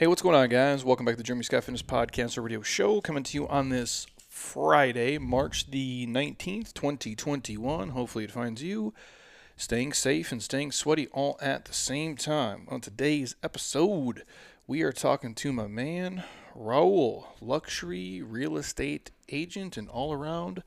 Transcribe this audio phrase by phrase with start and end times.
[0.00, 0.82] Hey, what's going on, guys?
[0.82, 4.06] Welcome back to the Jeremy Scott Fitness Podcast Radio Show, coming to you on this
[4.30, 7.90] Friday, March the 19th, 2021.
[7.90, 8.94] Hopefully, it finds you
[9.58, 12.66] staying safe and staying sweaty all at the same time.
[12.70, 14.24] On today's episode,
[14.66, 16.24] we are talking to my man,
[16.56, 20.62] Raul, luxury real estate agent and all around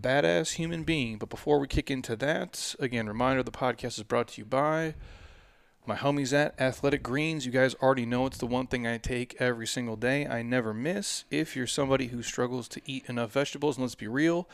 [0.00, 1.18] badass human being.
[1.18, 4.94] But before we kick into that, again, reminder the podcast is brought to you by
[5.86, 7.46] my homies at Athletic Greens.
[7.46, 10.26] You guys already know it's the one thing I take every single day.
[10.26, 11.24] I never miss.
[11.30, 14.48] If you're somebody who struggles to eat enough vegetables, and let's be real,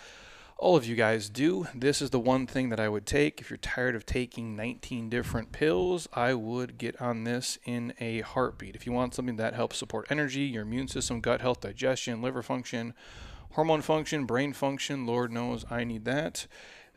[0.59, 1.67] all of you guys do.
[1.75, 3.41] This is the one thing that I would take.
[3.41, 8.23] If you're tired of taking 19 different pills, I would get on this in a
[8.23, 8.75] heartbeat.
[8.75, 12.43] If you want something that helps support energy, your immune system, gut health, digestion, liver
[12.43, 12.95] function,
[13.51, 16.47] hormone function, brain function, Lord knows I need that.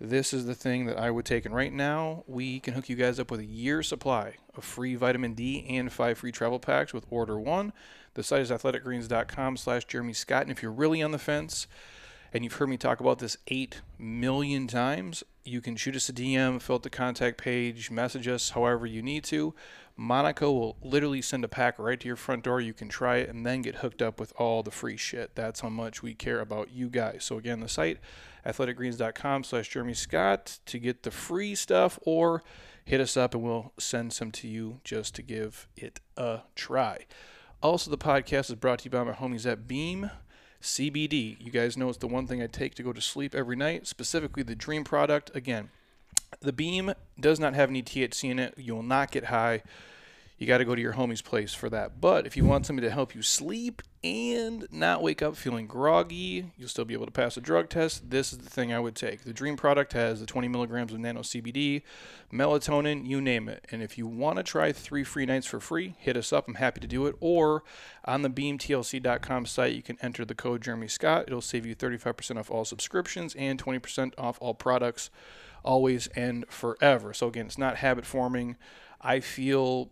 [0.01, 1.45] This is the thing that I would take.
[1.45, 4.95] And right now, we can hook you guys up with a year supply of free
[4.95, 7.73] vitamin D and five free travel packs with order one.
[8.13, 10.43] The site is athleticgreens.com slash Jeremy Scott.
[10.43, 11.67] And if you're really on the fence,
[12.33, 16.13] and you've heard me talk about this 8 million times, you can shoot us a
[16.13, 19.53] DM, fill out the contact page, message us however you need to.
[19.97, 22.61] Monaco will literally send a pack right to your front door.
[22.61, 25.35] You can try it and then get hooked up with all the free shit.
[25.35, 27.25] That's how much we care about you guys.
[27.25, 27.99] So again, the site,
[28.45, 32.43] athleticgreens.com slash Jeremy Scott to get the free stuff or
[32.85, 37.05] hit us up and we'll send some to you just to give it a try.
[37.61, 40.11] Also, the podcast is brought to you by my homies at Beam.
[40.61, 41.37] CBD.
[41.39, 43.87] You guys know it's the one thing I take to go to sleep every night,
[43.87, 45.33] specifically the Dream product.
[45.35, 45.69] Again,
[46.41, 48.55] the Beam does not have any THC in it.
[48.57, 49.63] You will not get high.
[50.39, 51.99] You got to go to your homie's place for that.
[51.99, 56.53] But if you want somebody to help you sleep and not wake up feeling groggy,
[56.57, 58.09] you'll still be able to pass a drug test.
[58.09, 59.25] This is the thing I would take.
[59.25, 61.81] The Dream product has the 20 milligrams of nano CBD,
[62.31, 63.65] melatonin, you name it.
[63.69, 66.47] And if you want to try three free nights for free, hit us up.
[66.47, 67.17] I'm happy to do it.
[67.19, 67.65] Or
[68.05, 71.25] on the beamtlc.com site, you can enter the code Jeremy Scott.
[71.27, 75.09] It'll save you 35% off all subscriptions and 20% off all products,
[75.65, 77.13] always and forever.
[77.13, 78.55] So again, it's not habit forming.
[79.01, 79.89] I feel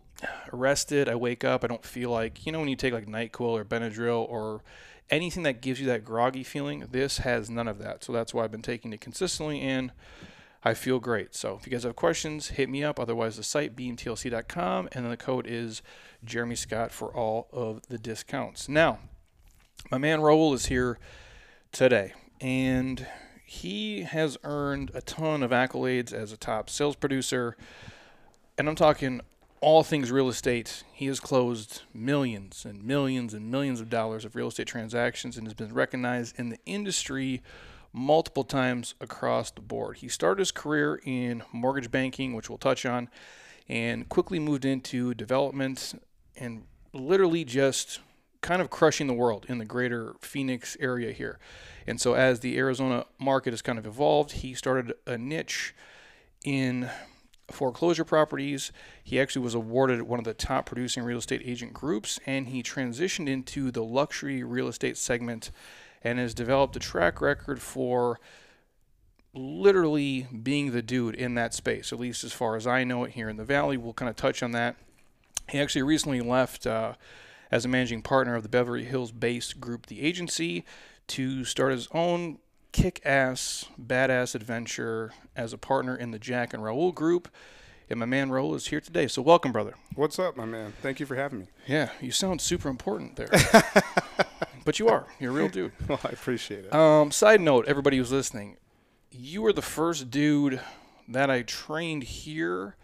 [0.52, 1.08] arrested.
[1.08, 1.64] I wake up.
[1.64, 4.62] I don't feel like, you know, when you take like NyQuil or Benadryl or
[5.10, 8.04] anything that gives you that groggy feeling, this has none of that.
[8.04, 9.92] So that's why I've been taking it consistently and
[10.64, 11.34] I feel great.
[11.34, 12.98] So if you guys have questions, hit me up.
[12.98, 15.82] Otherwise, the site, beamtlc.com, and then the code is
[16.24, 18.68] Jeremy Scott for all of the discounts.
[18.68, 18.98] Now,
[19.90, 20.98] my man Raul is here
[21.70, 23.06] today, and
[23.46, 27.56] he has earned a ton of accolades as a top sales producer.
[28.58, 29.20] And I'm talking
[29.60, 30.82] all things real estate.
[30.92, 35.46] He has closed millions and millions and millions of dollars of real estate transactions and
[35.46, 37.40] has been recognized in the industry
[37.92, 39.98] multiple times across the board.
[39.98, 43.08] He started his career in mortgage banking, which we'll touch on,
[43.68, 45.94] and quickly moved into development
[46.36, 48.00] and literally just
[48.40, 51.38] kind of crushing the world in the greater Phoenix area here.
[51.86, 55.74] And so, as the Arizona market has kind of evolved, he started a niche
[56.44, 56.90] in
[57.50, 58.72] foreclosure properties.
[59.02, 62.62] He actually was awarded one of the top producing real estate agent groups, and he
[62.62, 65.50] transitioned into the luxury real estate segment
[66.02, 68.20] and has developed a track record for
[69.34, 73.12] literally being the dude in that space, at least as far as I know it
[73.12, 73.76] here in the Valley.
[73.76, 74.76] We'll kind of touch on that.
[75.48, 76.94] He actually recently left uh,
[77.50, 80.64] as a managing partner of the Beverly Hills based group, The Agency,
[81.08, 82.38] to start his own
[82.78, 87.28] kick ass, badass adventure as a partner in the Jack and Raul group.
[87.90, 89.08] And my man Raul is here today.
[89.08, 89.74] So welcome, brother.
[89.96, 90.74] What's up, my man?
[90.80, 91.46] Thank you for having me.
[91.66, 93.30] Yeah, you sound super important there.
[94.64, 95.06] but you are.
[95.18, 95.72] You're a real dude.
[95.88, 96.74] Well, I appreciate it.
[96.74, 98.58] Um, side note, everybody who's listening,
[99.10, 100.60] you were the first dude
[101.08, 102.76] that I trained here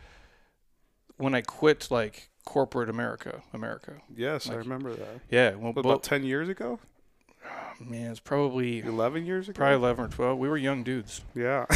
[1.19, 3.43] when I quit like corporate America.
[3.53, 3.93] America.
[4.17, 5.21] yes, I remember that.
[5.31, 5.51] Yeah.
[5.51, 6.81] Well, What, bo- about 10 years ago?
[7.81, 9.57] man, it's probably 11 years ago?
[9.57, 10.39] probably 11 or 12.
[10.39, 11.23] We were young dudes.
[11.35, 11.67] Yeah.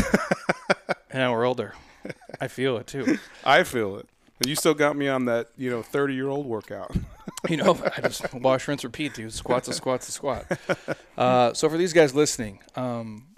[1.11, 1.75] And now we're older.
[2.41, 3.19] I feel it too.
[3.43, 4.07] I feel it.
[4.47, 6.95] You still got me on that, you know, 30 year old workout.
[7.49, 9.33] You know, I just wash, rinse, repeat, dude.
[9.33, 10.45] Squat's a squat's a squat.
[11.17, 13.29] Uh, so for these guys listening, um,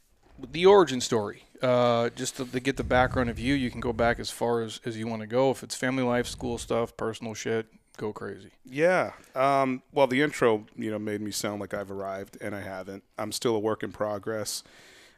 [0.52, 3.92] the origin story, uh, just to, to get the background of you, you can go
[3.92, 5.50] back as far as, as you want to go.
[5.50, 7.66] If it's family life, school stuff, personal shit,
[8.00, 8.50] go crazy.
[8.64, 9.12] yeah.
[9.34, 13.04] Um, well, the intro, you know, made me sound like I've arrived, and I haven't.
[13.18, 14.64] I'm still a work in progress.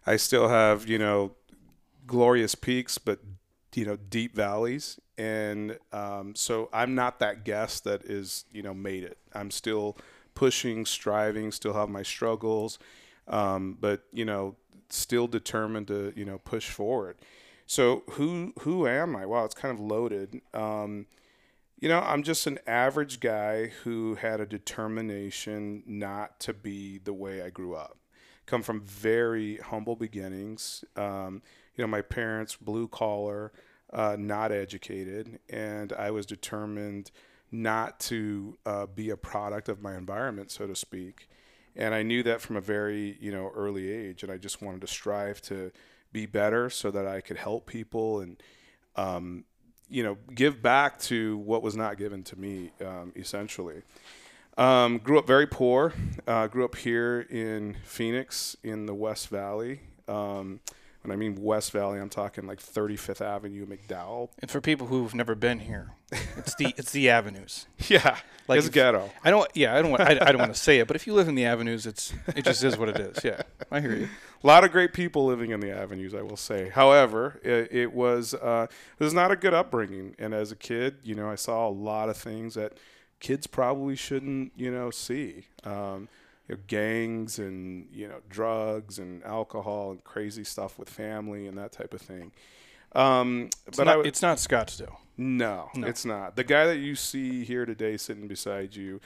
[0.04, 1.32] I still have, you know,
[2.06, 3.20] glorious peaks, but
[3.74, 8.74] you know, deep valleys, and um, so I'm not that guest that is, you know,
[8.74, 9.16] made it.
[9.32, 9.96] I'm still
[10.34, 12.78] pushing, striving, still have my struggles,
[13.28, 14.56] um, but you know,
[14.90, 17.16] still determined to, you know, push forward.
[17.66, 19.24] So who who am I?
[19.24, 20.40] Wow, it's kind of loaded.
[20.52, 21.06] Um,
[21.82, 27.12] You know, I'm just an average guy who had a determination not to be the
[27.12, 27.98] way I grew up.
[28.46, 30.84] Come from very humble beginnings.
[30.94, 31.42] Um,
[31.74, 33.50] you know, my parents, blue collar,
[33.92, 37.10] uh, not educated, and I was determined
[37.50, 41.28] not to uh, be a product of my environment, so to speak.
[41.74, 44.82] And I knew that from a very, you know, early age, and I just wanted
[44.82, 45.72] to strive to
[46.12, 48.40] be better so that I could help people and,
[48.94, 49.46] um,
[49.92, 53.82] you know, give back to what was not given to me, um, essentially.
[54.56, 55.92] Um, grew up very poor.
[56.26, 59.80] Uh, grew up here in Phoenix in the West Valley.
[60.08, 60.60] Um,
[61.02, 64.30] when I mean West Valley, I'm talking like 35th Avenue, McDowell.
[64.38, 65.90] And for people who've never been here,
[66.36, 67.66] it's the it's the avenues.
[67.88, 68.16] Yeah,
[68.48, 69.10] Like it's if- ghetto.
[69.24, 69.48] I don't.
[69.54, 69.90] Yeah, I don't.
[69.90, 71.86] Want, I, I don't want to say it, but if you live in the avenues,
[71.86, 73.24] it's it just is what it is.
[73.24, 74.08] Yeah, I hear you.
[74.42, 76.68] A lot of great people living in the avenues, I will say.
[76.68, 78.66] However, it, it was uh,
[78.98, 81.70] it was not a good upbringing, and as a kid, you know, I saw a
[81.70, 82.74] lot of things that
[83.20, 85.46] kids probably shouldn't, you know, see.
[85.64, 86.08] Um,
[86.48, 91.56] you know, gangs and you know drugs and alcohol and crazy stuff with family and
[91.58, 92.32] that type of thing.
[92.94, 94.96] Um, It's but not, w- it's not Scottsdale.
[95.16, 95.86] no, No.
[95.86, 96.36] it's not.
[96.36, 99.00] The guy that you see here today sitting beside you,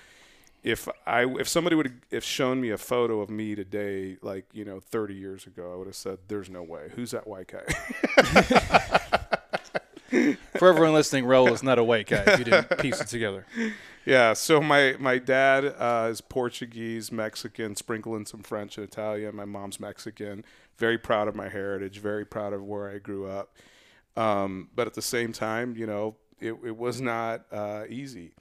[0.65, 4.65] if I if somebody would have shown me a photo of me today, like you
[4.65, 6.91] know, 30 years ago, I would have said, "There's no way.
[6.97, 7.65] Who's that white guy?"
[10.59, 12.23] For everyone listening, Raul is not a white guy.
[12.27, 13.45] If you didn't piece it together.
[14.07, 14.33] Yeah.
[14.33, 19.37] So my my dad uh, is Portuguese, Mexican, sprinkling some French and Italian.
[19.37, 20.45] My mom's Mexican.
[20.79, 21.99] Very proud of my heritage.
[21.99, 23.55] Very proud of where I grew up.
[24.17, 28.33] Um, but at the same time, you know, it, it was not uh, easy.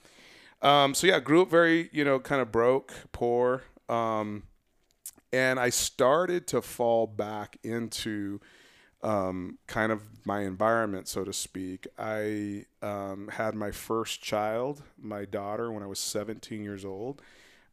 [0.62, 4.44] Um, so yeah, grew up very, you know, kind of broke, poor, um,
[5.32, 8.40] and I started to fall back into
[9.04, 11.88] um, kind of my environment, so to speak.
[11.98, 17.22] I um, had my first child, my daughter, when I was 17 years old.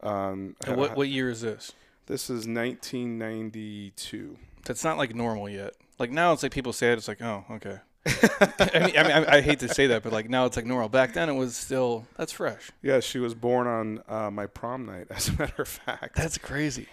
[0.03, 1.73] Um, And what what year is this?
[2.07, 4.37] This is 1992.
[4.65, 5.75] That's not like normal yet.
[5.99, 6.99] Like now, it's like people say it.
[6.99, 7.79] It's like, oh, okay.
[8.07, 10.67] I mean, I mean, I, I hate to say that, but like now it's like
[10.67, 10.89] normal.
[10.89, 12.73] Back then, it was still that's fresh.
[12.83, 16.17] Yeah, she was born on uh, my prom night, as a matter of fact.
[16.17, 16.89] That's crazy.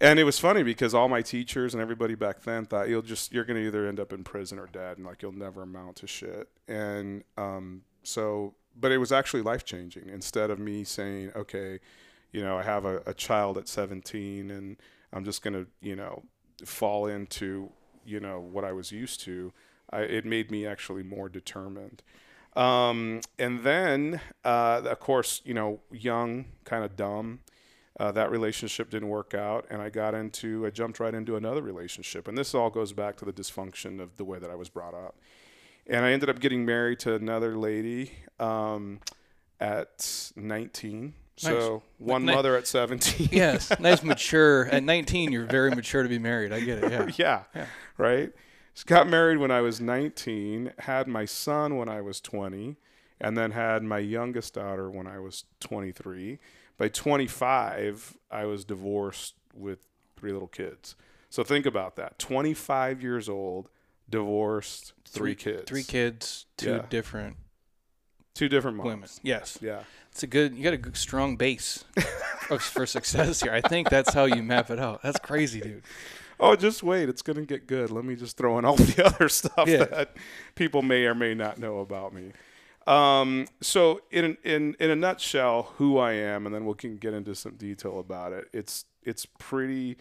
[0.00, 3.32] And it was funny because all my teachers and everybody back then thought you'll just
[3.32, 5.96] you're going to either end up in prison or dead, and like you'll never amount
[5.96, 6.48] to shit.
[6.68, 10.08] And um, so, but it was actually life changing.
[10.08, 11.80] Instead of me saying, okay,
[12.32, 14.76] you know, I have a, a child at 17, and
[15.12, 16.24] I'm just going to, you know,
[16.64, 17.70] fall into,
[18.04, 19.52] you know, what I was used to.
[19.90, 22.02] I, it made me actually more determined.
[22.54, 27.40] Um, and then, uh, of course, you know, young, kind of dumb.
[27.98, 31.62] Uh, that relationship didn't work out, and I got into, I jumped right into another
[31.62, 32.28] relationship.
[32.28, 34.92] And this all goes back to the dysfunction of the way that I was brought
[34.92, 35.16] up.
[35.86, 39.00] And I ended up getting married to another lady um,
[39.60, 41.14] at 19.
[41.38, 43.28] So one Ni- mother at 17.
[43.32, 44.66] Yes, nice, mature.
[44.66, 46.52] At 19, you're very mature to be married.
[46.52, 46.90] I get it.
[46.92, 47.10] Yeah.
[47.16, 47.66] yeah, Yeah.
[47.98, 48.32] right.
[48.84, 52.76] Got married when I was 19, had my son when I was 20,
[53.20, 56.38] and then had my youngest daughter when I was 23.
[56.78, 59.86] By 25, I was divorced with
[60.16, 60.94] three little kids.
[61.30, 62.18] So think about that.
[62.18, 63.68] 25 years old,
[64.08, 65.64] divorced, three, kids.
[65.66, 66.86] Three kids, two Yeah.
[66.88, 67.36] different
[68.34, 68.86] Two different moms.
[68.86, 69.08] women.
[69.22, 69.84] Yes, Yeah.
[70.10, 70.54] it's a good.
[70.54, 71.84] You got a good, strong base
[72.58, 73.52] for success here.
[73.52, 75.02] I think that's how you map it out.
[75.02, 75.82] That's crazy, dude.
[76.38, 77.08] Oh, just wait.
[77.08, 77.90] It's going to get good.
[77.90, 79.84] Let me just throw in all the other stuff Yeah.
[79.86, 80.16] that
[80.54, 82.32] people may or may not know about me.
[82.86, 87.14] Um, so, in, in, in a nutshell, who I am, and then we can get
[87.14, 88.48] into some detail about it.
[88.52, 89.96] It's, it's pretty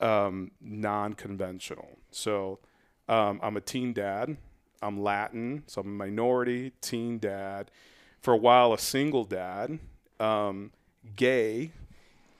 [0.00, 1.98] um, non conventional.
[2.10, 2.58] So,
[3.08, 4.36] um, I'm a teen dad.
[4.82, 7.70] I'm Latin, so I'm a minority teen dad.
[8.20, 9.78] For a while, a single dad,
[10.20, 10.72] um,
[11.16, 11.70] gay,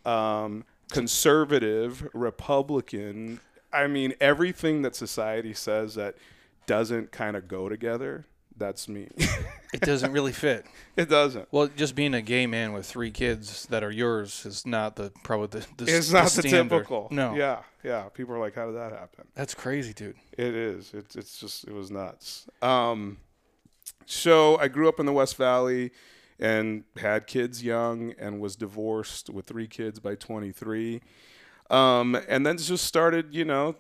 [0.04, 3.40] um, conservative, Republican.
[3.72, 6.16] I mean, everything that society says that
[6.66, 8.26] doesn't kind of go together,
[8.56, 9.08] that's me.
[9.72, 10.66] It doesn't really fit.
[10.96, 11.48] it doesn't.
[11.50, 15.12] Well, just being a gay man with three kids that are yours is not the
[15.22, 15.84] probably the.
[15.84, 17.08] the It's not the, typical.
[17.10, 17.34] No.
[17.34, 18.08] Yeah, yeah.
[18.14, 20.16] People are like, "How did that happen?" That's crazy, dude.
[20.36, 20.92] It is.
[20.94, 22.46] It's it's just it was nuts.
[22.60, 23.18] Um,
[24.06, 25.90] so I grew up in the West Valley
[26.38, 31.00] and had kids young and was divorced with three kids by 23.
[31.70, 33.76] Um, and then just started, you know,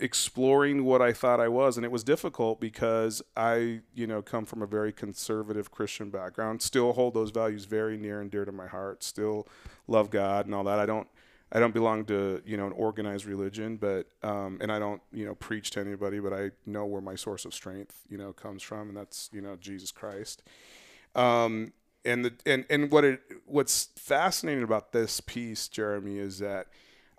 [0.00, 4.44] exploring what I thought I was, and it was difficult because I, you know, come
[4.44, 6.62] from a very conservative Christian background.
[6.62, 9.02] Still hold those values very near and dear to my heart.
[9.02, 9.46] Still
[9.86, 10.78] love God and all that.
[10.78, 11.08] I don't.
[11.54, 15.26] I don't belong to you know an organized religion, but um, and I don't you
[15.26, 18.62] know preach to anybody, but I know where my source of strength you know comes
[18.62, 20.42] from, and that's you know Jesus Christ.
[21.14, 21.74] Um,
[22.06, 26.68] and the and and what it what's fascinating about this piece, Jeremy, is that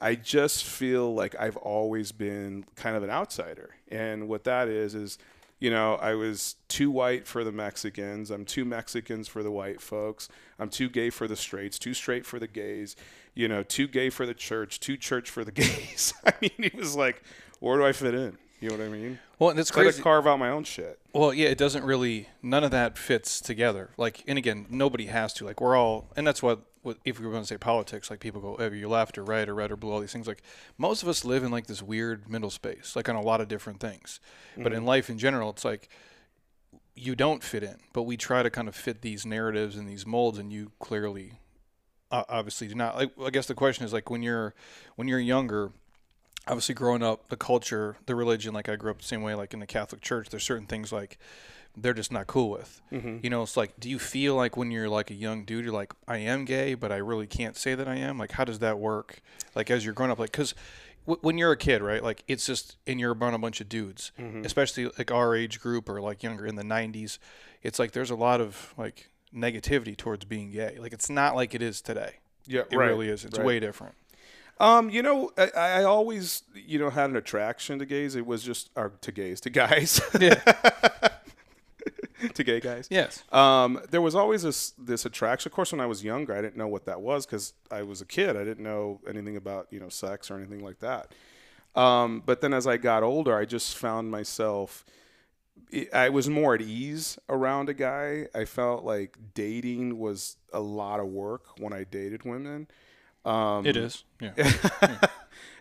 [0.04, 4.94] I just feel like I've always been kind of an outsider, and what that is
[4.94, 5.18] is
[5.64, 8.32] you know, I was too white for the Mexicans.
[8.32, 10.28] I'm too Mexicans for the white folks.
[10.60, 12.98] I'm too gay for the straights, too straight for the gays,
[13.34, 16.14] you know, too gay for the church, too church for the gays.
[16.26, 17.24] I mean, he was like,
[17.62, 18.38] where do I fit in?
[18.60, 19.20] You know what I mean?
[19.40, 19.98] Well, and it's crazy.
[19.98, 21.00] to carve out my own shit.
[21.14, 22.28] Well, yeah, it doesn't really.
[22.42, 23.92] None of that fits together.
[23.96, 25.46] Like, and again, nobody has to.
[25.46, 26.62] Like, we're all, and that's what.
[26.84, 29.24] What if we were going to say politics, like people go, "Oh, you're left or
[29.24, 30.28] right or red or blue," all these things.
[30.28, 30.44] Like,
[30.78, 33.48] most of us live in like this weird middle space, like on a lot of
[33.48, 34.20] different things.
[34.58, 35.90] But in life in general, it's like
[36.96, 40.06] you don't fit in, but we try to kind of fit these narratives and these
[40.06, 41.34] molds, and you clearly,
[42.12, 42.96] uh, obviously, do not.
[42.96, 44.54] Like, I guess the question is like when you're
[44.96, 45.72] when you're younger
[46.46, 49.54] obviously growing up the culture the religion like i grew up the same way like
[49.54, 51.18] in the catholic church there's certain things like
[51.76, 52.82] they're just not cool with.
[52.92, 55.74] You know it's like do you feel like when you're like a young dude you're
[55.74, 58.60] like i am gay but i really can't say that i am like how does
[58.60, 59.22] that work?
[59.56, 60.54] Like as you're growing up like because
[61.08, 63.70] w- when you're a kid right like it's just and you're around a bunch of
[63.70, 64.12] dudes
[64.46, 67.18] especially like our age group or like younger in the 90s
[67.64, 70.78] it's like there's a lot of like negativity towards being gay.
[70.80, 72.18] Like it's not like it is today.
[72.46, 73.26] Yeah, it really is.
[73.26, 73.96] It's way different.
[74.60, 78.16] Um, you know, I, I always, you know, had an attraction to gays.
[78.16, 80.40] It was just, or to gays, to guys, yeah
[82.34, 82.88] to gay guys.
[82.90, 85.50] yes Um, there was always this this attraction.
[85.50, 88.02] Of course, when I was younger, I didn't know what that was because I was
[88.02, 88.36] a kid.
[88.36, 91.12] I didn't know anything about you know sex or anything like that.
[91.76, 94.86] Um, but then as I got older, I just found myself.
[95.92, 98.28] I was more at ease around a guy.
[98.36, 102.68] I felt like dating was a lot of work when I dated women.
[103.26, 104.34] Um, it is yeah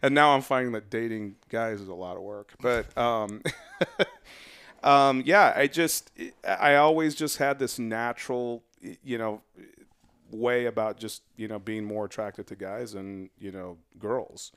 [0.02, 2.52] and now I'm finding that dating guys is a lot of work.
[2.60, 3.42] But um,
[4.82, 6.10] um, yeah, I just
[6.46, 8.62] I always just had this natural,
[9.04, 9.42] you know,
[10.30, 14.52] way about just you know being more attracted to guys and you know girls.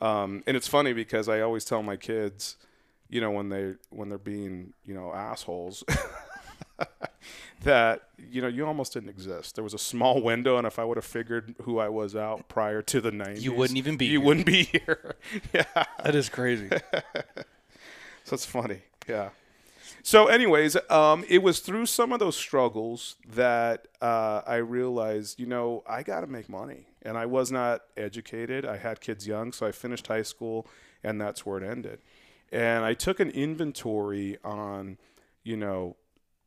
[0.00, 2.56] Um, and it's funny because I always tell my kids,
[3.08, 5.84] you know, when they when they're being you know assholes.
[7.64, 9.56] that you know you almost didn't exist.
[9.56, 12.48] There was a small window, and if I would have figured who I was out
[12.48, 14.26] prior to the '90s, You wouldn't even be You here.
[14.26, 15.16] wouldn't be here.
[15.52, 15.64] yeah,
[16.04, 16.68] That is crazy.
[18.24, 18.78] so it's funny.
[19.08, 19.30] Yeah.
[20.02, 25.46] So, anyways, um, it was through some of those struggles that uh, I realized, you
[25.46, 28.64] know, I got to make money, and I was not educated.
[28.64, 30.66] I had kids young, so I finished high school,
[31.02, 32.00] and that's where it ended.
[32.50, 34.98] And I took an inventory on,
[35.44, 35.96] you know,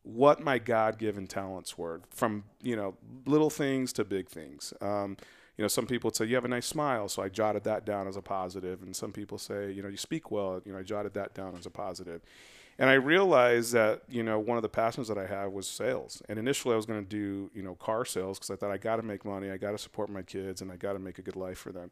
[0.03, 2.95] what my God-given talents were, from you know
[3.25, 4.74] little things to big things.
[4.81, 5.17] Um,
[5.57, 8.07] you know, some people say you have a nice smile, so I jotted that down
[8.07, 10.83] as a positive, and some people say, you know, you speak well, you know, I
[10.83, 12.21] jotted that down as a positive.
[12.81, 16.23] And I realized that you know one of the passions that I have was sales.
[16.27, 18.77] And initially, I was going to do you know car sales because I thought I
[18.77, 21.19] got to make money, I got to support my kids, and I got to make
[21.19, 21.91] a good life for them.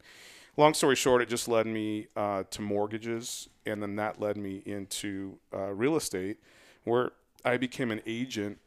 [0.57, 4.63] Long story short, it just led me uh, to mortgages, and then that led me
[4.65, 6.37] into uh, real estate,
[6.85, 7.11] where
[7.45, 8.57] I became an agent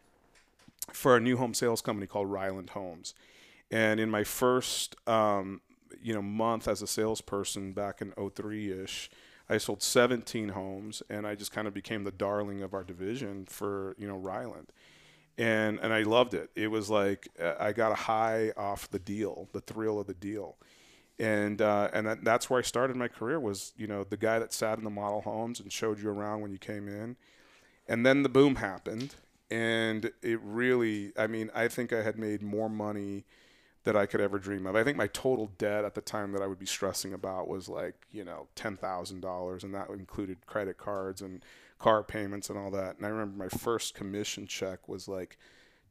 [0.93, 3.15] for a new home sales company called Ryland Homes.
[3.69, 5.61] And in my first, um,
[6.01, 9.11] you know, month as a salesperson back in 03-ish,
[9.53, 13.45] I sold 17 homes, and I just kind of became the darling of our division
[13.45, 14.73] for you know Ryland,
[15.37, 16.51] and and I loved it.
[16.57, 20.15] It was like uh, I got a high off the deal, the thrill of the
[20.15, 20.57] deal,
[21.19, 23.39] and uh, and that, that's where I started my career.
[23.39, 26.41] Was you know the guy that sat in the model homes and showed you around
[26.41, 27.17] when you came in,
[27.87, 29.17] and then the boom happened,
[29.51, 33.27] and it really, I mean, I think I had made more money
[33.85, 34.77] that I could ever dream of.
[34.77, 37.69] I think my total debt at the time that I would be stressing about was
[37.69, 41.45] like, you know, $10,000 and that included credit cards and
[41.79, 42.97] car payments and all that.
[42.97, 45.37] And I remember my first commission check was like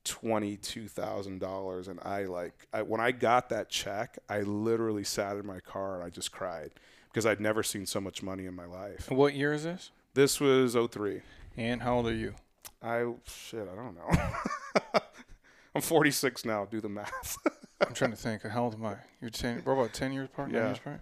[0.05, 5.59] $22,000 and I like I, when I got that check, I literally sat in my
[5.59, 6.71] car and I just cried
[7.09, 9.11] because I'd never seen so much money in my life.
[9.11, 9.91] what year is this?
[10.13, 11.21] This was 03.
[11.57, 12.35] And how old are you?
[12.81, 15.01] I shit, I don't know.
[15.75, 16.65] I'm 46 now.
[16.65, 17.37] Do the math.
[17.87, 18.43] I'm trying to think.
[18.43, 18.95] How old am I?
[19.21, 19.61] You're ten.
[19.65, 20.51] We're about ten years apart.
[20.51, 20.67] Yeah.
[20.67, 21.01] Years apart.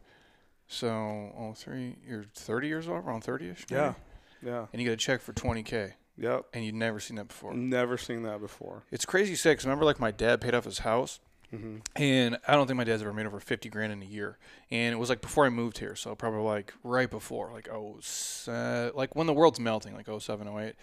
[0.68, 0.88] So,
[1.38, 1.96] oh three.
[2.08, 3.40] You're 30 years old, around 30ish.
[3.42, 3.56] maybe?
[3.72, 3.94] yeah,
[4.44, 6.46] yeah, And you get a check for 20k, yep.
[6.54, 7.54] and you'd never seen that before.
[7.56, 8.84] Never seen that before.
[8.92, 9.58] It's crazy sick.
[9.58, 11.20] 'cause remember, like my dad paid off his house,
[11.54, 11.78] Mm-hmm.
[11.96, 14.38] and I don't think my dad's ever made over 50 grand in a year.
[14.70, 17.98] And it was like before I moved here, so probably like right before, like oh,
[18.02, 20.76] se- like when the world's melting, like 07, 08.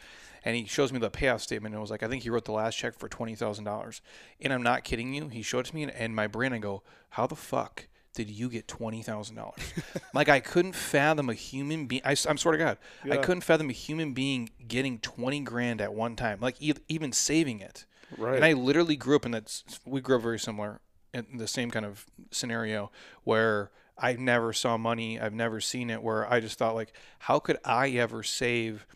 [0.45, 2.45] And he shows me the payoff statement, and it was like I think he wrote
[2.45, 4.01] the last check for twenty thousand dollars.
[4.41, 5.29] And I'm not kidding you.
[5.29, 7.89] He showed it to me, and, and my brain, I go, how the fuck?
[8.15, 9.59] Did you get twenty thousand dollars?
[10.15, 12.01] like I couldn't fathom a human being.
[12.05, 12.79] I, am sort of God.
[13.11, 16.39] I couldn't fathom a human being getting twenty grand at one time.
[16.41, 17.85] Like e- even saving it.
[18.17, 18.37] Right.
[18.37, 19.63] And I literally grew up in that.
[19.85, 20.81] We grew up very similar
[21.13, 22.91] in the same kind of scenario
[23.25, 25.19] where I never saw money.
[25.19, 26.03] I've never seen it.
[26.03, 28.87] Where I just thought like, how could I ever save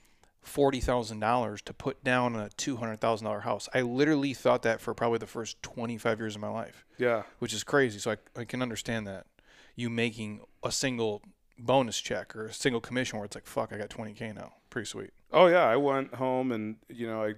[0.43, 3.69] forty thousand dollars to put down a two hundred thousand dollar house?
[3.75, 7.23] I literally thought that for probably the first twenty five years of my life, yeah.
[7.38, 7.99] which is crazy.
[7.99, 9.26] So I I can understand that
[9.75, 11.23] you making a single
[11.59, 14.52] bonus check or a single commission where it's like, fuck, I got twenty k now.
[14.69, 15.11] Pretty sweet.
[15.33, 17.35] Oh yeah, I went home and you know I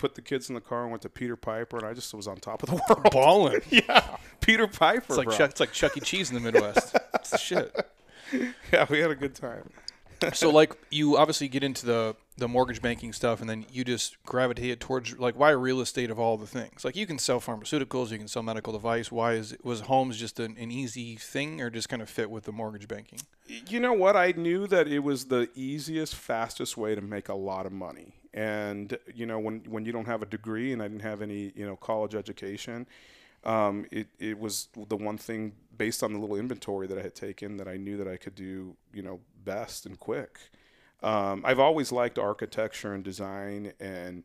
[0.00, 2.26] put the kids in the car and went to Peter Piper and I just was
[2.26, 3.08] on top of the world.
[3.12, 3.60] Balling.
[3.70, 5.04] yeah, Peter Piper.
[5.08, 5.36] It's like bro.
[5.36, 6.00] Chuck, it's like Chuck E.
[6.00, 6.96] Cheese in the Midwest.
[7.14, 7.74] it's the shit.
[8.72, 9.70] Yeah, we had a good time.
[10.34, 14.22] So like you obviously get into the the mortgage banking stuff, and then you just
[14.24, 16.84] gravitate towards like why real estate of all the things.
[16.84, 19.10] Like you can sell pharmaceuticals, you can sell medical device.
[19.10, 22.44] Why is was homes just an, an easy thing, or just kind of fit with
[22.44, 23.20] the mortgage banking?
[23.46, 24.16] You know what?
[24.16, 28.19] I knew that it was the easiest, fastest way to make a lot of money.
[28.32, 31.52] And you know, when when you don't have a degree and I didn't have any,
[31.54, 32.86] you know, college education,
[33.44, 37.14] um, it it was the one thing based on the little inventory that I had
[37.14, 40.38] taken that I knew that I could do, you know, best and quick.
[41.02, 44.24] Um, I've always liked architecture and design and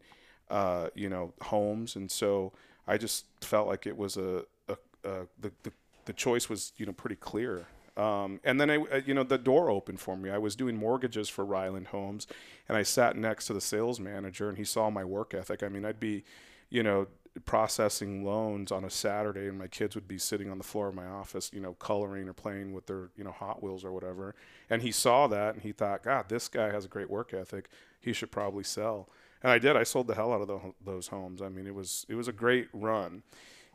[0.50, 2.53] uh, you know homes, and so
[2.88, 5.71] I just felt like it was a, a, a the, the
[6.05, 7.65] the choice was you know pretty clear.
[7.97, 10.29] Um, and then I, uh, you know, the door opened for me.
[10.29, 12.27] I was doing mortgages for Ryland Homes,
[12.67, 15.63] and I sat next to the sales manager, and he saw my work ethic.
[15.63, 16.23] I mean, I'd be,
[16.69, 17.07] you know,
[17.45, 20.95] processing loans on a Saturday, and my kids would be sitting on the floor of
[20.95, 24.35] my office, you know, coloring or playing with their, you know, Hot Wheels or whatever.
[24.69, 27.69] And he saw that, and he thought, God, this guy has a great work ethic.
[27.99, 29.09] He should probably sell.
[29.43, 29.75] And I did.
[29.75, 31.41] I sold the hell out of the, those homes.
[31.41, 33.23] I mean, it was it was a great run.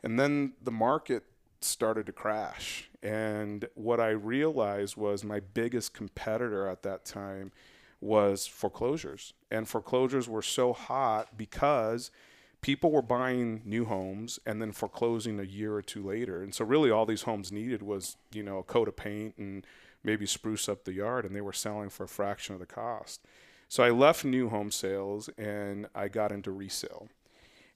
[0.03, 1.23] And then the market
[1.63, 2.89] started to crash.
[3.03, 7.51] And what I realized was my biggest competitor at that time
[7.99, 9.33] was foreclosures.
[9.49, 12.11] And foreclosures were so hot because
[12.61, 16.41] people were buying new homes and then foreclosing a year or two later.
[16.41, 19.65] And so really all these homes needed was, you know, a coat of paint and
[20.03, 23.21] maybe spruce up the yard and they were selling for a fraction of the cost.
[23.67, 27.07] So I left new home sales and I got into resale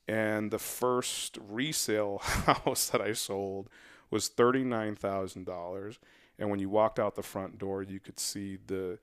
[0.07, 3.69] and the first resale house that I sold
[4.09, 5.99] was thirty-nine thousand dollars.
[6.37, 8.99] And when you walked out the front door, you could see the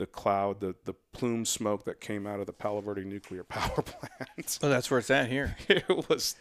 [0.00, 3.82] the cloud, the the plume smoke that came out of the Palo Verde nuclear power
[3.82, 4.58] plant.
[4.62, 5.56] Oh, that's where it's at here.
[5.68, 6.36] it was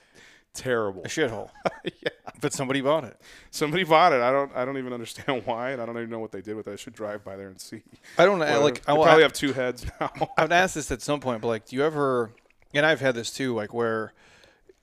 [0.53, 1.03] terrible.
[1.03, 1.49] A shithole.
[1.83, 2.09] yeah.
[2.41, 3.19] But somebody bought it.
[3.51, 4.21] Somebody bought it.
[4.21, 4.55] I don't.
[4.55, 6.71] I don't even understand why, and I don't even know what they did with it.
[6.71, 7.83] I should drive by there and see.
[8.17, 8.61] I don't know.
[8.63, 10.11] Like I, probably I, have two heads now.
[10.37, 12.31] I would ask this at some point, but like, do you ever?
[12.73, 14.13] And I've had this too, like where,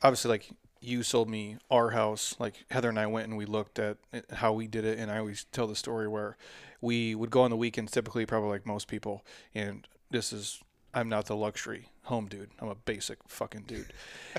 [0.03, 2.37] obviously, like you sold me our house.
[2.39, 5.11] Like Heather and I went and we looked at eh, how we did it, and
[5.11, 6.37] I always tell the story where
[6.81, 9.25] we would go on the weekends, typically, probably like most people.
[9.55, 10.61] And this is,
[10.95, 12.51] I'm not the luxury home dude.
[12.61, 13.93] I'm a basic fucking dude.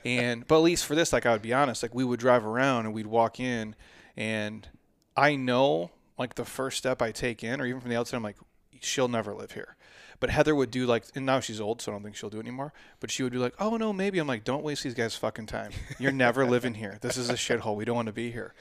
[0.05, 2.45] And but at least for this, like I would be honest, like we would drive
[2.45, 3.75] around and we'd walk in,
[4.15, 4.67] and
[5.15, 8.23] I know like the first step I take in, or even from the outside, I'm
[8.23, 8.37] like,
[8.81, 9.75] she'll never live here.
[10.19, 12.37] But Heather would do like, and now she's old, so I don't think she'll do
[12.37, 12.73] it anymore.
[12.99, 14.19] But she would be like, oh no, maybe.
[14.19, 15.71] I'm like, don't waste these guys' fucking time.
[15.99, 16.97] You're never living here.
[17.01, 17.75] This is a shithole.
[17.75, 18.53] We don't want to be here.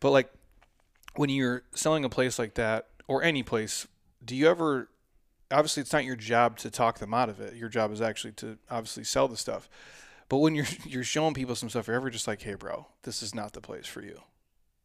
[0.00, 0.30] But like,
[1.16, 3.88] when you're selling a place like that, or any place,
[4.24, 4.88] do you ever?
[5.50, 7.54] Obviously, it's not your job to talk them out of it.
[7.54, 9.68] Your job is actually to obviously sell the stuff.
[10.28, 13.22] But when you're you're showing people some stuff, you're ever just like, hey, bro, this
[13.22, 14.20] is not the place for you.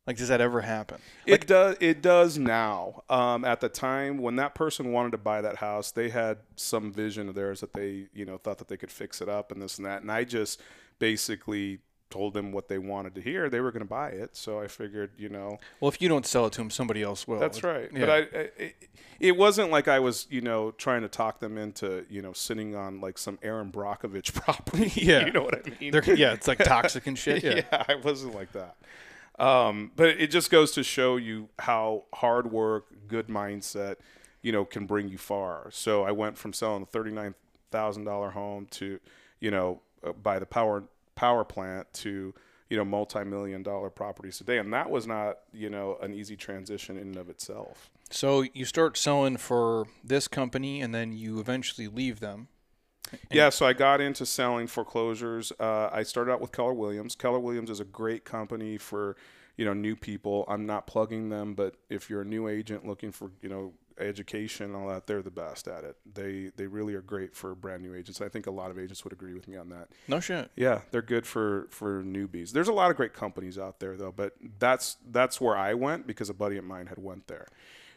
[0.08, 1.00] Like, does that ever happen?
[1.26, 1.78] It does.
[1.80, 3.04] It does now.
[3.10, 6.92] Um, at the time when that person wanted to buy that house, they had some
[6.94, 9.60] vision of theirs that they, you know, thought that they could fix it up and
[9.62, 10.04] this and that.
[10.04, 10.62] And I just
[11.00, 11.80] basically
[12.12, 13.50] told them what they wanted to hear.
[13.50, 16.26] They were going to buy it, so I figured, you know, Well, if you don't
[16.26, 17.40] sell it to them, somebody else will.
[17.40, 17.90] that's right.
[17.92, 18.00] Yeah.
[18.00, 18.76] But I, I it,
[19.20, 22.76] it wasn't like I was, you know, trying to talk them into, you know, sitting
[22.76, 24.92] on like some Erin Brockovich property.
[25.04, 25.26] Yeah.
[25.26, 25.92] you know what I mean.
[25.92, 27.44] They're, yeah, it's like toxic and shit.
[27.44, 27.62] Yeah.
[27.72, 28.76] yeah, I wasn't like that.
[29.38, 33.98] Um, but it just goes to show you how hard work, good mindset,
[34.42, 35.70] you know, can bring you far.
[35.72, 37.36] So I went from selling a thirty-nine
[37.72, 39.00] thousand dollar home to,
[39.40, 40.84] you know, uh, by the power
[41.16, 42.34] power plant to,
[42.70, 46.96] you know, multi-million dollar properties today, and that was not, you know, an easy transition
[46.96, 47.90] in and of itself.
[48.10, 52.48] So you start selling for this company, and then you eventually leave them.
[53.32, 55.52] Yeah, so I got into selling foreclosures.
[55.60, 57.16] Uh, I started out with Keller Williams.
[57.16, 59.16] Keller Williams is a great company for
[59.58, 60.46] you know new people.
[60.48, 64.66] I'm not plugging them, but if you're a new agent looking for you know education
[64.68, 65.96] and all that, they're the best at it.
[66.14, 68.22] They they really are great for brand new agents.
[68.22, 69.90] I think a lot of agents would agree with me on that.
[70.08, 70.52] No shit.
[70.56, 72.52] Yeah, they're good for for newbies.
[72.52, 76.08] There's a lot of great companies out there though, but that's that's where I went
[76.08, 77.48] because a buddy of mine had went there.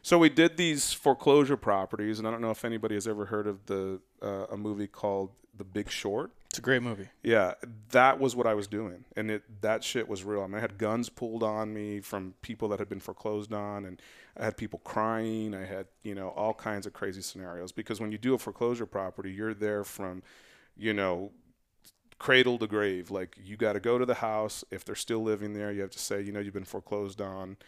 [0.03, 3.47] So we did these foreclosure properties, and I don't know if anybody has ever heard
[3.47, 6.31] of the uh, a movie called The Big Short.
[6.51, 7.09] It's a great movie.
[7.23, 7.55] Yeah,
[7.91, 10.43] that was what I was doing, and it that shit was real.
[10.43, 13.85] I mean, I had guns pulled on me from people that had been foreclosed on,
[13.85, 14.01] and
[14.37, 15.55] I had people crying.
[15.55, 18.87] I had you know all kinds of crazy scenarios because when you do a foreclosure
[18.87, 20.23] property, you're there from,
[20.75, 21.33] you know,
[22.19, 23.11] cradle to grave.
[23.11, 25.71] Like you got to go to the house if they're still living there.
[25.71, 27.59] You have to say, you know, you've been foreclosed on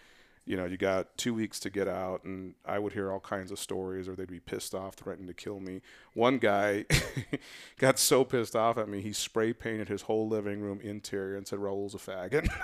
[0.46, 3.50] you know, you got two weeks to get out, and I would hear all kinds
[3.52, 5.80] of stories, or they'd be pissed off, threatening to kill me.
[6.14, 6.86] One guy
[7.78, 11.46] got so pissed off at me, he spray painted his whole living room interior and
[11.46, 12.48] said Raul's a faggot.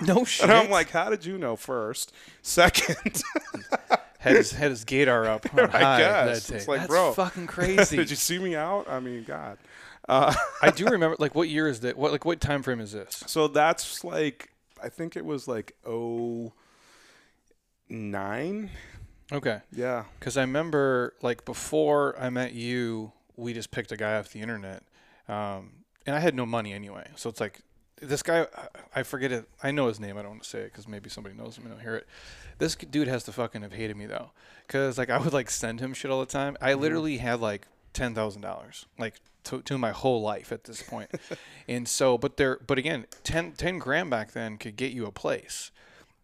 [0.00, 0.44] No shit.
[0.48, 1.56] and I'm like, how did you know?
[1.56, 3.22] First, second,
[4.18, 5.52] had his had his gator up.
[5.52, 6.46] On I high guess.
[6.46, 6.58] that day.
[6.58, 7.12] It's like, That's bro.
[7.12, 7.96] fucking crazy.
[7.96, 8.88] did you see me out?
[8.88, 9.58] I mean, God.
[10.08, 11.16] Uh, I do remember.
[11.18, 11.96] Like, what year is that?
[11.96, 13.24] What like what time frame is this?
[13.26, 14.50] so that's like,
[14.82, 16.52] I think it was like oh
[17.88, 18.70] nine.
[19.30, 20.04] Okay, Yeah.
[20.18, 24.40] because I remember like before I met you, we just picked a guy off the
[24.40, 24.82] internet,
[25.28, 27.08] um, and I had no money anyway.
[27.16, 27.60] So it's like
[28.00, 28.46] this guy.
[28.94, 29.48] I- forget it.
[29.62, 30.16] I know his name.
[30.16, 32.06] I don't want to say it because maybe somebody knows him and don't hear it.
[32.58, 34.30] This dude has to fucking have hated me though,
[34.66, 36.56] because like I would like send him shit all the time.
[36.60, 40.82] I literally had like ten thousand dollars, like to, to my whole life at this
[40.82, 41.10] point.
[41.68, 45.12] and so, but there, but again, 10, 10 grand back then could get you a
[45.12, 45.70] place.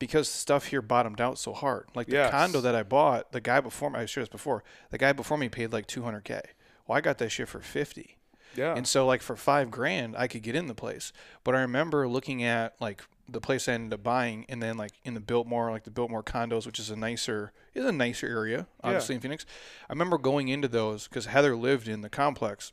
[0.05, 1.87] Because stuff here bottomed out so hard.
[1.95, 2.31] Like the Yes.
[2.31, 5.39] condo that I bought, the guy before me, I shared this before, the guy before
[5.39, 6.43] me paid like 200K.
[6.87, 8.19] Well, I got that shit for 50.
[8.55, 8.75] Yeah.
[8.77, 11.13] And so, like, for five grand, I could get in the place.
[11.43, 14.93] But I remember looking at, like, the place I ended up buying, and then, like,
[15.03, 18.69] in the Biltmore, like, the Biltmore condos, which is a nicer, is a nicer area,
[18.83, 19.45] obviously, in Phoenix.
[19.89, 22.73] I remember going into those because Heather lived in the complex.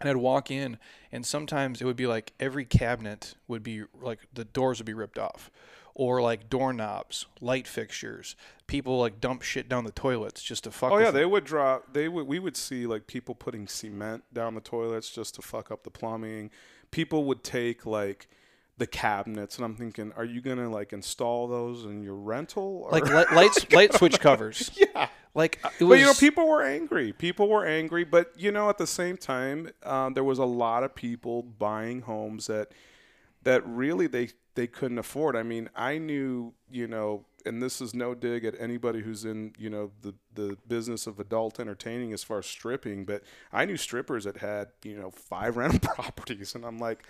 [0.00, 0.76] And I'd walk in,
[1.12, 4.92] and sometimes it would be like every cabinet would be like the doors would be
[4.92, 5.50] ripped off,
[5.98, 8.36] or like doorknobs, light fixtures.
[8.66, 10.92] People like dump shit down the toilets just to fuck.
[10.92, 10.96] Up.
[10.96, 11.14] Oh yeah, them.
[11.14, 11.94] they would drop.
[11.94, 12.26] They would.
[12.26, 15.90] We would see like people putting cement down the toilets just to fuck up the
[15.90, 16.50] plumbing.
[16.90, 18.28] People would take like
[18.76, 22.82] the cabinets, and I'm thinking, are you gonna like install those in your rental?
[22.84, 22.90] Or?
[22.90, 24.70] like li- light light switch covers.
[24.94, 25.08] yeah.
[25.34, 25.96] Like it was.
[25.96, 27.14] But you know, people were angry.
[27.14, 30.82] People were angry, but you know, at the same time, um, there was a lot
[30.82, 32.72] of people buying homes that
[33.46, 35.36] that really they they couldn't afford.
[35.36, 39.52] I mean, I knew, you know, and this is no dig at anybody who's in,
[39.56, 43.76] you know, the the business of adult entertaining as far as stripping, but I knew
[43.76, 47.04] strippers that had, you know, five rental properties, and I'm like,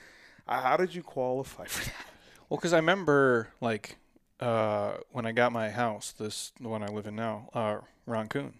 [0.46, 2.06] "Uh, how did you qualify for that?
[2.50, 3.96] well, because I remember like
[4.38, 8.28] uh, when I got my house, this the one I live in now, uh, Ron
[8.28, 8.52] Coon,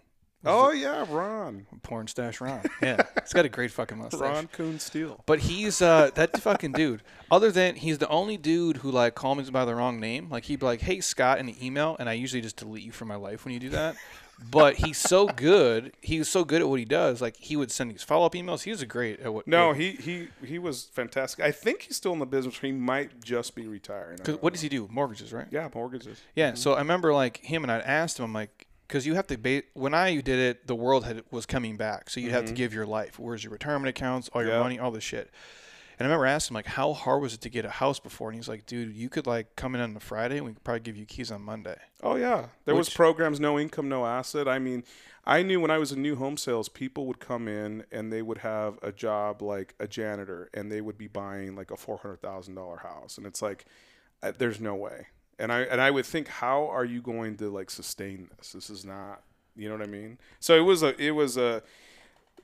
[0.45, 2.61] Oh yeah, Ron, porn stash Ron.
[2.81, 4.19] Yeah, he's got a great fucking mustache.
[4.21, 5.21] Ron Coon Steel.
[5.25, 7.01] But he's uh, that fucking dude.
[7.31, 10.29] Other than he's the only dude who like called me by the wrong name.
[10.29, 12.91] Like he'd be like, "Hey Scott" in the email, and I usually just delete you
[12.91, 13.95] from my life when you do that.
[14.51, 15.93] But he's so good.
[15.99, 17.19] He's so good at what he does.
[17.19, 18.61] Like he would send these follow up emails.
[18.61, 19.47] He was a great at what.
[19.47, 21.43] No, what- he he he was fantastic.
[21.43, 22.55] I think he's still in the business.
[22.59, 24.19] He might just be retiring.
[24.19, 24.87] 'cause what does he do?
[24.91, 25.47] Mortgages, right?
[25.49, 26.21] Yeah, mortgages.
[26.35, 26.53] Yeah.
[26.53, 29.37] So I remember like him, and I asked him, I'm like, because you have to
[29.37, 32.45] ba- when I did it, the world had was coming back, so you would have
[32.45, 33.19] to give your life.
[33.19, 34.59] Where's your retirement accounts, all your Yeah.
[34.59, 35.29] money, all this shit.
[35.99, 38.29] And I remember asking him like, how hard was it to get a house before?
[38.29, 40.63] And he's like, dude, you could like come in on a Friday, and we could
[40.63, 41.77] probably give you keys on Monday.
[42.03, 44.47] Oh yeah, there was programs, no income, no asset.
[44.47, 44.83] I mean,
[45.25, 48.21] I knew when I was in new home sales, people would come in and they
[48.21, 51.97] would have a job like a janitor, and they would be buying like a four
[51.97, 53.65] hundred thousand dollar house, and it's like,
[54.23, 55.07] uh, there's no way.
[55.39, 58.53] And I and I would think, how are you going to like sustain this?
[58.53, 59.21] This is not,
[59.55, 60.17] you know what I mean?
[60.39, 61.61] So it was a it was a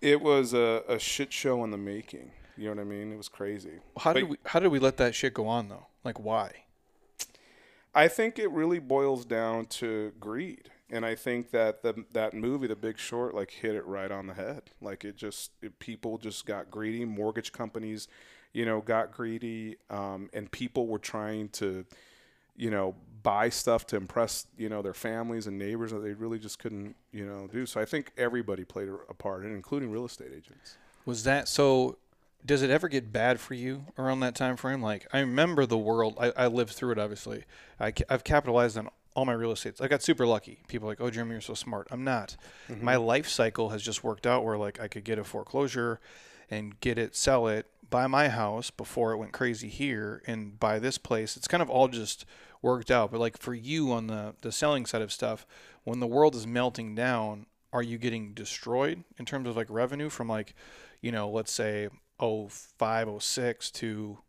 [0.01, 2.31] it was a, a shit show in the making.
[2.55, 3.11] You know what I mean?
[3.11, 3.79] It was crazy.
[3.97, 5.87] How did we how did we let that shit go on though?
[6.03, 6.51] Like why?
[7.95, 12.67] I think it really boils down to greed, and I think that the that movie,
[12.67, 14.63] The Big Short, like hit it right on the head.
[14.81, 17.05] Like it just it, people just got greedy.
[17.05, 18.07] Mortgage companies,
[18.51, 21.85] you know, got greedy, um, and people were trying to,
[22.55, 26.37] you know, buy stuff to impress you know their families and neighbors that they really
[26.37, 27.65] just couldn't you know do.
[27.65, 30.77] So I think everybody played a- part, in including real estate agents.
[31.05, 31.97] Was that so?
[32.45, 34.81] Does it ever get bad for you around that time frame?
[34.81, 36.15] Like I remember the world.
[36.19, 36.99] I, I lived through it.
[36.99, 37.45] Obviously,
[37.79, 39.79] I, I've capitalized on all my real estates.
[39.79, 40.59] I got super lucky.
[40.67, 41.87] People are like, oh, Jeremy, you're so smart.
[41.91, 42.35] I'm not.
[42.69, 42.83] Mm-hmm.
[42.83, 45.99] My life cycle has just worked out where like I could get a foreclosure,
[46.49, 50.79] and get it, sell it, buy my house before it went crazy here, and buy
[50.79, 51.37] this place.
[51.37, 52.25] It's kind of all just
[52.61, 53.11] worked out.
[53.11, 55.45] But like for you on the the selling side of stuff,
[55.83, 60.09] when the world is melting down, are you getting destroyed in terms of like revenue
[60.09, 60.53] from like,
[61.01, 64.19] you know, let's say 05, 06 to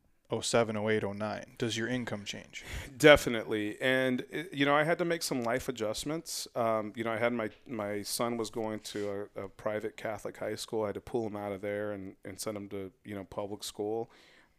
[0.41, 1.45] 07, 08, 09?
[1.59, 2.65] Does your income change?
[2.97, 6.49] Definitely, and you know, I had to make some life adjustments.
[6.55, 10.37] Um, you know, I had my my son was going to a, a, private Catholic
[10.37, 10.85] high school.
[10.85, 13.25] I had to pull him out of there and, and send him to you know
[13.25, 14.11] public school,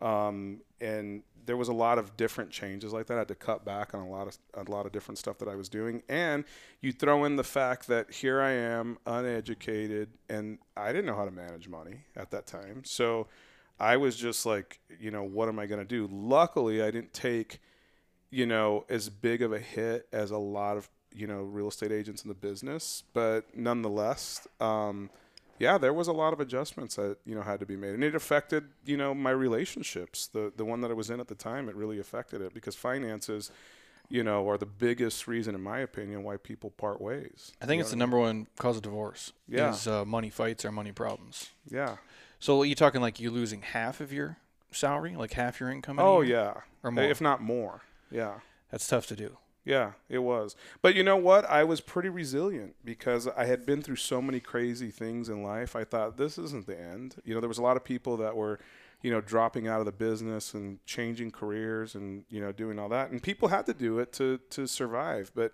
[0.02, 3.16] um, and there was a lot of different changes like that.
[3.16, 5.48] I had to cut back on a lot of a lot of different stuff that
[5.48, 6.44] I was doing, and
[6.82, 11.26] you throw in the fact that here I am, uneducated, and I didn't know how
[11.26, 13.28] to manage money at that time, so
[13.80, 16.08] I was just like, you know, what am I going to do?
[16.12, 17.60] Luckily, I didn't take,
[18.30, 21.92] you know, as big of a hit as a lot of, you know, real estate
[21.92, 23.04] agents in the business.
[23.14, 25.10] But nonetheless, um,
[25.60, 27.94] yeah, there was a lot of adjustments that, you know, had to be made.
[27.94, 30.28] And it affected, you know, my relationships.
[30.28, 32.76] The, the one that I was in at the time, it really affected it because
[32.76, 33.52] finances,
[34.10, 37.52] you know, are the biggest reason, in my opinion, why people part ways.
[37.62, 39.34] I think You it's the know what number one cause of divorce.
[39.48, 39.72] Yeah.
[39.72, 41.50] Is uh, money fights or money problems.
[41.70, 41.98] Yeah.
[42.45, 44.38] So you talking like you losing half of your
[44.69, 45.97] salary, like half your income?
[45.97, 46.53] in Oh, yeah.
[46.84, 47.03] Or eh, more.
[47.05, 47.81] If not more.
[48.12, 48.36] Yeah.
[48.69, 49.38] That's tough to do.
[49.63, 50.55] Yeah, it was.
[50.84, 51.45] But you know what?
[51.45, 55.75] I was pretty resilient because I had been through so many crazy things in life.
[55.75, 57.15] I thought this isn't the end.
[57.25, 58.60] You know, there was a lot of people that were,
[59.01, 62.89] you know, dropping out of the business and changing careers and, you know, doing all
[62.89, 63.10] that.
[63.10, 65.51] And people had to do it to to survive, but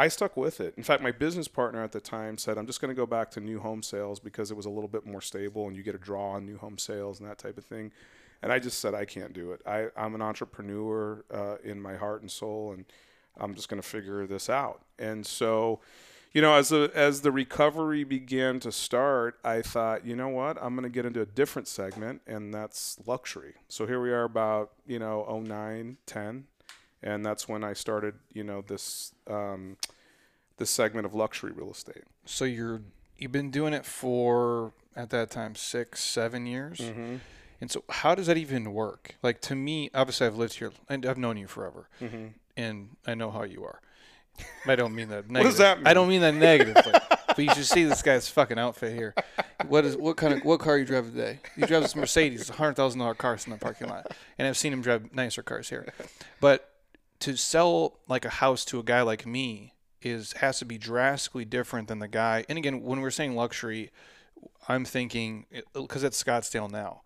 [0.00, 0.72] I stuck with it.
[0.78, 3.30] In fact, my business partner at the time said, "I'm just going to go back
[3.32, 5.94] to new home sales because it was a little bit more stable and you get
[5.94, 7.92] a draw on new home sales and that type of thing."
[8.40, 9.60] And I just said, "I can't do it.
[9.66, 12.86] I, I'm an entrepreneur uh, in my heart and soul, and
[13.36, 15.80] I'm just going to figure this out." And so,
[16.32, 20.56] you know, as the as the recovery began to start, I thought, you know what,
[20.62, 23.52] I'm going to get into a different segment, and that's luxury.
[23.68, 26.44] So here we are, about you know, 09, 10,
[27.02, 29.76] and that's when I started, you know, this um,
[30.58, 32.04] this segment of luxury real estate.
[32.24, 32.82] So you're
[33.18, 36.78] you've been doing it for at that time six, seven years.
[36.78, 37.16] Mm-hmm.
[37.60, 39.16] And so how does that even work?
[39.22, 42.26] Like to me, obviously I've lived here and I've known you forever, Mm-hmm.
[42.56, 43.80] and I know how you are.
[44.66, 45.28] I don't mean that.
[45.28, 45.34] Negative.
[45.44, 45.86] What does that mean?
[45.86, 46.92] I don't mean that negatively.
[47.28, 49.14] but you should see this guy's fucking outfit here.
[49.68, 51.40] What is what kind of what car you drive today?
[51.56, 54.56] You drive this Mercedes, a hundred thousand dollar car in the parking lot, and I've
[54.56, 55.92] seen him drive nicer cars here.
[56.40, 56.69] But
[57.20, 61.44] to sell like a house to a guy like me is has to be drastically
[61.44, 62.44] different than the guy.
[62.48, 63.90] And again, when we're saying luxury,
[64.68, 67.02] I'm thinking because uh, it's Scottsdale now.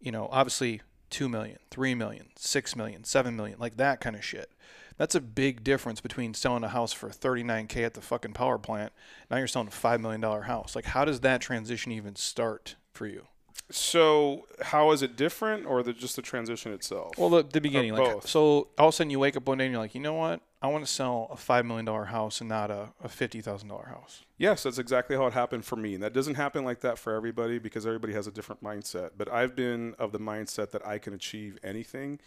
[0.00, 4.24] You know, obviously two million, three million, six million, seven million, like that kind of
[4.24, 4.50] shit.
[4.98, 8.92] That's a big difference between selling a house for 39k at the fucking power plant.
[9.30, 10.76] Now you're selling a five million dollar house.
[10.76, 13.26] Like, how does that transition even start for you?
[13.70, 17.18] So how is it different, or the, just the transition itself?
[17.18, 18.28] Well, the, the beginning, like, both.
[18.28, 20.14] so all of a sudden you wake up one day and you're like, you know
[20.14, 20.40] what?
[20.62, 23.68] I want to sell a five million dollar house and not a, a fifty thousand
[23.68, 24.22] dollar house.
[24.38, 25.94] Yes, that's exactly how it happened for me.
[25.94, 29.10] And that doesn't happen like that for everybody because everybody has a different mindset.
[29.16, 32.20] But I've been of the mindset that I can achieve anything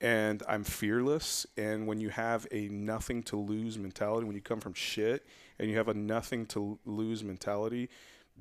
[0.00, 1.46] and I'm fearless.
[1.56, 5.26] And when you have a nothing to lose mentality, when you come from shit
[5.58, 7.90] and you have a nothing to lose mentality,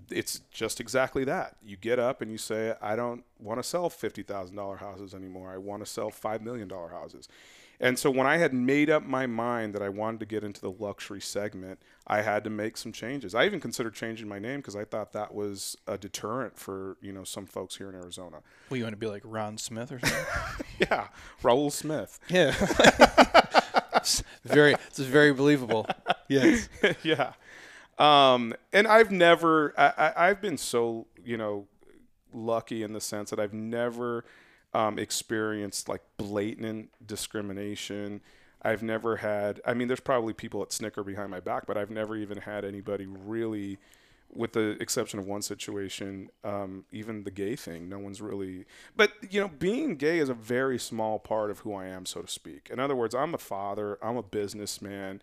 [0.09, 1.57] it's just exactly that.
[1.63, 5.51] You get up and you say, I don't want to sell $50,000 houses anymore.
[5.51, 7.27] I want to sell $5 million houses.
[7.81, 10.59] And so when I had made up my mind that I wanted to get into
[10.59, 13.33] the luxury segment, I had to make some changes.
[13.33, 17.13] I even considered changing my name because I thought that was a deterrent for, you
[17.13, 18.41] know, some folks here in Arizona.
[18.69, 20.65] Well, you want to be like Ron Smith or something?
[20.79, 21.07] Yeah,
[21.43, 22.19] Raul Smith.
[22.29, 22.53] yeah.
[23.95, 25.85] It's very, it's very believable.
[26.29, 26.69] Yes.
[27.03, 27.33] yeah.
[27.99, 31.67] Um, and I've never, I, I, I've been so, you know,
[32.33, 34.23] lucky in the sense that I've never
[34.73, 38.21] um, experienced like blatant discrimination.
[38.61, 41.89] I've never had, I mean, there's probably people that snicker behind my back, but I've
[41.89, 43.79] never even had anybody really,
[44.31, 49.11] with the exception of one situation, um, even the gay thing, no one's really, but
[49.29, 52.27] you know, being gay is a very small part of who I am, so to
[52.27, 52.69] speak.
[52.71, 55.21] In other words, I'm a father, I'm a businessman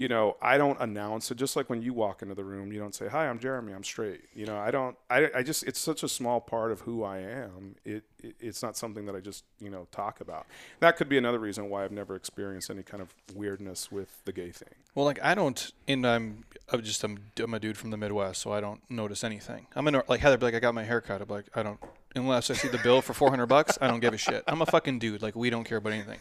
[0.00, 1.36] you know, I don't announce it.
[1.36, 3.74] Just like when you walk into the room, you don't say, "Hi, I'm Jeremy.
[3.74, 4.96] I'm straight." You know, I don't.
[5.10, 5.62] I, I just.
[5.64, 7.76] It's such a small part of who I am.
[7.84, 8.34] It, it.
[8.40, 10.46] It's not something that I just you know talk about.
[10.78, 14.32] That could be another reason why I've never experienced any kind of weirdness with the
[14.32, 14.70] gay thing.
[14.94, 18.40] Well, like I don't, and I'm, I'm just, I'm, I'm a dude from the Midwest,
[18.40, 19.66] so I don't notice anything.
[19.76, 21.20] I'm in, like Heather, be like, I got my hair cut.
[21.20, 21.78] I'm like, I don't,
[22.16, 24.42] unless I see the bill for 400 bucks, I don't give a shit.
[24.48, 25.20] I'm a fucking dude.
[25.20, 26.18] Like we don't care about anything.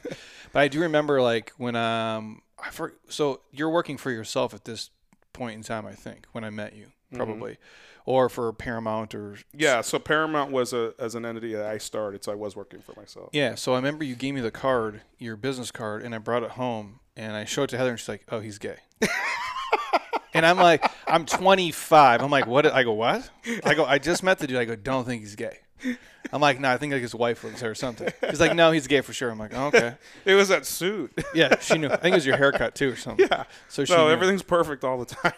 [0.52, 4.66] But I do remember like when um, I for, so you're working for yourself at
[4.66, 4.90] this
[5.34, 7.18] point in time, I think, when I met you, mm-hmm.
[7.18, 7.58] probably,
[8.06, 9.82] or for Paramount or Yeah.
[9.82, 12.94] So Paramount was a as an entity that I started, so I was working for
[13.00, 13.30] myself.
[13.34, 16.44] Yeah, so I remember you gave me the card, your business card, and I brought
[16.44, 18.78] it home and I showed it to Heather and she's like, "Oh, he's gay."
[20.34, 23.30] and I'm like, "I'm 25." I'm like, "What?" I go, "What?"
[23.64, 25.60] I go, "I just met the dude." I go, "Don't think he's gay."
[26.34, 28.12] I'm like, no, I think like his wife lives there or something.
[28.30, 29.30] He's like, no, he's gay for sure.
[29.32, 29.96] I'm like, oh, okay.
[30.26, 31.12] It was that suit.
[31.34, 31.88] Yeah, she knew.
[31.90, 33.28] I think it was your haircut too or something.
[33.32, 33.46] yeah.
[33.68, 34.12] So she No, knew.
[34.14, 35.34] everything's perfect all the time.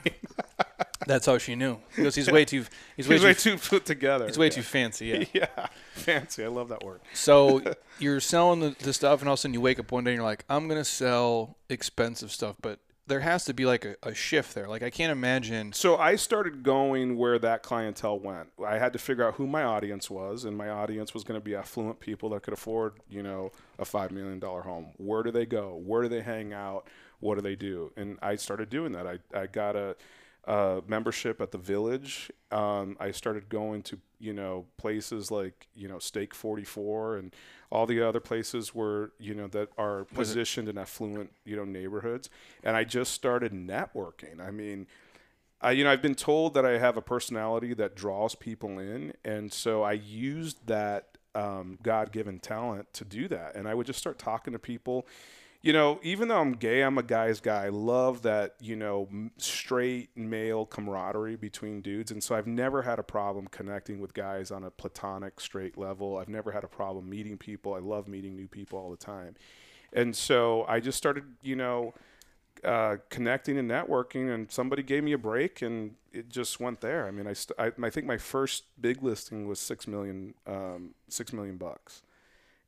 [1.08, 1.80] That's how she knew.
[1.96, 2.66] Because he's way too.
[2.96, 3.28] He's way He's too.
[3.28, 4.28] way too put together.
[4.28, 5.08] he's way too fancy.
[5.08, 5.26] Yeah.
[5.58, 6.44] Yeah, fancy.
[6.44, 7.02] I love that word.
[7.14, 7.62] So
[8.00, 10.12] you're selling the, the stuff, and all of a sudden you wake up one day
[10.12, 13.96] and you're like, I'm gonna sell expensive stuff, but there has to be like a,
[14.04, 14.68] a shift there.
[14.68, 15.74] Like I can't imagine.
[15.74, 18.50] So I started going where that clientele went.
[18.66, 21.44] I had to figure out who my audience was, and my audience was going to
[21.44, 24.88] be affluent people that could afford, you know, a five million dollar home.
[24.98, 25.82] Where do they go?
[25.84, 26.88] Where do they hang out?
[27.20, 27.92] What do they do?
[27.98, 29.08] And I started doing that.
[29.08, 29.96] I I got a,
[30.46, 32.32] a membership at the Village.
[32.52, 37.34] Um, I started going to you know places like you know Steak Forty Four and
[37.72, 42.30] all the other places where you know that are positioned in affluent you know neighborhoods.
[42.64, 44.40] And I just started networking.
[44.40, 44.88] I mean.
[45.64, 49.14] I, you know, I've been told that I have a personality that draws people in,
[49.24, 53.56] and so I used that um, God-given talent to do that.
[53.56, 55.06] And I would just start talking to people.
[55.62, 57.66] You know, even though I'm gay, I'm a guy's guy.
[57.66, 62.98] I love that you know straight male camaraderie between dudes, and so I've never had
[62.98, 66.18] a problem connecting with guys on a platonic straight level.
[66.18, 67.76] I've never had a problem meeting people.
[67.76, 69.36] I love meeting new people all the time,
[69.94, 71.94] and so I just started, you know
[72.64, 77.08] uh, connecting and networking, and somebody gave me a break, and it just went there.
[77.08, 80.94] I mean, I, st- I, I think my first big listing was six million, um,
[81.08, 82.04] six million bucks,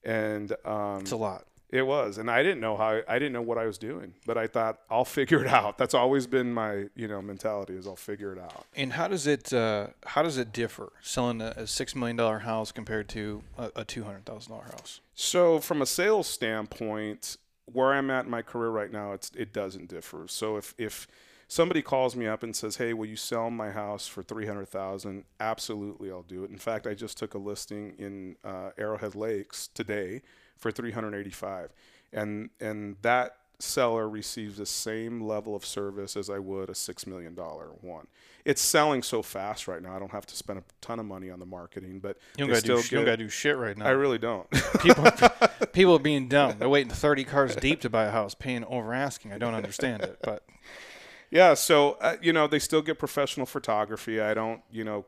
[0.03, 1.45] and um, It's a lot.
[1.73, 4.38] It was, and I didn't know how, I didn't know what I was doing, but
[4.38, 5.79] I thought I'll figure it out.
[5.79, 8.67] That's always been my, you know, mentality is I'll figure it out.
[8.75, 12.39] And how does it uh, how does it differ selling a, a six million dollar
[12.39, 15.01] house compared to a, a two hundred thousand dollar house?
[15.15, 19.51] So from a sales standpoint, where I'm at in my career right now, it's it
[19.51, 20.25] doesn't differ.
[20.27, 21.07] So if if
[21.47, 24.69] somebody calls me up and says, "Hey, will you sell my house for three hundred
[24.69, 25.23] thousand?
[25.39, 26.51] Absolutely, I'll do it.
[26.51, 30.21] In fact, I just took a listing in uh, Arrowhead Lakes today
[30.63, 31.71] for three hundred eighty-five,
[32.12, 37.06] and and that seller receives the same level of service as I would a six
[37.06, 38.08] million dollar one.
[38.45, 39.95] It's selling so fast right now.
[39.95, 42.49] I don't have to spend a ton of money on the marketing, but You don't
[42.49, 43.86] gotta do still sh- you don't gotta do shit right now.
[43.86, 44.49] I really don't.
[44.82, 45.06] people
[45.73, 46.56] people are being dumb.
[46.58, 49.34] They're waiting thirty cars deep to buy a house, paying over asking.
[49.34, 50.43] I don't understand it, but
[51.30, 54.19] Yeah, so uh, you know they still get professional photography.
[54.21, 55.06] I don't, you know,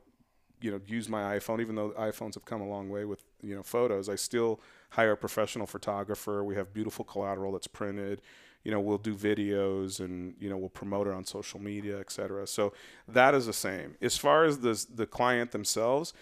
[0.62, 3.56] you know, use my iPhone, even though iPhones have come a long way with you
[3.56, 4.08] know photos.
[4.10, 4.60] I still
[4.91, 6.43] hire a professional photographer.
[6.43, 8.21] We have beautiful collateral that's printed.
[8.63, 12.12] You know, we'll do videos and you know we'll promote it on social media, et
[12.12, 12.48] cetera.
[12.48, 12.74] So
[13.08, 13.95] that is the same.
[14.02, 16.13] As far as the the client themselves,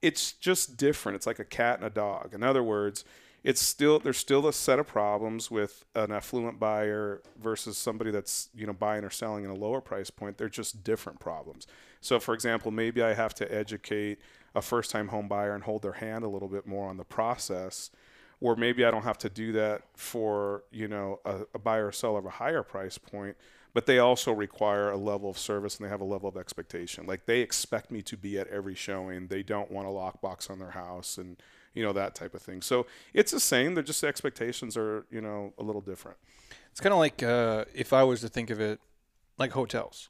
[0.00, 1.16] it's just different.
[1.16, 2.32] It's like a cat and a dog.
[2.32, 3.04] In other words,
[3.42, 8.48] it's still there's still a set of problems with an affluent buyer versus somebody that's
[8.54, 10.38] you know buying or selling in a lower price point.
[10.38, 11.66] They're just different problems.
[12.00, 14.18] So, for example, maybe I have to educate
[14.54, 17.90] a first-time home buyer and hold their hand a little bit more on the process,
[18.40, 21.92] or maybe I don't have to do that for you know a, a buyer or
[21.92, 23.36] seller of a higher price point.
[23.72, 27.06] But they also require a level of service and they have a level of expectation.
[27.06, 29.28] Like they expect me to be at every showing.
[29.28, 31.36] They don't want a lockbox on their house and
[31.74, 32.62] you know that type of thing.
[32.62, 33.74] So it's the same.
[33.74, 36.18] They're just the expectations are you know a little different.
[36.72, 38.80] it's kind of like uh, if I was to think of it
[39.38, 40.08] like hotels.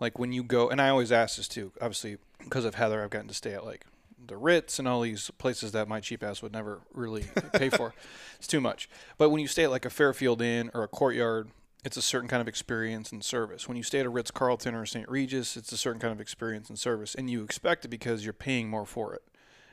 [0.00, 1.70] Like when you go, and I always ask this too.
[1.80, 3.86] Obviously, because of Heather, I've gotten to stay at like
[4.26, 7.94] the Ritz and all these places that my cheap ass would never really pay for.
[8.38, 8.90] It's too much.
[9.18, 11.50] But when you stay at like a Fairfield Inn or a Courtyard,
[11.84, 13.68] it's a certain kind of experience and service.
[13.68, 15.08] When you stay at a Ritz Carlton or St.
[15.08, 18.32] Regis, it's a certain kind of experience and service, and you expect it because you're
[18.32, 19.22] paying more for it.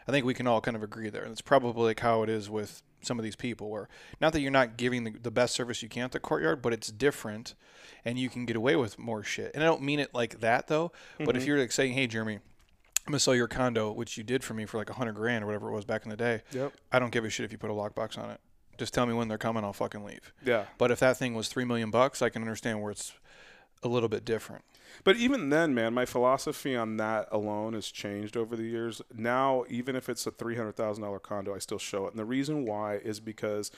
[0.07, 1.23] I think we can all kind of agree there.
[1.23, 3.87] And it's probably like how it is with some of these people, where
[4.19, 6.73] not that you're not giving the, the best service you can at the courtyard, but
[6.73, 7.53] it's different
[8.03, 9.51] and you can get away with more shit.
[9.53, 11.47] And I don't mean it like that though, but if mm-hmm.
[11.49, 12.39] you're like saying, hey, Jeremy,
[13.09, 15.43] I'm gonna sell your condo, which you did for me for like a hundred grand
[15.43, 16.43] or whatever it was back in the day.
[16.51, 16.73] Yep.
[16.91, 18.39] I don't give a shit if you put a lockbox on it.
[18.77, 20.31] Just tell me when they're coming, I'll fucking leave.
[20.45, 20.65] Yeah.
[20.77, 23.13] But if that thing was three million bucks, I can understand where it's
[23.81, 24.63] a little bit different.
[25.03, 29.01] But even then, man, my philosophy on that alone has changed over the years.
[29.11, 32.19] Now, even if it's a three hundred thousand dollar condo, I still show it, and
[32.19, 33.71] the reason why is because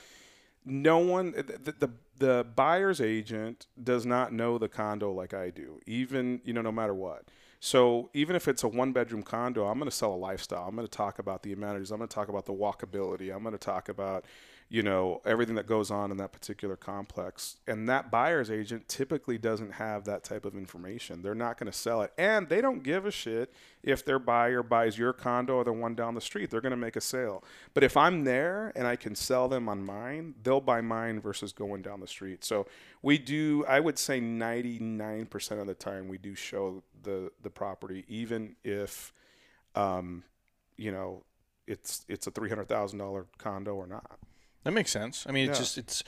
[0.66, 5.80] no one, the, the the buyer's agent does not know the condo like I do.
[5.88, 7.30] Even you know, no matter what.
[7.64, 10.68] So even if it's a one bedroom condo, I'm going to sell a lifestyle.
[10.68, 11.92] I'm going to talk about the amenities.
[11.92, 13.34] I'm going to talk about the walkability.
[13.34, 14.26] I'm going to talk about
[14.72, 17.58] you know everything that goes on in that particular complex.
[17.68, 21.22] And that buyer's agent typically doesn't have that type of information.
[21.22, 22.14] They're not going to sell it.
[22.18, 23.54] And they don't give a shit
[23.84, 26.50] if their buyer buys your condo or the one down the street.
[26.50, 27.44] They're going to make a sale.
[27.74, 31.52] But if i'm there and i can sell them on mine they'll buy mine versus
[31.52, 32.46] going down the street.
[32.46, 32.66] So
[33.02, 38.06] we do i would say 99% of the time we do show the the property
[38.08, 39.12] even if
[39.76, 40.24] um,
[40.78, 41.24] you know
[41.68, 44.18] it's it's a three hundred thousand dollar condo or not.
[44.64, 45.26] That makes sense.
[45.28, 45.64] I mean, it's Yeah.
[45.64, 46.04] just it's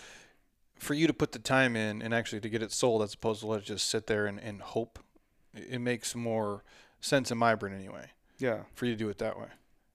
[0.77, 3.41] for you to put the time in and actually to get it sold as opposed
[3.41, 4.99] to let it just sit there and, and hope.
[5.55, 6.63] It makes more
[6.99, 9.47] sense in my brain anyway Yeah, for you to do it that way.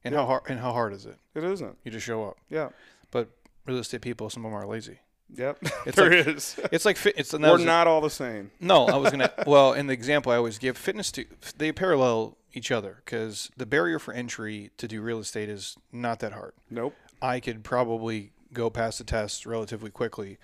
[0.05, 0.21] And Yeah.
[0.21, 1.19] how hard and how hard is it?
[1.35, 1.77] it isn't.
[1.85, 2.39] You just show up.
[2.49, 2.71] Yeah,
[3.11, 3.29] But
[3.67, 5.01] real estate people, some of them are lazy.
[5.35, 5.59] yep.
[5.85, 6.59] It's there like- is.
[6.73, 7.15] It's like fit.
[7.19, 8.51] It's We're not all the same.
[8.61, 9.33] No, I was gonna.
[9.47, 11.27] well, in the example I always give, fitness to
[11.59, 16.21] they parallel each other because the barrier for entry to do real estate is not
[16.21, 16.55] that hard.
[16.71, 16.95] Nope.
[17.21, 20.39] I could probably go past the test relatively quickly.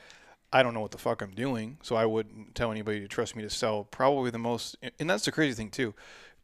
[0.53, 3.35] I don't know what the fuck I'm doing, so I wouldn't tell anybody to trust
[3.35, 3.85] me to sell.
[3.85, 5.95] Probably the most, and that's the crazy thing too.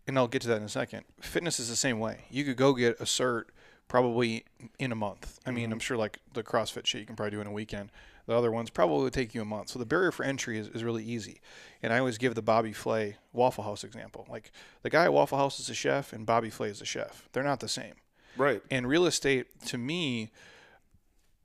[0.06, 1.04] And I'll get to that in a second.
[1.20, 2.24] Fitness is the same way.
[2.30, 3.44] You could go get a cert
[3.86, 4.44] probably
[4.78, 5.38] in a month.
[5.46, 5.74] I mean, mm-hmm.
[5.74, 7.90] I'm sure like the CrossFit shit you can probably do in a weekend.
[8.26, 9.70] The other ones probably would take you a month.
[9.70, 11.40] So the barrier for entry is, is really easy.
[11.82, 14.26] And I always give the Bobby Flay Waffle House example.
[14.30, 14.52] Like
[14.82, 17.28] the guy at Waffle House is a chef and Bobby Flay is a chef.
[17.32, 17.94] They're not the same.
[18.36, 18.62] Right.
[18.70, 20.30] And real estate, to me,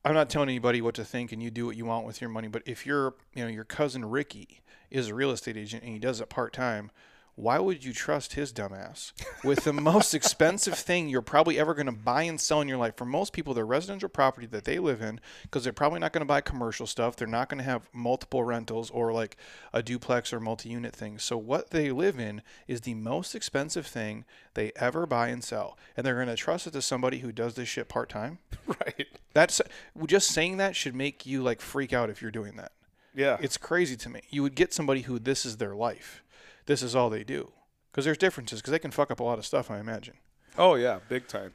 [0.05, 2.29] I'm not telling anybody what to think, and you do what you want with your
[2.29, 2.47] money.
[2.47, 5.97] But if your, you know, your cousin Ricky is a real estate agent and he
[5.97, 6.91] does it part time,
[7.35, 9.11] why would you trust his dumbass
[9.43, 12.77] with the most expensive thing you're probably ever going to buy and sell in your
[12.77, 12.95] life?
[12.95, 16.21] For most people, their residential property that they live in, because they're probably not going
[16.21, 17.15] to buy commercial stuff.
[17.17, 19.35] They're not going to have multiple rentals or like
[19.73, 21.19] a duplex or multi-unit thing.
[21.19, 24.23] So what they live in is the most expensive thing
[24.53, 27.55] they ever buy and sell, and they're going to trust it to somebody who does
[27.55, 28.39] this shit part time.
[28.67, 29.07] Right.
[29.33, 29.61] That's
[30.07, 32.71] just saying that should make you like freak out if you're doing that.
[33.13, 33.37] Yeah.
[33.39, 34.21] It's crazy to me.
[34.29, 36.23] You would get somebody who this is their life.
[36.65, 37.51] This is all they do.
[37.91, 38.61] Because there's differences.
[38.61, 40.15] Because they can fuck up a lot of stuff, I imagine.
[40.57, 41.53] oh yeah, big time.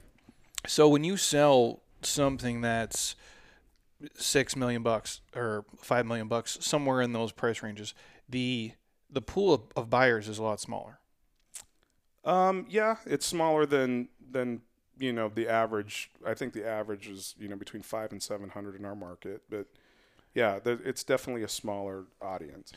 [0.67, 3.15] So when you sell something that's
[4.15, 7.95] six million bucks or five million bucks, somewhere in those price ranges,
[8.29, 8.73] the
[9.11, 11.01] the pool of, of buyers is a lot smaller.
[12.25, 14.61] Um, yeah, it's smaller than than
[14.99, 16.11] you know the average.
[16.27, 19.43] I think the average is you know between five and seven hundred in our market,
[19.49, 19.67] but
[20.35, 22.73] yeah, it's definitely a smaller audience.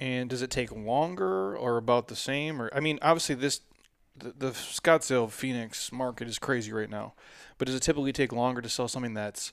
[0.00, 2.60] And does it take longer or about the same?
[2.60, 3.60] Or I mean, obviously this
[4.16, 7.14] the, the Scottsdale Phoenix market is crazy right now,
[7.58, 9.52] but does it typically take longer to sell something that's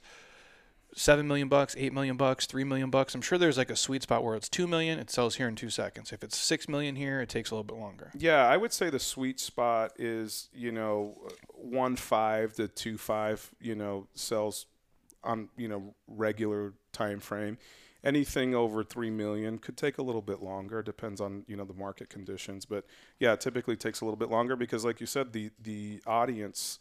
[0.93, 3.15] seven million bucks, eight million bucks, three million bucks?
[3.15, 5.55] I'm sure there's like a sweet spot where it's two million, it sells here in
[5.55, 6.11] two seconds.
[6.11, 8.11] If it's six million here, it takes a little bit longer.
[8.17, 11.17] Yeah, I would say the sweet spot is you know
[11.49, 13.49] one five to two five.
[13.59, 14.67] You know sells
[15.23, 17.57] on you know regular time frame.
[18.03, 20.81] Anything over three million could take a little bit longer.
[20.81, 22.85] Depends on you know the market conditions, but
[23.19, 26.79] yeah, typically takes a little bit longer because, like you said, the the audience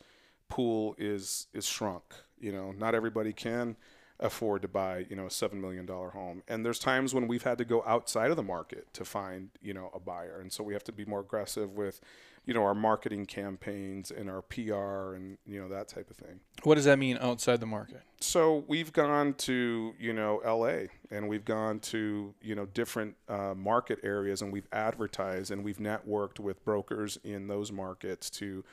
[0.49, 2.05] pool is is shrunk.
[2.39, 3.77] You know, not everybody can
[4.19, 7.43] afford to buy you know a seven million dollar home, and there's times when we've
[7.43, 10.65] had to go outside of the market to find you know a buyer, and so
[10.65, 12.01] we have to be more aggressive with
[12.47, 16.41] you know our marketing campaigns and our PR and you know that type of thing.
[16.63, 18.03] What does that mean outside the market?
[18.21, 23.55] So we've gone to you know LA and we've gone to you know different uh,
[23.55, 28.65] market areas and we've advertised and we've networked with brokers in those markets to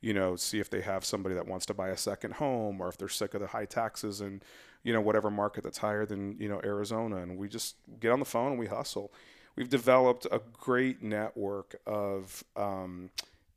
[0.00, 2.88] you know see if they have somebody that wants to buy a second home or
[2.88, 4.44] if they're sick of the high taxes and
[4.82, 8.20] you know whatever market that's higher than you know Arizona and we just get on
[8.20, 9.12] the phone and we hustle.
[9.56, 13.10] We've developed a great network of um,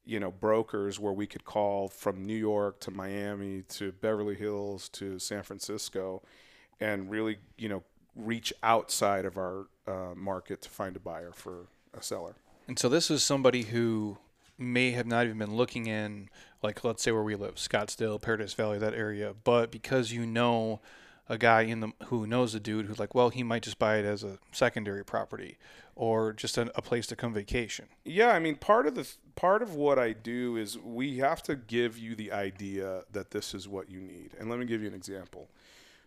[0.06, 4.90] you know brokers where we could call from New York to Miami to Beverly Hills
[4.90, 6.24] to San Francisco,
[6.80, 7.84] and really you know
[8.16, 12.36] reach outside of our uh, market to find a buyer for a seller.
[12.68, 14.18] And so this is somebody who
[14.58, 16.30] may have not even been looking in,
[16.62, 19.34] like let's say where we live, Scottsdale, Paradise Valley, that area.
[19.44, 20.82] But because you know
[21.28, 23.98] a guy in the who knows a dude who's like, well, he might just buy
[23.98, 25.58] it as a secondary property
[26.00, 27.86] or just a, a place to come vacation.
[28.06, 31.58] Yeah, I mean, part of the part of what I do is we have to
[31.58, 34.32] give you the idea that this is what you need.
[34.40, 35.50] And let me give you an example.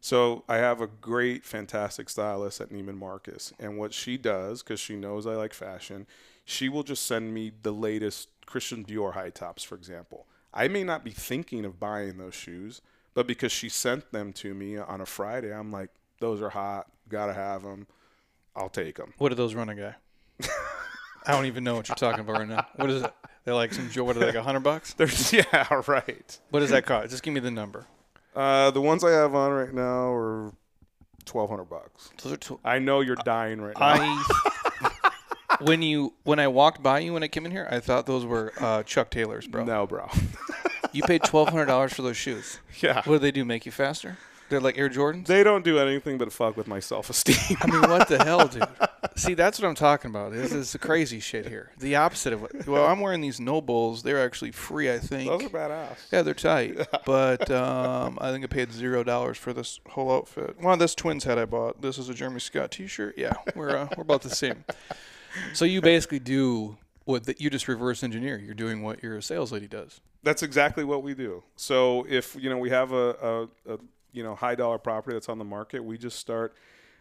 [0.00, 4.80] So I have a great, fantastic stylist at Neiman Marcus, and what she does, because
[4.80, 6.06] she knows I like fashion,
[6.46, 10.26] she will just send me the latest Christian Dior high tops, for example.
[10.54, 12.80] I may not be thinking of buying those shoes,
[13.12, 16.86] but because she sent them to me on a Friday, I'm like, those are hot,
[17.10, 17.86] gotta have them.
[18.54, 19.14] I'll take them.
[19.18, 20.48] What do those running a guy?
[21.26, 22.66] I don't even know what you're talking about right now.
[22.76, 23.14] What is it?
[23.44, 24.94] They're like some what are they like a hundred bucks?
[24.94, 26.40] There's yeah, right.
[26.50, 27.10] What does that cost?
[27.10, 27.86] Just give me the number.
[28.34, 30.52] Uh, the ones I have on right now are
[31.24, 32.10] twelve hundred bucks.
[32.22, 33.86] Those are tw- I know you're dying right now.
[33.86, 38.06] I when you when I walked by you when I came in here, I thought
[38.06, 39.64] those were uh, Chuck Taylors, bro.
[39.64, 40.08] No, bro.
[40.92, 42.58] You paid twelve hundred dollars for those shoes.
[42.80, 43.44] yeah, What do they do?
[43.44, 44.18] Make you faster?
[44.52, 45.24] They're like Air Jordans.
[45.24, 47.56] they don't do anything but fuck with my self esteem.
[47.62, 48.62] I mean, what the hell, dude?
[49.16, 50.32] See, that's what I'm talking about.
[50.32, 51.70] This is the crazy shit here.
[51.78, 52.66] The opposite of what.
[52.66, 54.02] Well, I'm wearing these NOBULLs.
[54.02, 55.30] They're actually free, I think.
[55.30, 55.96] Those are badass.
[56.12, 56.86] Yeah, they're tight.
[57.06, 60.56] But um, I think I paid zero dollars for this whole outfit.
[60.60, 61.80] Well, this twins hat I bought.
[61.80, 63.16] This is a Jeremy Scott T-shirt.
[63.16, 64.64] Yeah, we're uh, we're about the same.
[65.54, 66.76] So you basically do
[67.06, 68.36] what the, you just reverse engineer.
[68.36, 70.02] You're doing what your sales lady does.
[70.22, 71.42] That's exactly what we do.
[71.56, 73.78] So if you know we have a, a, a
[74.12, 76.54] you know high dollar property that's on the market, we just start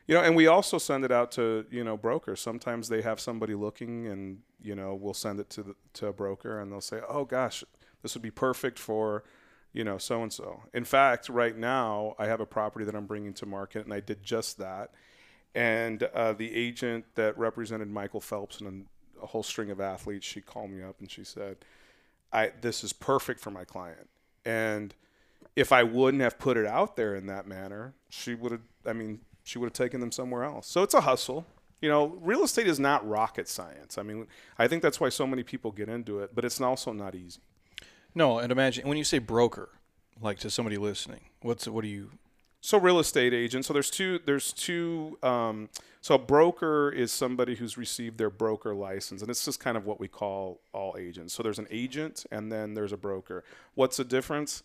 [0.08, 2.42] you know, and we also send it out to you know brokers.
[2.42, 6.14] Sometimes they have somebody looking, and you know we'll send it to the, to a
[6.14, 7.64] broker, and they'll say, "Oh gosh,
[8.02, 9.24] this would be perfect for."
[9.74, 10.64] you know, so and so.
[10.74, 14.02] In fact, right now I have a property that I'm bringing to market, and I
[14.02, 14.92] did just that.
[15.56, 18.88] And uh, the agent that represented Michael Phelps and
[19.24, 21.58] a whole string of athletes, she called me up and she said,
[22.34, 24.10] "I this is perfect for my client."
[24.44, 24.94] And
[25.56, 28.62] if I wouldn't have put it out there in that manner, she would have.
[28.86, 30.68] I mean, she would have taken them somewhere else.
[30.68, 31.46] So it's a hustle.
[31.82, 33.98] You know, real estate is not rocket science.
[33.98, 34.28] I mean,
[34.60, 37.42] I think that's why so many people get into it, but it's also not easy.
[38.14, 39.70] No, and imagine when you say broker,
[40.22, 42.12] like to somebody listening, what's what do you?
[42.64, 43.66] So real estate agent.
[43.66, 44.20] So there's two.
[44.24, 45.18] There's two.
[45.24, 45.70] Um,
[46.02, 49.86] so a broker is somebody who's received their broker license, and it's just kind of
[49.86, 51.34] what we call all agents.
[51.34, 53.44] So there's an agent, and then there's a broker.
[53.74, 54.62] What's the difference?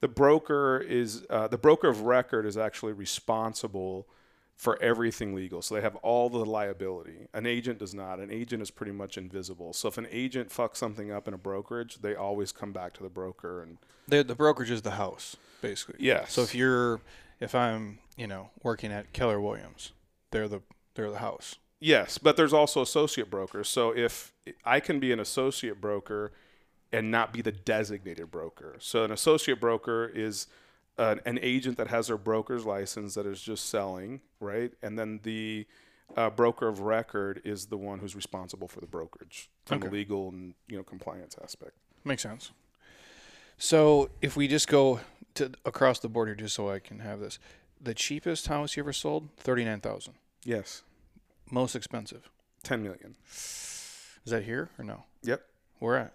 [0.00, 4.06] The broker is uh, the broker of record is actually responsible
[4.54, 5.62] for everything legal.
[5.62, 7.28] So they have all the liability.
[7.32, 8.18] An agent does not.
[8.18, 9.72] An agent is pretty much invisible.
[9.72, 13.02] So if an agent fucks something up in a brokerage, they always come back to
[13.02, 13.78] the broker and
[14.08, 16.04] the the brokerage is the house, basically.
[16.04, 16.26] Yeah.
[16.26, 17.00] So if you're
[17.40, 19.92] if I'm, you know, working at Keller Williams,
[20.30, 20.62] they're the
[20.94, 21.56] they're the house.
[21.80, 23.68] Yes, but there's also associate brokers.
[23.68, 24.32] So if
[24.64, 26.32] I can be an associate broker
[26.92, 28.76] and not be the designated broker.
[28.78, 30.46] So an associate broker is
[30.96, 34.72] an, an agent that has their broker's license that is just selling, right?
[34.82, 35.66] And then the
[36.16, 39.88] uh, broker of record is the one who's responsible for the brokerage from Okay.
[39.88, 41.72] the legal and you know compliance aspect.
[42.04, 42.50] Makes sense.
[43.58, 45.00] So if we just go
[45.34, 47.38] to across the board here, just so I can have this,
[47.80, 50.14] the cheapest house you ever sold, thirty nine thousand.
[50.44, 50.82] Yes,
[51.50, 52.30] Most expensive.
[52.62, 53.16] ten million.
[53.30, 55.04] Is that here or no?
[55.22, 55.42] Yep,
[55.80, 56.12] Where at?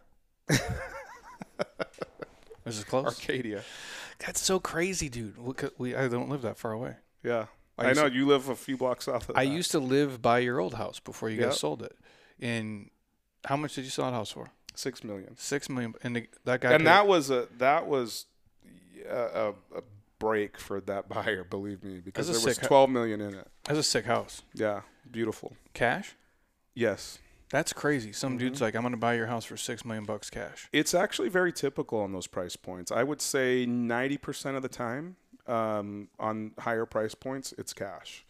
[2.66, 3.06] This is close?
[3.06, 3.62] Arcadia.
[4.20, 5.38] That's so crazy, dude.
[5.38, 6.96] Look at- We I don't live that far away.
[7.24, 9.36] Yeah, I I, know to- you live a few blocks south of.
[9.38, 9.52] I that.
[9.52, 11.96] used to live by your old house before you guys sold it.
[12.40, 12.90] And
[13.46, 14.50] how much did you sell that house for?
[14.76, 15.36] six million.
[15.38, 15.94] Six million.
[16.04, 16.72] And the, that guy.
[16.72, 18.26] and paid- that was a that was
[19.10, 19.84] a, a, a
[20.20, 23.48] break for that buyer, believe me, because there was twelve million in it.
[23.66, 24.42] that's a sick house.
[24.54, 24.82] Yeah,
[25.12, 25.54] beautiful.
[25.74, 26.16] Cash.
[26.76, 27.20] Yes,
[27.54, 28.12] That's crazy.
[28.14, 28.64] Some dude's Mm-hmm.
[28.66, 30.68] like, I'm gonna buy your house for six million bucks cash.
[30.74, 32.92] it's actually very typical on those price points.
[32.92, 38.26] I would say ninety percent of the time um, on higher price points, it's cash.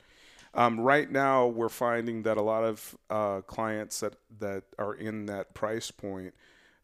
[0.53, 5.25] Um, right now, we're finding that a lot of uh, clients that that are in
[5.27, 6.33] that price point.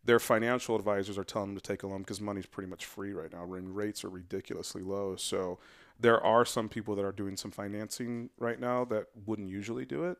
[0.05, 3.11] Their financial advisors are telling them to take a loan because money's pretty much free
[3.11, 3.43] right now.
[3.43, 5.17] Rates are ridiculously low.
[5.17, 5.59] So
[5.99, 10.05] there are some people that are doing some financing right now that wouldn't usually do
[10.05, 10.17] it.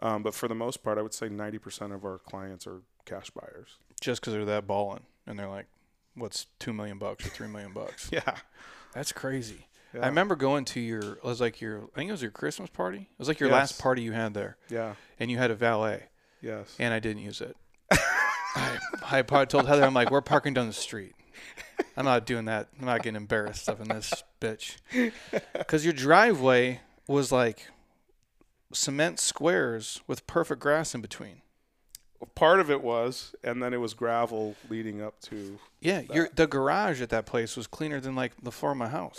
[0.00, 3.30] Um, but for the most part, I would say 90% of our clients are cash
[3.30, 3.76] buyers.
[4.00, 5.66] Just because they're that balling, and they're like,
[6.14, 8.36] "What's two million bucks or three million bucks?" Yeah.
[8.94, 9.66] That's crazy.
[9.92, 10.02] Yeah.
[10.04, 11.00] I remember going to your.
[11.00, 11.84] It was like your.
[11.94, 12.98] I think it was your Christmas party.
[12.98, 14.94] It was like your last party you had there, Yeah.
[15.18, 16.04] and you had a valet,
[16.40, 16.76] Yes.
[16.78, 17.56] and I didn't use it.
[17.90, 18.78] I,
[19.10, 21.14] I probably told Heather, I'm like, we're parking down the street.
[21.96, 22.68] I'm not doing that.
[22.78, 24.76] I'm not getting embarrassed up in this bitch.
[25.52, 27.66] Because your driveway was like
[28.72, 31.42] cement squares with perfect grass in between.
[32.34, 35.58] Part of it was, and then it was gravel leading up to.
[35.80, 38.88] Yeah, your the garage at that place was cleaner than like the floor of my
[38.88, 39.16] house.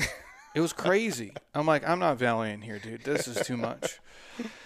[0.54, 1.32] It was crazy.
[1.56, 3.04] I'm like, I'm not valeting here, dude.
[3.06, 4.00] This is too much.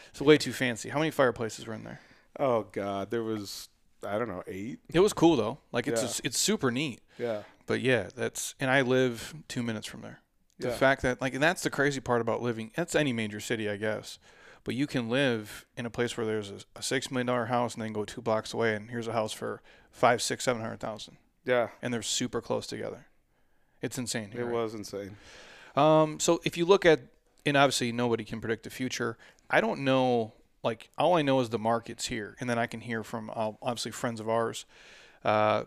[0.10, 0.90] It's way too fancy.
[0.90, 2.00] How many fireplaces were in there?
[2.40, 3.70] Oh God, there was
[4.06, 4.80] I don't know eight.
[4.92, 5.60] It was cool though.
[5.72, 6.22] Like it's Yeah.
[6.26, 7.02] it's super neat.
[7.20, 7.44] Yeah.
[7.68, 10.22] But yeah, that's and I live two minutes from there.
[10.58, 10.74] The Yeah.
[10.76, 12.72] fact that like and that's the crazy part about living.
[12.76, 14.18] That's any major city, I guess.
[14.66, 17.74] But you can live in a place where there's a, a six million dollar house
[17.74, 19.61] and then go two blocks away and here's a house for
[19.91, 21.70] five, six, seven hundred thousand, Yeah.
[21.82, 23.07] and they're super close together.
[23.82, 24.30] It's insane.
[24.32, 24.45] It Here.
[24.49, 25.18] was insane.
[25.76, 27.01] Um, so if you look at,
[27.45, 29.18] and obviously nobody can predict the future.
[29.49, 30.34] I don't know.
[30.64, 33.51] Like all I know is the market's here, and then I can hear from uh,
[33.61, 34.66] obviously friends of ours.
[35.26, 35.66] Uh,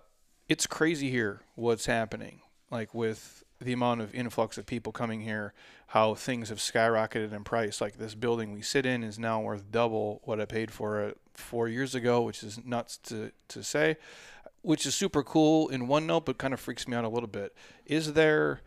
[0.49, 2.41] it's crazy here what's happening.
[2.71, 5.53] Like with the amount of influx of people coming here,
[5.89, 7.81] how things have skyrocketed in price.
[7.81, 11.19] Like this building we sit in is now worth double what I paid for it
[11.35, 13.97] four years ago, which is nuts to to say.
[14.63, 17.29] Which is super cool in one note, but kind of freaks me out a little
[17.29, 17.55] bit.
[17.87, 18.63] Is there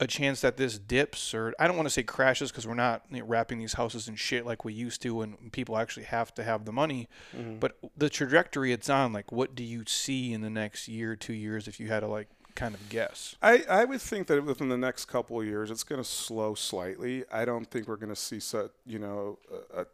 [0.00, 3.02] a chance that this dips or I don't want to say crashes because we're not
[3.10, 6.34] you know, wrapping these houses in shit like we used to when people actually have
[6.36, 7.08] to have the money.
[7.36, 7.58] Mm-hmm.
[7.58, 11.34] But the trajectory it's on, like, what do you see in the next year, two
[11.34, 13.36] years, if you had to like kind of guess?
[13.42, 16.54] I, I would think that within the next couple of years, it's going to slow
[16.54, 17.24] slightly.
[17.32, 19.38] I don't think we're going to see such, you know,
[19.74, 19.86] a, a,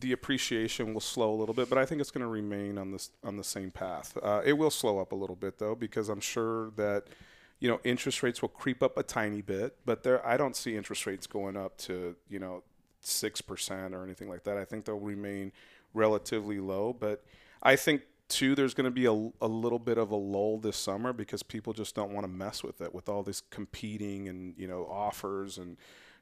[0.00, 2.92] the appreciation will slow a little bit, but I think it's going to remain on
[2.92, 4.16] this on the same path.
[4.22, 7.04] Uh, it will slow up a little bit though, because I'm sure that
[7.60, 10.76] you know interest rates will creep up a tiny bit, but there I don't see
[10.76, 12.62] interest rates going up to you know
[13.00, 14.56] six percent or anything like that.
[14.56, 15.52] I think they'll remain
[15.94, 17.22] relatively low, but
[17.62, 18.02] I think
[18.32, 19.12] too there's going to be a,
[19.44, 22.62] a little bit of a lull this summer because people just don't want to mess
[22.62, 25.76] with it with all this competing and you know offers and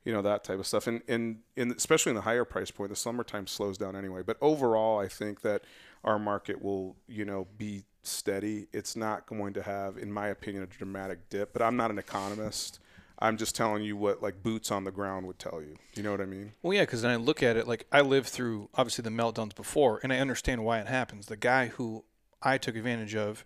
[0.05, 0.87] you know that type of stuff.
[0.87, 4.23] And and, and especially in the higher price point the summertime slows down anyway.
[4.23, 5.63] But overall i think that
[6.05, 8.67] our market will you know be steady.
[8.73, 11.99] It's not going to have in my opinion a dramatic dip but i'm not an
[11.99, 12.81] economist
[13.21, 16.11] i'm just telling you what like boots on the ground would tell you you know
[16.11, 18.69] what i mean Well, yeah, because then I look at it like I lived through
[18.75, 21.27] obviously the meltdowns before, and I understand why it happens.
[21.27, 22.05] The guy who
[22.43, 23.45] I took advantage of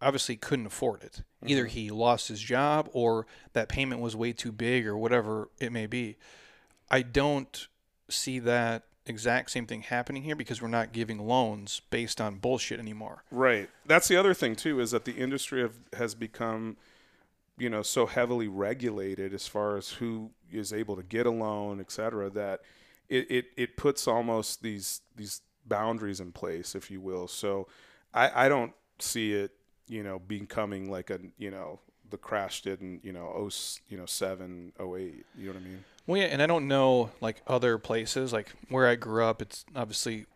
[0.00, 1.22] obviously couldn't afford it.
[1.44, 1.70] Either mm-hmm.
[1.70, 5.86] he lost his job or that payment was way too big or whatever it may
[5.86, 6.16] be.
[6.90, 7.66] I don't
[8.08, 12.78] see that exact same thing happening here because we're not giving loans based on bullshit
[12.78, 13.24] anymore.
[13.30, 13.70] Right.
[13.86, 16.76] That's the other thing too is that the industry have, has become,
[17.58, 21.80] you know, so heavily regulated as far as who is able to get a loan,
[21.80, 22.60] et cetera, that
[23.08, 27.28] it, it, it puts almost these these boundaries in place, if you will.
[27.28, 27.66] So
[28.12, 29.52] I, I don't see it,
[29.88, 31.80] you know, becoming like a you know
[32.10, 33.50] the crash did in you know oh
[33.88, 35.24] you know seven oh eight.
[35.36, 35.84] You know what I mean?
[36.06, 39.42] Well, yeah, and I don't know like other places, like where I grew up.
[39.42, 40.26] It's obviously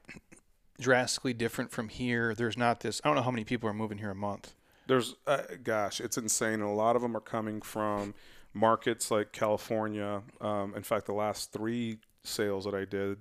[0.80, 2.34] drastically different from here.
[2.34, 3.00] There's not this.
[3.04, 4.54] I don't know how many people are moving here a month.
[4.86, 6.54] There's, uh, gosh, it's insane.
[6.54, 8.14] And a lot of them are coming from
[8.54, 10.22] markets like California.
[10.40, 13.18] Um, in fact, the last three sales that I did,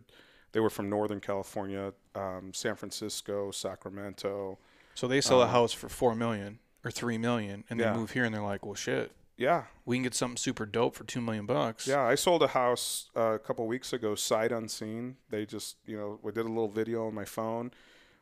[0.51, 4.57] they were from Northern California, um, San Francisco, Sacramento.
[4.95, 7.91] So they sell a house for four million or three million, and Yeah.
[7.93, 10.95] they move here, and they're like, "Well, shit, Yeah, we can get something super dope
[10.95, 12.01] for two million bucks." yeah.
[12.01, 15.17] I sold a house uh, a couple weeks ago, sight unseen.
[15.29, 17.71] They just, you know, we did a little video on my phone.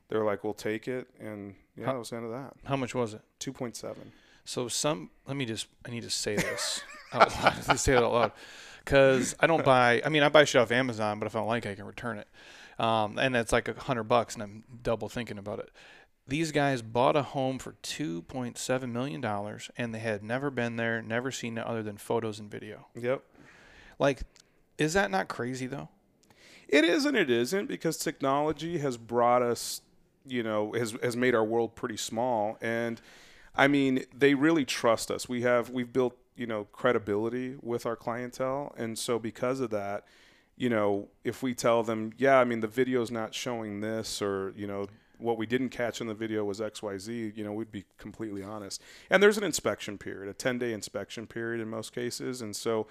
[0.10, 2.54] They were like, "We'll take it," and yeah, How- that was the end of that.
[2.66, 3.22] How much was it?
[3.40, 4.12] Two point seven.
[4.46, 5.10] So some.
[5.28, 5.68] Let me just.
[5.86, 6.82] I need to say this
[7.14, 7.80] out loud.
[7.80, 8.32] Say it out loud,
[8.84, 10.02] because I don't buy.
[10.06, 11.86] I mean, I buy shit off Amazon, but if I don't like, it, I can
[11.86, 12.28] return it.
[12.82, 15.70] Um, and it's like a hundred bucks, and I'm double thinking about it.
[16.28, 20.50] These guys bought a home for two point seven million dollars, and they had never
[20.50, 22.88] been there, never seen it other than photos and video.
[22.96, 23.24] Yep.
[24.00, 24.22] Like,
[24.78, 25.90] is that not crazy though?
[26.68, 29.82] It is and it isn't because technology has brought us,
[30.28, 32.58] you know, has has made our world pretty small.
[32.62, 33.02] And
[33.56, 35.28] I mean, they really trust us.
[35.28, 40.06] We have we've built, you know, credibility with our clientele, and so because of that,
[40.56, 44.54] you know, if we tell them, yeah, I mean, the video's not showing this, or
[44.56, 47.54] you know, what we didn't catch in the video was X, Y, Z, you know,
[47.54, 48.82] we'd be completely honest.
[49.10, 52.88] And there's an inspection period, a 10 day inspection period in most cases, and so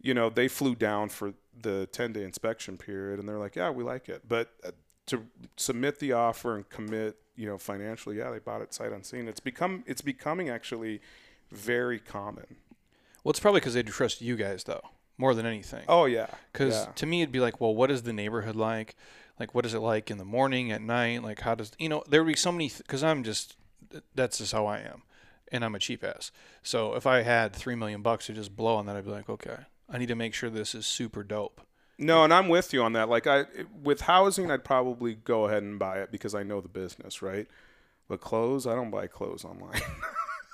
[0.00, 3.70] you know, they flew down for the 10 day inspection period and they're like, yeah,
[3.70, 4.22] we like it.
[4.28, 4.70] But uh,
[5.08, 9.28] to submit the offer and commit, you know, financially, yeah, they bought it sight unseen.
[9.28, 11.00] It's become, it's becoming actually
[11.50, 12.56] very common.
[13.24, 14.82] Well, it's probably because they trust you guys though,
[15.16, 15.84] more than anything.
[15.88, 16.28] Oh, yeah.
[16.52, 16.92] Because yeah.
[16.92, 18.94] to me, it'd be like, well, what is the neighborhood like?
[19.38, 21.22] Like, what is it like in the morning, at night?
[21.22, 22.02] Like, how does you know?
[22.08, 22.72] There would be so many.
[22.76, 23.56] Because I'm just,
[24.14, 25.02] that's just how I am,
[25.52, 26.32] and I'm a cheap ass.
[26.64, 29.28] So if I had three million bucks to just blow on that, I'd be like,
[29.28, 31.60] okay, I need to make sure this is super dope.
[31.98, 33.08] No, and I'm with you on that.
[33.08, 33.46] Like I
[33.82, 37.48] with housing, I'd probably go ahead and buy it because I know the business, right?
[38.08, 39.80] But clothes, I don't buy clothes online.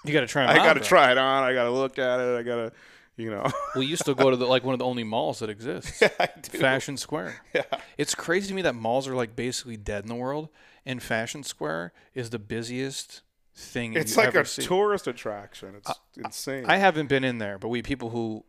[0.04, 0.46] You got to try.
[0.50, 1.44] I got to try it on.
[1.44, 2.38] I got to look at it.
[2.38, 2.72] I got to,
[3.16, 3.50] you know.
[3.76, 6.00] We used to go to the like one of the only malls that exists,
[6.50, 6.58] do.
[6.58, 7.36] Fashion Square.
[7.54, 7.62] Yeah.
[7.96, 10.48] It's crazy to me that malls are like basically dead in the world,
[10.84, 13.22] and Fashion Square is the busiest
[13.54, 13.86] thing.
[13.86, 14.06] In the world.
[14.06, 14.62] It's like a see.
[14.62, 15.74] tourist attraction.
[15.76, 16.64] It's insane.
[16.66, 18.44] I haven't been in there, but we people who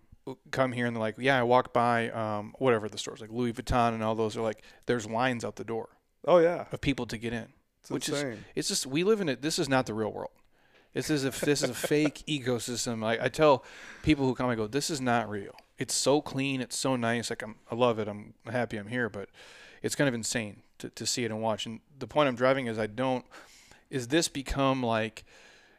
[0.51, 3.53] come here and they're like, yeah, I walk by um, whatever the stores like Louis
[3.53, 5.89] Vuitton and all those are like, there's lines out the door
[6.25, 6.65] oh yeah.
[6.71, 7.47] of people to get in,
[7.81, 8.31] It's which insane.
[8.33, 9.41] is it's just we live in it.
[9.41, 10.31] This is not the real world.
[10.93, 13.05] This is a this is a fake ecosystem.
[13.05, 13.63] I, I tell
[14.01, 15.55] people who come, I go, this is not real.
[15.77, 16.61] It's so clean.
[16.61, 17.29] It's so nice.
[17.29, 18.07] Like I'm, I love it.
[18.07, 19.29] I'm happy I'm here, but
[19.83, 21.65] it's kind of insane to, to see it and watch.
[21.65, 23.25] And the point I'm driving is I don't.
[23.89, 25.25] Is this become like?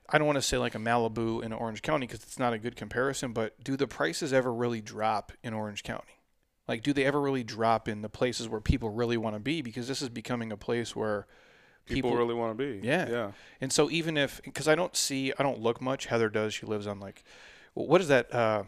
[0.09, 2.59] I don't want to say like a Malibu in Orange County because it's not a
[2.59, 6.20] good comparison, but do the prices ever really drop in Orange County?
[6.68, 9.62] Like, do they ever really drop in the places where people really want to be?
[9.62, 11.26] Because this is becoming a place where
[11.86, 12.84] People, people, really want to be.
[12.84, 13.09] Yeah.
[13.09, 13.30] Yeah.
[13.61, 16.07] and so even if because I don't see I don't look much.
[16.07, 16.52] Heather does.
[16.52, 17.22] She lives on like,
[17.74, 18.34] what is that?
[18.34, 18.64] Uh,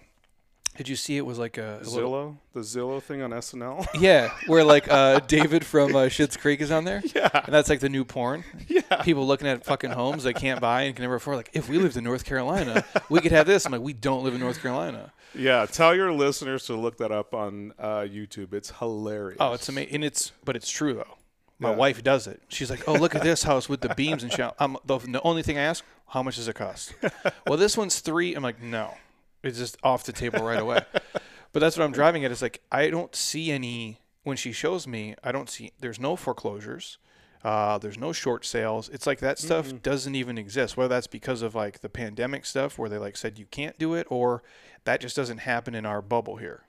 [0.79, 3.87] Did you see it was like a, a little- Zillow, the Zillow thing on SNL.
[4.01, 7.69] yeah, where like uh, David from uh, Schitt's Creek is on there, yeah, and that's
[7.69, 8.45] like the new porn.
[8.69, 8.81] yeah.
[9.03, 11.37] People looking at fucking homes they can't buy and can never afford.
[11.37, 13.67] Like, if we lived in North Carolina, we could have this.
[13.67, 15.13] I'm like, we don't live in North Carolina.
[15.35, 18.55] Yeah, tell your listeners to look that up on uh, YouTube.
[18.55, 19.37] It's hilarious.
[19.41, 21.17] Oh, it's amazing, and it's but it's true though.
[21.59, 21.77] My Yeah.
[21.77, 22.41] wife does it.
[22.49, 25.21] She's like, "Oh, look at this house with the beams and shit." I'm the, the
[25.23, 26.95] only thing I ask, "How much does it cost?"
[27.49, 28.33] well, this one's three.
[28.37, 28.95] I'm like, "No,
[29.43, 30.85] it's just off the table right away."
[31.53, 32.31] but that's what I'm driving at.
[32.31, 35.15] Is like I don't see any when she shows me.
[35.23, 35.73] I don't see.
[35.81, 36.99] There's no foreclosures.
[37.45, 38.89] Uh, there's no short sales.
[38.89, 40.77] It's like that stuff doesn't even exist.
[40.77, 43.95] Whether that's because of like the pandemic stuff, where they like said you can't do
[43.95, 44.43] it, or
[44.85, 46.65] that just doesn't happen in our bubble here.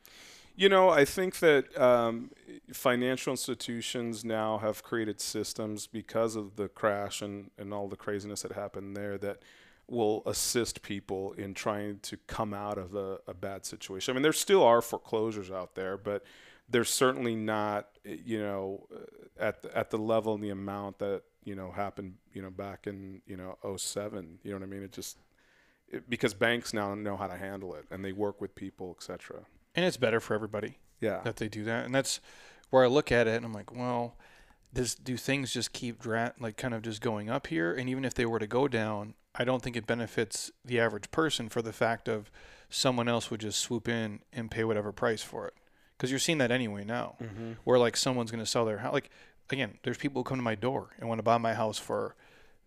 [0.56, 2.32] You know, I think that um,
[2.74, 8.42] financial institutions now have created systems because of the crash and, and all the craziness
[8.42, 9.38] that happened there that
[9.92, 14.12] will assist people in trying to come out of a, a bad situation.
[14.12, 16.24] I mean, there still are foreclosures out there, but
[16.70, 21.24] they're certainly not, you know, uh, at the, at the level and the amount that
[21.44, 24.40] you know happened, you know, back in you know 07.
[24.44, 24.84] You know what I mean?
[24.84, 25.18] It just
[25.88, 29.42] it, because banks now know how to handle it and they work with people, etc.
[29.76, 30.78] And it's better for everybody.
[31.02, 31.22] Yeah.
[31.24, 32.20] that they do that, and that's
[32.70, 34.18] where I look at it and I'm like, well,
[34.74, 37.74] does do things just keep dra- like kind of just going up here?
[37.74, 41.10] And even if they were to go down, I don't think it benefits the average
[41.12, 42.30] person for the fact of
[42.70, 45.54] someone else would just swoop in and pay whatever price for it.
[45.98, 47.54] Because you're seeing that anyway now, Mm-hmm.
[47.64, 48.94] where like someone's going to sell their house.
[48.94, 49.10] Like
[49.50, 52.16] again, there's people who come to my door and want to buy my house for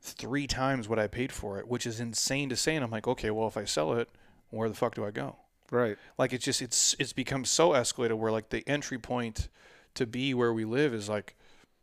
[0.01, 2.75] three times what I paid for it, which is insane to say.
[2.75, 4.09] And I'm like, okay, well, if I sell it,
[4.51, 5.37] where the fuck do I go?
[5.70, 5.97] Right.
[6.18, 9.49] like it's just it's it's become so escalated where like the entry point
[9.95, 11.35] to be where we live is like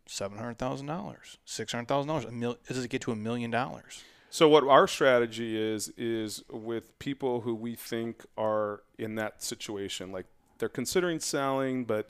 [0.06, 2.24] seven hundred thousand dollars, six hundred thousand dollars.
[2.24, 4.04] A mil- does it get to a million dollars?
[4.32, 10.12] So what our strategy is is with people who we think are in that situation,
[10.12, 10.26] like
[10.58, 12.08] they're considering selling, but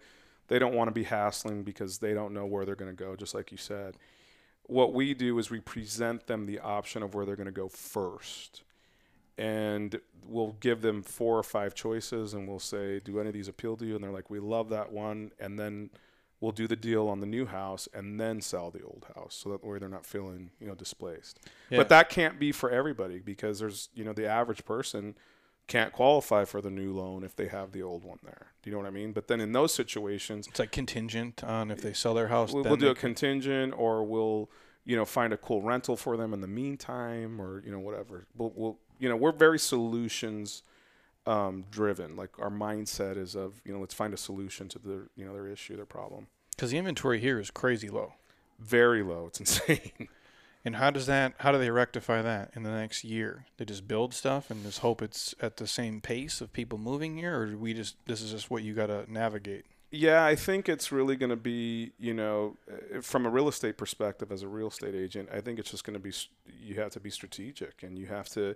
[0.49, 3.16] they don't want to be hassling because they don't know where they're going to go.
[3.16, 3.97] Just like you said,
[4.64, 7.68] what we do is we present them the option of where they're going to go
[7.68, 8.64] first,
[9.39, 13.49] and we'll give them four or five choices, and we'll say, "Do any of these
[13.49, 15.89] appeal to you?" And they're like, "We love that one," and then
[16.41, 19.51] we'll do the deal on the new house and then sell the old house, so
[19.51, 21.38] that way they're not feeling you know displaced.
[21.68, 21.78] Yeah.
[21.78, 25.16] But that can't be for everybody because there's you know the average person
[25.66, 28.49] can't qualify for the new loan if they have the old one there.
[28.62, 29.12] Do you know what I mean?
[29.12, 32.53] But then in those situations, It's like contingent on if they sell their house.
[32.53, 34.51] we'll, then we'll do a contingent or we'll
[34.84, 38.26] you know find a cool rental for them in the meantime or you know whatever.
[38.36, 40.62] We'll, we'll you know we're very solutions
[41.27, 42.16] um, driven.
[42.16, 45.33] Like our mindset is of you know let's find a solution to their you know
[45.33, 46.29] their issue, their problem.
[46.51, 48.14] because the inventory here is crazy low.
[48.59, 49.27] Very low.
[49.27, 50.09] It's insane.
[50.64, 51.35] And how does that?
[51.39, 53.47] How do they rectify that in the next year?
[53.57, 57.16] They just build stuff and just hope it's at the same pace of people moving
[57.16, 59.64] here, or we just this is just what you got to navigate?
[59.93, 63.77] Yeah, I think it's really going to be, you know, uh, from a real estate
[63.77, 66.12] perspective as a real estate agent, I think it's just going to be
[66.62, 68.55] you have to be strategic and you have to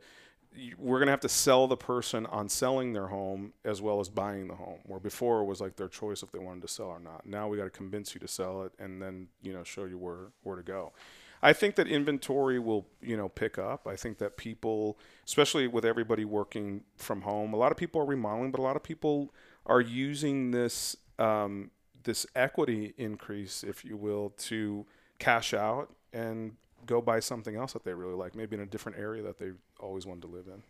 [0.78, 4.08] we're going to have to sell the person on selling their home as well as
[4.08, 4.78] buying the home.
[4.84, 7.26] Where before it was like their choice if they wanted to sell or not.
[7.26, 9.98] Now we got to convince you to sell it and then, you know, show you
[9.98, 10.92] where where to go.
[11.42, 13.86] I think that inventory will, you know, pick up.
[13.86, 18.06] I think that people, especially with everybody working from home, a lot of people are
[18.06, 19.34] remodeling, but a lot of people
[19.66, 21.70] are using this um,
[22.04, 24.86] this equity increase, if you will, to
[25.18, 26.52] cash out and
[26.86, 29.50] go buy something else that they really like, maybe in a different area that they
[29.80, 30.62] always wanted to live in.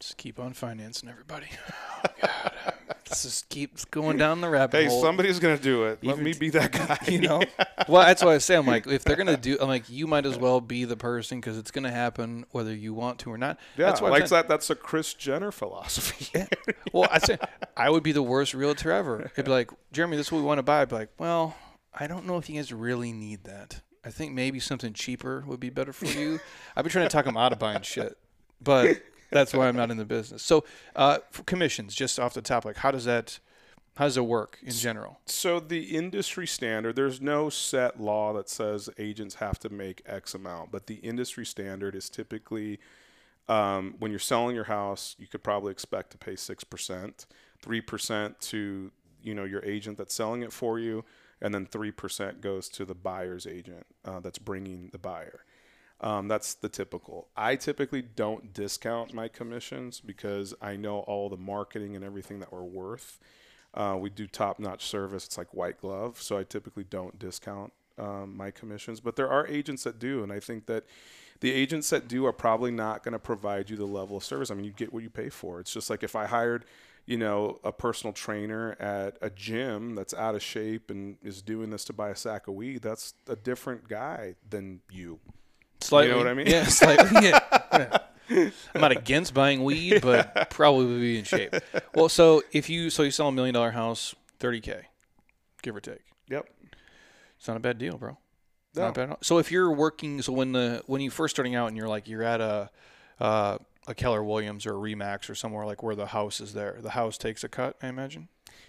[0.00, 1.46] Just keep on financing everybody.
[2.00, 2.74] Oh, God.
[3.08, 5.00] Let's just keep going down the rabbit Hey, hole.
[5.02, 5.98] somebody's gonna do it.
[6.04, 6.98] Let me be that guy.
[7.10, 7.42] you know
[7.88, 10.26] well that's what i say i'm like if they're gonna do i'm like you might
[10.26, 13.58] as well be the person because it's gonna happen whether you want to or not
[13.76, 14.46] Yeah, that's why like that.
[14.48, 16.28] That's a Kris Jenner philosophy.
[16.34, 16.46] yeah.
[16.92, 17.38] well i say
[17.76, 20.44] i would be the worst realtor ever it'd be like jeremy this is what we
[20.44, 21.56] want to buy i'd be like well
[21.98, 25.60] i don't know if you guys really need that i think maybe something cheaper would
[25.60, 26.40] be better for you.
[26.76, 28.16] I've been trying to talk them out of buying shit
[28.62, 30.42] but that's why i'm not in the business.
[30.42, 30.64] So
[30.96, 33.38] uh for commissions just off the top like how does that
[33.98, 35.18] how does it work in general?
[35.26, 40.34] So the industry standard, there's no set law that says agents have to make X
[40.34, 42.78] amount, but the industry standard is typically
[43.48, 47.26] um, when you're selling your house, you could probably expect to pay six percent,
[47.60, 51.04] three percent to you know your agent that's selling it for you,
[51.40, 55.44] and then three percent goes to the buyer's agent uh, that's bringing the buyer.
[56.00, 57.28] Um, that's the typical.
[57.36, 62.52] I typically don't discount my commissions because I know all the marketing and everything that
[62.52, 63.18] we're worth.
[63.74, 65.26] Uh, we do top notch service.
[65.26, 66.22] It's like white glove.
[66.22, 69.00] So I typically don't discount um, my commissions.
[69.00, 70.22] But there are agents that do.
[70.22, 70.84] And I think that
[71.40, 74.50] the agents that do are probably not going to provide you the level of service.
[74.50, 75.60] I mean, you get what you pay for.
[75.60, 76.64] It's just like if I hired,
[77.08, 81.70] you know, a personal trainer at a gym that's out of shape and is doing
[81.70, 85.18] this to buy a sack of weed, that's a different guy than you.
[85.80, 86.48] Slightly, You know what I mean?
[86.48, 87.26] Yeah, slightly.
[87.26, 87.38] Yeah.
[87.72, 88.50] yeah.
[88.74, 91.54] I'm not against buying weed, but probably would be in shape.
[91.94, 94.82] Well, so if you so you sell a million dollar house, 30k,
[95.62, 96.02] give or take.
[96.28, 96.46] Yep.
[97.38, 98.18] It's not a bad deal, bro.
[98.76, 98.82] No.
[98.82, 99.16] Not bad.
[99.22, 102.06] So if you're working, so when the when you first starting out and you're like
[102.06, 102.68] you're at a
[103.18, 103.58] uh,
[103.88, 106.90] a Keller Williams or a Remax or somewhere like where the house is there, the
[106.90, 108.28] house takes a cut, I imagine.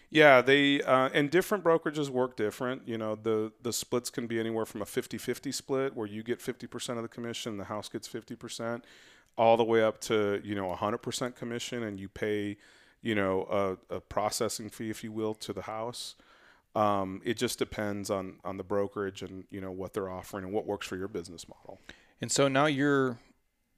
[0.10, 2.88] Yeah, they uh, and different brokerages work different.
[2.88, 6.40] You know, the the splits can be anywhere from a 50-50 split where you get
[6.40, 8.82] 50% of the commission, the house gets 50%,
[9.38, 12.58] all the way up to, you know, 100% commission and you pay,
[13.04, 16.16] you know, a, a processing fee if you will to the house.
[16.76, 20.54] Um, it just depends on on the brokerage and, you know, what they're offering and
[20.54, 21.80] what works for your business model.
[22.22, 23.20] And so now you're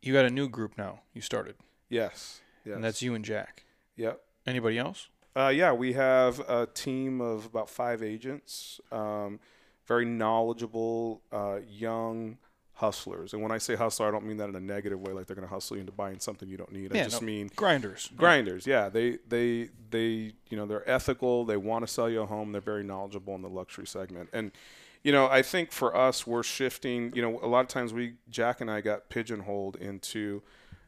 [0.02, 1.02] you got a new group now.
[1.14, 1.56] You started,
[1.90, 2.42] Yes.
[2.66, 2.76] Yes.
[2.76, 3.64] and that's you and Jack.
[3.96, 4.22] Yep.
[4.48, 5.08] Anybody else?
[5.36, 9.40] Uh, yeah, we have a team of about five agents, um,
[9.88, 12.38] very knowledgeable, uh, young
[12.74, 13.34] hustlers.
[13.34, 15.36] And when I say hustler, I don't mean that in a negative way, like they're
[15.36, 16.96] going to hustle you into buying something you don't need.
[16.96, 17.26] I just no.
[17.28, 18.10] mean Grinders.
[18.18, 18.66] grinders.
[18.68, 21.46] Yeah, they they they you know they're ethical.
[21.46, 22.52] They want to sell you a home.
[22.52, 24.30] They're very knowledgeable in the luxury segment.
[24.34, 24.52] And
[25.04, 27.12] you know, I think for us, we're shifting.
[27.16, 30.44] You know, a lot of times we Jack and I got pigeonholed into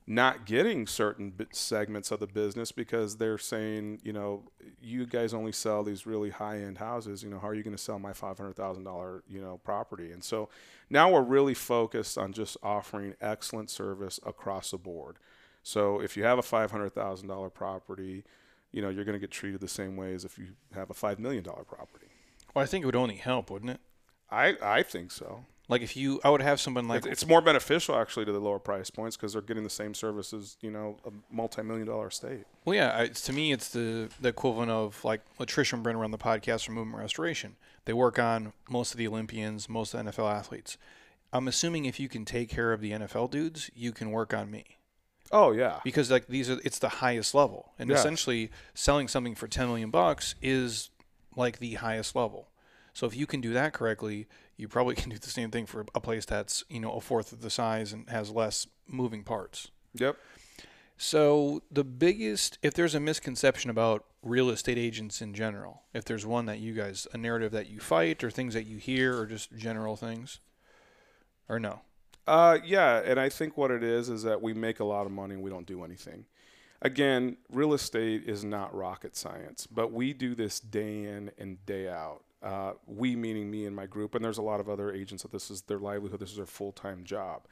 [0.05, 4.43] not getting certain segments of the business because they're saying, you know,
[4.81, 7.23] you guys only sell these really high-end houses.
[7.23, 9.59] You know, how are you going to sell my five hundred thousand dollar you know
[9.63, 10.11] property?
[10.11, 10.49] And so
[10.89, 15.17] now we're really focused on just offering excellent service across the board.
[15.63, 18.25] So if you have a five hundred thousand dollar property,
[18.71, 20.93] you know you're going to get treated the same way as if you have a
[20.93, 22.07] five million dollar property.
[22.53, 23.79] Well, I think it would only help, wouldn't it?
[24.29, 25.45] I I think so.
[25.69, 28.59] Like if you, I would have someone like it's more beneficial actually to the lower
[28.59, 30.57] price points because they're getting the same services.
[30.61, 32.43] You know, a multi-million dollar estate.
[32.65, 32.89] Well, yeah.
[32.89, 36.17] I, it's, to me, it's the the equivalent of like Latricia and Brent run the
[36.17, 37.55] podcast for Movement Restoration.
[37.85, 40.77] They work on most of the Olympians, most of the NFL athletes.
[41.31, 44.51] I'm assuming if you can take care of the NFL dudes, you can work on
[44.51, 44.77] me
[45.31, 47.95] Oh yeah, because like these are it's the highest level, and Yeah.
[47.95, 50.91] essentially selling something for 10 million bucks is
[51.35, 52.49] like the highest level.
[52.93, 54.27] So if you can do that correctly,
[54.57, 57.31] you probably can do the same thing for a place that's you know a fourth
[57.31, 59.71] of the size and has less moving parts.
[59.93, 60.17] yep.
[60.95, 66.25] So the biggest, if there's a misconception about real estate agents in general, if there's
[66.25, 69.25] one that you guys, a narrative that you fight, or things that you hear, or
[69.25, 70.39] just general things,
[71.49, 71.81] or no?
[72.25, 75.11] Uh, yeah, and I think what it is is that we make a lot of
[75.11, 76.25] money and we don't do anything.
[76.81, 81.89] Again, real estate is not rocket science, but we do this day in and day
[81.89, 82.23] out.
[82.43, 85.31] Uh, we meaning me and my group, and there's a lot of other agents that
[85.31, 87.43] this is their livelihood, this is their full time job.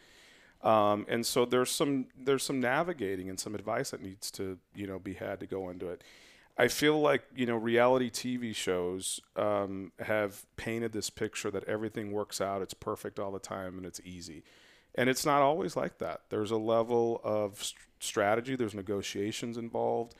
[0.64, 4.86] Um, and so there's some there's some navigating and some advice that needs to you
[4.86, 6.04] know be had to go into it.
[6.58, 12.12] I feel like you know reality TV shows um, have painted this picture that everything
[12.12, 14.44] works out, it's perfect all the time, and it's easy,
[14.94, 16.22] and it's not always like that.
[16.30, 18.56] There's a level of st- strategy.
[18.56, 20.16] There's negotiations involved.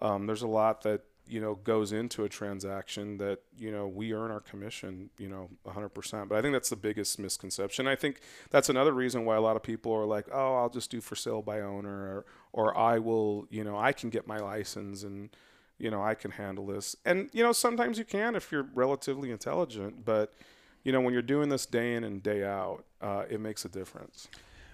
[0.00, 4.12] Um, there's a lot that you know goes into a transaction that you know we
[4.12, 8.20] earn our commission you know 100% but i think that's the biggest misconception i think
[8.50, 11.16] that's another reason why a lot of people are like oh i'll just do for
[11.16, 15.30] sale by owner or, or i will you know i can get my license and
[15.78, 19.30] you know i can handle this and you know sometimes you can if you're relatively
[19.30, 20.34] intelligent but
[20.84, 23.68] you know when you're doing this day in and day out uh, it makes a
[23.68, 24.28] difference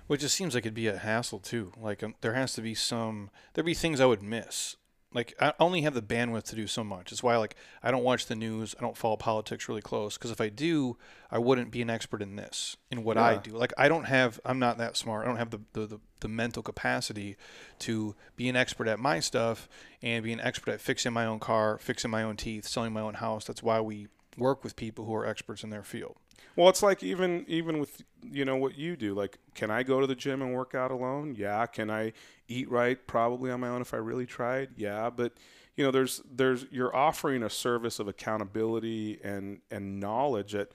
[0.06, 1.72] Which just seems like it'd be a hassle too.
[1.80, 4.76] Like um, there has to be some, there'd be things I would miss.
[5.14, 7.12] Like I only have the bandwidth to do so much.
[7.12, 8.74] It's why like I don't watch the news.
[8.78, 10.96] I don't follow politics really close because if I do,
[11.30, 13.52] I wouldn't be an expert in this in what I do.
[13.52, 14.40] Like I don't have.
[14.44, 15.24] I'm not that smart.
[15.24, 17.36] I don't have the the, the the mental capacity
[17.80, 19.68] to be an expert at my stuff
[20.02, 23.00] and be an expert at fixing my own car, fixing my own teeth, selling my
[23.00, 23.44] own house.
[23.44, 24.08] That's why we
[24.38, 26.16] work with people who are experts in their field.
[26.56, 29.14] Well, it's like even even with you know what you do.
[29.14, 31.34] Like, can I go to the gym and work out alone?
[31.38, 31.64] Yeah.
[31.66, 32.12] Can I
[32.48, 33.04] eat right?
[33.06, 34.70] Probably on my own if I really tried.
[34.76, 35.10] Yeah.
[35.10, 35.32] But
[35.76, 40.72] you know, there's there's you're offering a service of accountability and and knowledge that.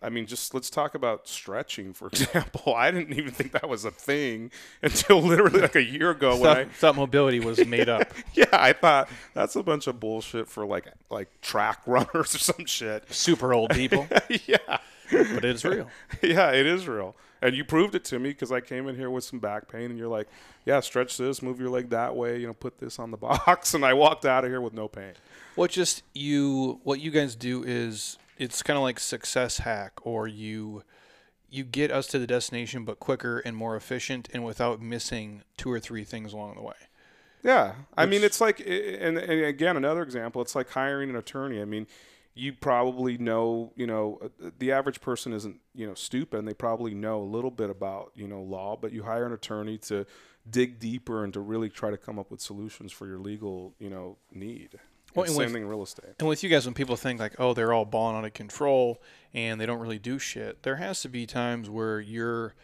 [0.00, 2.72] I mean, just let's talk about stretching, for example.
[2.72, 6.50] I didn't even think that was a thing until literally like a year ago when
[6.50, 8.14] I Thought, thought mobility was made up.
[8.34, 12.64] yeah, I thought that's a bunch of bullshit for like like track runners or some
[12.64, 13.12] shit.
[13.12, 14.06] Super old people,
[14.46, 14.78] yeah.
[15.10, 15.88] But it's real.
[16.22, 17.16] Yeah, it is real.
[17.40, 19.90] And you proved it to me because I came in here with some back pain,
[19.90, 20.28] and you're like,
[20.64, 23.74] "Yeah, stretch this, move your leg that way, you know, put this on the box."
[23.74, 25.12] And I walked out of here with no pain.
[25.54, 30.26] What just you what you guys do is it's kind of like success hack or
[30.28, 30.82] you
[31.50, 35.70] you get us to the destination but quicker and more efficient and without missing two
[35.70, 36.74] or three things along the way.
[37.42, 40.42] Yeah, I mean, it's like, and, and again, another example.
[40.42, 41.62] It's like hiring an attorney.
[41.62, 41.86] I mean,
[42.38, 46.54] you probably know, you know, uh, the average person isn't, you know, stupid, and they
[46.54, 48.76] probably know a little bit about, you know, law.
[48.80, 50.06] But you hire an attorney to
[50.48, 53.90] dig deeper and to really try to come up with solutions for your legal, you
[53.90, 54.78] know, need.
[55.14, 56.14] Well, And and same with- thing in real estate.
[56.18, 59.02] And with you guys, when people think like, oh, they're all balling out of control
[59.34, 62.54] and they don't really do shit, there has to be times where you're,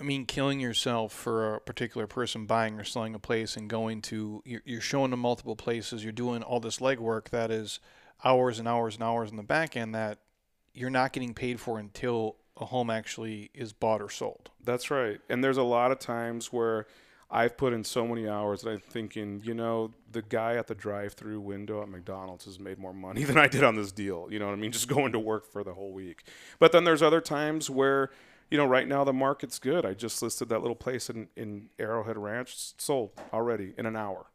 [0.00, 4.02] I mean, killing yourself for a particular person buying or selling a place and going
[4.02, 7.80] to, you're, you're showing them multiple places, you're doing all this legwork that is
[8.24, 10.18] hours and hours and hours in the back end that
[10.74, 14.50] you're not getting paid for until a home actually is bought or sold.
[14.64, 15.20] That's right.
[15.28, 16.86] And there's a lot of times where
[17.30, 20.74] I've put in so many hours that I'm thinking, you know, the guy at the
[20.74, 24.28] drive-through window at McDonald's has made more money than I did on this deal.
[24.30, 24.72] You know what I mean?
[24.76, 26.24] Just going to work for the whole week.
[26.58, 28.10] But then there's other times where,
[28.50, 29.84] you know, right now the market's good.
[29.84, 34.26] I just listed that little place in, in Arrowhead Ranch sold already in an hour.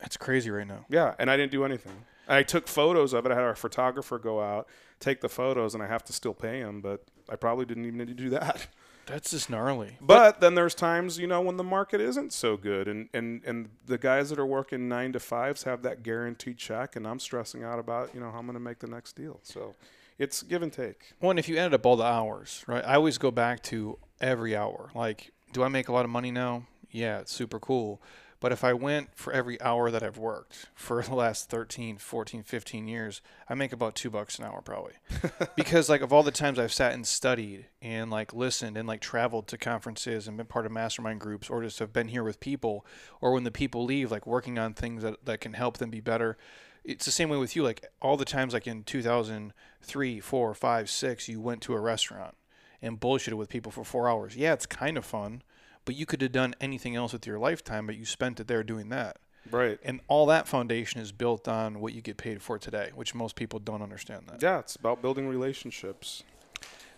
[0.00, 0.86] That's crazy right now.
[0.88, 2.04] Yeah, and I didn't do anything.
[2.28, 3.32] I took photos of it.
[3.32, 4.68] I had our photographer go out,
[5.00, 7.98] take the photos, and I have to still pay him, but I probably didn't even
[7.98, 8.66] need to do that.
[9.06, 9.98] That's just gnarly.
[10.00, 13.68] But then there's times, you know, when the market isn't so good and, and, and
[13.86, 17.62] the guys that are working nine to fives have that guaranteed check and I'm stressing
[17.62, 19.38] out about, you know, how I'm gonna make the next deal.
[19.44, 19.76] So
[20.18, 21.14] it's give and take.
[21.20, 22.84] One, if you added up all the hours, right?
[22.84, 24.90] I always go back to every hour.
[24.92, 26.64] Like, do I make a lot of money now?
[26.90, 28.02] Yeah, it's super cool.
[28.40, 32.42] But if I went for every hour that I've worked for the last 13, 14,
[32.42, 34.94] 15 years, I make about two bucks an hour probably.
[35.56, 39.00] because like of all the times I've sat and studied and like listened and like
[39.00, 42.40] traveled to conferences and been part of mastermind groups or just have been here with
[42.40, 42.84] people
[43.20, 46.00] or when the people leave, like working on things that, that can help them be
[46.00, 46.36] better.
[46.84, 47.62] It's the same way with you.
[47.62, 52.36] Like all the times like in 2003, four, five, six, you went to a restaurant
[52.82, 54.36] and bullshitted with people for four hours.
[54.36, 55.42] Yeah, it's kind of fun,
[55.86, 58.62] but you could have done anything else with your lifetime, but you spent it there
[58.62, 59.16] doing that.
[59.50, 59.78] Right.
[59.82, 63.36] And all that foundation is built on what you get paid for today, which most
[63.36, 64.42] people don't understand that.
[64.42, 66.24] Yeah, it's about building relationships.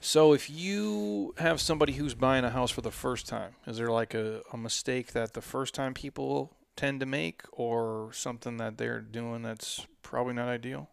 [0.01, 3.91] So if you have somebody who's buying a house for the first time, is there
[3.91, 8.78] like a, a mistake that the first time people tend to make or something that
[8.78, 10.89] they're doing that's probably not ideal?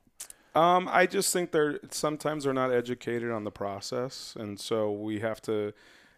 [0.55, 5.19] Um, I just think they're sometimes they're not educated on the process, and so we
[5.19, 5.73] have to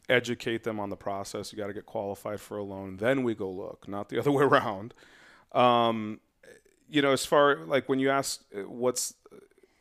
[0.10, 1.52] educate them on the process.
[1.52, 4.32] You got to get qualified for a loan, then we go look, not the other
[4.32, 4.94] way around.
[5.52, 6.20] Um,
[6.90, 9.14] you know, as far like when you ask uh, what's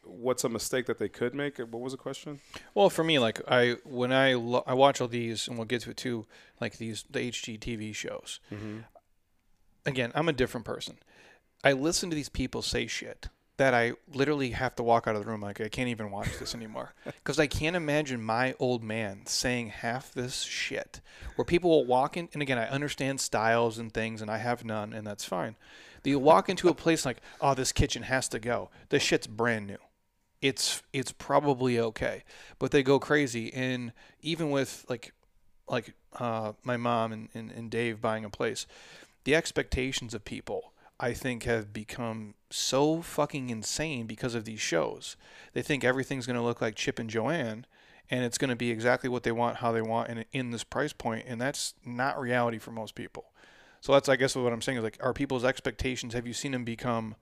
[0.02, 2.40] what's a mistake that they could make, what was the question?
[2.74, 5.82] Well, for me, like I when I lo- I watch all these, and we'll get
[5.82, 6.26] to it too,
[6.60, 8.40] like these the HGTV shows.
[9.84, 10.98] Again, I'm a different person.
[11.62, 13.28] I listen to these people say shit
[13.58, 16.38] that I literally have to walk out of the room like I can't even watch
[16.38, 21.00] this anymore because I can't imagine my old man saying half this shit.
[21.36, 24.64] Where people will walk in, and again, I understand styles and things, and I have
[24.64, 25.56] none, and that's fine.
[26.04, 28.70] You walk into a place like, oh, this kitchen has to go.
[28.90, 29.78] This shit's brand new
[30.42, 32.22] it's it's probably okay
[32.58, 35.12] but they go crazy and even with like
[35.68, 38.66] like uh, my mom and, and, and dave buying a place
[39.24, 45.16] the expectations of people i think have become so fucking insane because of these shows
[45.52, 47.62] they think everything's going to look like chip and Joanna
[48.08, 50.64] and it's going to be exactly what they want how they want and in this
[50.64, 53.32] price point and that's not reality for most people
[53.80, 56.52] so that's i guess what i'm saying is like are people's expectations have you seen
[56.52, 57.16] them become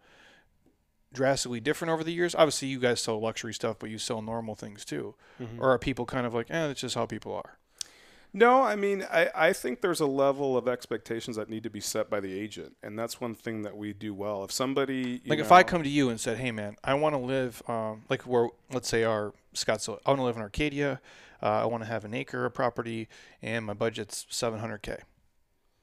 [1.14, 2.35] drastically different over the years?
[2.35, 5.14] Obviously, you guys sell luxury stuff, but you sell normal things too.
[5.61, 7.57] Or are people kind of like, eh, that's just how people are?
[8.37, 11.78] No, I mean, I, I think there's a level of expectations that need to be
[11.78, 14.43] set by the agent, and that's one thing that we do well.
[14.43, 17.20] If somebody, Like if I come to you and said, hey man, I want to
[17.20, 21.01] live, um, like where, let's say our Scottsdale, I want to live in Arcadia.
[21.41, 23.09] Uh, I want to have an acre of property,
[23.41, 24.99] and my budget's 700k.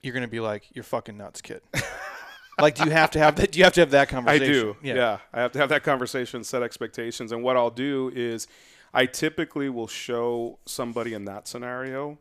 [0.02, 1.62] You're gonna be like, you're fucking nuts, kid.
[2.60, 3.54] like, do you have to have that?
[3.54, 4.76] Do you have to have that conversation I do.
[4.82, 5.20] Yeah.
[5.32, 7.32] I have to have that conversation, set expectations.
[7.32, 8.48] And what I'll do is
[8.94, 12.18] I typically will show somebody in that scenario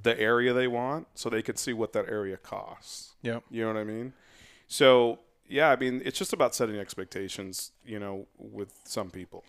[0.00, 3.14] the area they want so they can see what that area costs.
[3.22, 3.40] Yeah.
[3.50, 4.12] You know what I mean?
[4.68, 5.18] So,
[5.48, 9.44] yeah, I mean, it's just about setting expectations, you know, with some people.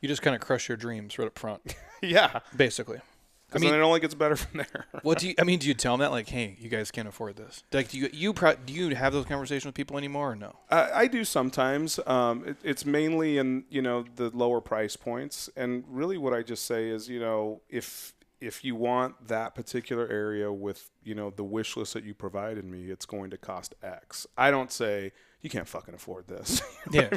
[0.00, 2.40] You just kind of crush your dreams right up front, yeah.
[2.54, 2.98] basically.
[2.98, 3.02] I
[3.46, 4.86] Because mean, then it only gets better from there.
[5.02, 5.34] What do you?
[5.38, 7.62] I mean, do you tell them that like, hey, you guys can't afford this?
[7.72, 10.56] Like, do you you pro, do you have those conversations with people anymore or no?
[10.70, 12.00] I, I do sometimes.
[12.06, 16.42] Um, it, it's mainly in you know the lower price points, and really what I
[16.42, 21.30] just say is you know if if you want that particular area with you know
[21.30, 24.26] the wish list that you provided me, it's going to cost X.
[24.36, 26.62] I don't say you can't fucking afford this.
[26.90, 27.08] Yeah,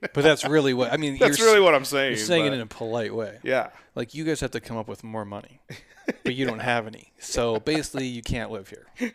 [0.00, 1.16] but that's really what I mean.
[1.20, 2.16] That's really what I'm saying.
[2.16, 3.38] you're saying it in a polite way.
[3.44, 3.68] yeah.
[3.94, 5.60] Like you guys have to come up with more money,
[6.24, 7.12] but you don't have any.
[7.20, 9.12] So basically, you can't live here.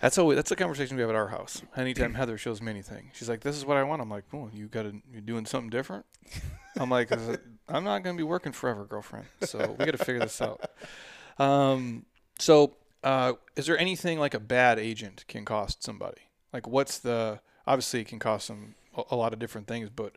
[0.00, 1.62] That's always that's the conversation we have at our house.
[1.76, 4.50] Anytime Heather shows me anything, she's like, "This is what I want." I'm like, "Oh,
[4.52, 6.04] you got to you're doing something different."
[6.78, 9.26] I'm like, "Is it- "I'm not going to be working forever, girlfriend.
[9.42, 10.60] So we got to figure this out."
[11.38, 12.04] Um,
[12.38, 16.22] so uh, is there anything like a bad agent can cost somebody?
[16.52, 20.16] Like, what's the obviously it can cost them a, a lot of different things, but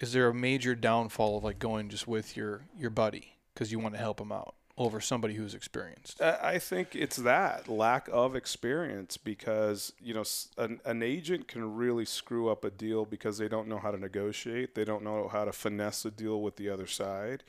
[0.00, 3.78] is there a major downfall of like going just with your your buddy because you
[3.78, 6.22] want to help him out over somebody who's experienced?
[6.22, 10.24] I think it's that lack of experience because you know
[10.56, 13.98] an, an agent can really screw up a deal because they don't know how to
[13.98, 14.74] negotiate.
[14.74, 17.42] They don't know how to finesse a deal with the other side.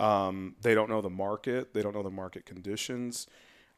[0.00, 1.72] Um, they don't know the market.
[1.72, 3.28] They don't know the market conditions.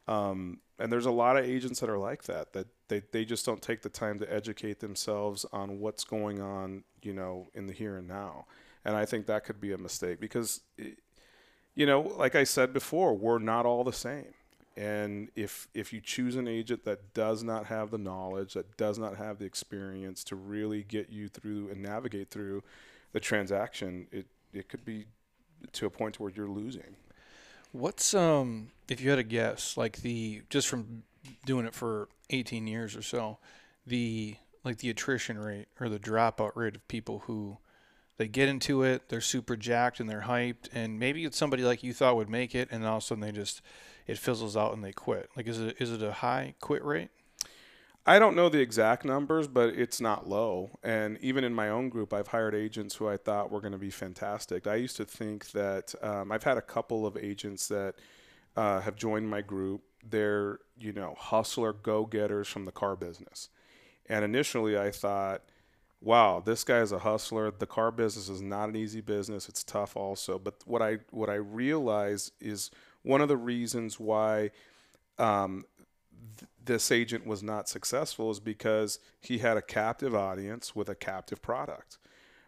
[0.09, 2.53] Um, and there's a lot of agents that are like that.
[2.55, 6.85] That they, they just don't take the time to educate themselves on what's going on,
[7.03, 8.47] you know, in the here and now.
[8.85, 10.99] And I think that could be a mistake because, it,
[11.75, 14.35] you know, like I said before, we're not all the same.
[14.77, 18.99] And if if you choose an agent that does not have the knowledge, that does
[18.99, 22.63] not have the experience to really get you through and navigate through
[23.13, 25.07] the transaction, it it could be
[25.73, 26.97] to a point where you're losing.
[27.73, 31.03] What's um if you had a guess, like the just from
[31.45, 33.39] doing it for 18 years or so,
[33.87, 37.59] the like the attrition rate or the dropout rate of people who
[38.21, 41.83] they get into it, they're super jacked and they're hyped, and maybe it's somebody like
[41.83, 43.63] you thought would make it, and all of a sudden they just
[44.07, 45.31] it fizzles out and they quit.
[45.35, 47.09] Like, is it is it a high quit rate?
[48.05, 50.79] I don't know the exact numbers, but it's not low.
[50.83, 53.79] And even in my own group, I've hired agents who I thought were going to
[53.79, 54.67] be fantastic.
[54.67, 57.95] I used to think that um, I've had a couple of agents that
[58.55, 59.81] uh, have joined my group.
[60.07, 63.49] They're, you know, hustler go getters from the car business.
[64.11, 65.41] And initially, I thought,
[66.01, 67.51] wow, this guy is a hustler.
[67.51, 69.49] The car business is not an easy business.
[69.49, 70.39] It's tough also.
[70.39, 72.71] But what I what I realize is
[73.03, 74.51] one of the reasons why
[75.19, 75.65] um,
[76.39, 80.95] th- this agent was not successful is because he had a captive audience with a
[80.95, 81.99] captive product.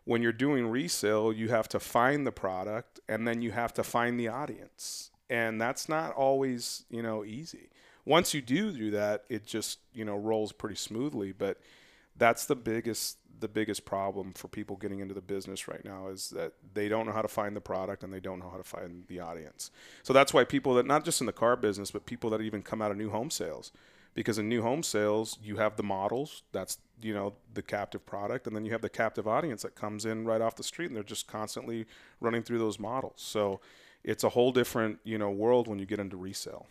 [0.05, 3.85] When you're doing resale, you have to find the product and then you have to
[3.85, 5.11] find the audience.
[5.31, 7.71] And that's not always, you know, easy.
[8.05, 11.59] Once you do do that, it just, you know, rolls pretty smoothly, but
[12.23, 16.31] that's the biggest the biggest problem for people getting into the business right now is
[16.31, 18.63] that they don't know how to find the product and they don't know how to
[18.63, 19.73] find the audience.
[20.05, 22.63] So that's why people that not just in the car business, but people that even
[22.63, 23.73] come out of new home sales,
[24.15, 28.47] because in new home sales you have the models, that's you know the captive product,
[28.47, 30.97] and then you have the captive audience that comes in right off the street and
[30.97, 31.87] they're just constantly
[32.21, 33.17] running through those models.
[33.17, 33.61] So
[34.05, 36.67] it's a whole different you know world when you get into resale.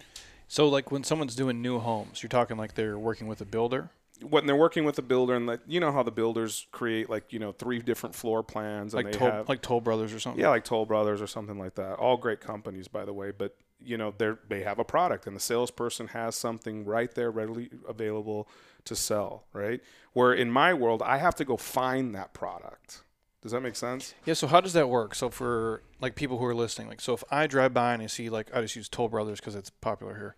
[0.48, 3.90] So, like when someone's doing new homes, you're talking like they're working with a builder.
[4.30, 7.32] When they're working with the builder and like you know how the builders create like
[7.34, 10.20] you know three different floor plans and like they Toll, have like Toll Brothers or
[10.20, 10.42] something.
[10.42, 11.94] yeah like Toll Brothers or something like that.
[11.94, 15.36] All great companies by the way, but you know they they have a product and
[15.36, 18.48] the salesperson has something right there readily available
[18.86, 19.82] to sell, right?
[20.14, 23.04] Where in my world I have to go find that product.
[23.42, 24.14] Does that make sense?
[24.26, 24.36] Yeah.
[24.36, 25.16] So how does that work?
[25.16, 28.06] So for like people who are listening, like so if I drive by and I
[28.06, 30.36] see like I just use Toll Brothers because it's popular here,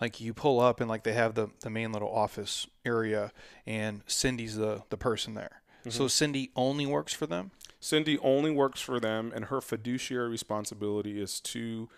[0.00, 3.32] like you pull up and like they have the the main little office area
[3.66, 5.60] and Cindy's the the person there.
[5.88, 7.52] So Cindy only works for them.
[7.78, 11.88] Cindy only works for them, and her fiduciary responsibility is to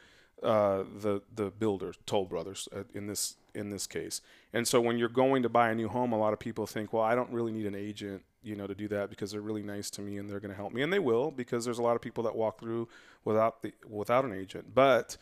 [0.43, 4.23] uh, the the builders, Toll Brothers, uh, in this in this case.
[4.53, 6.93] And so, when you're going to buy a new home, a lot of people think,
[6.93, 9.63] "Well, I don't really need an agent, you know, to do that because they're really
[9.63, 11.83] nice to me and they're going to help me," and they will because there's a
[11.83, 12.89] lot of people that walk through
[13.25, 15.17] without the without an agent, but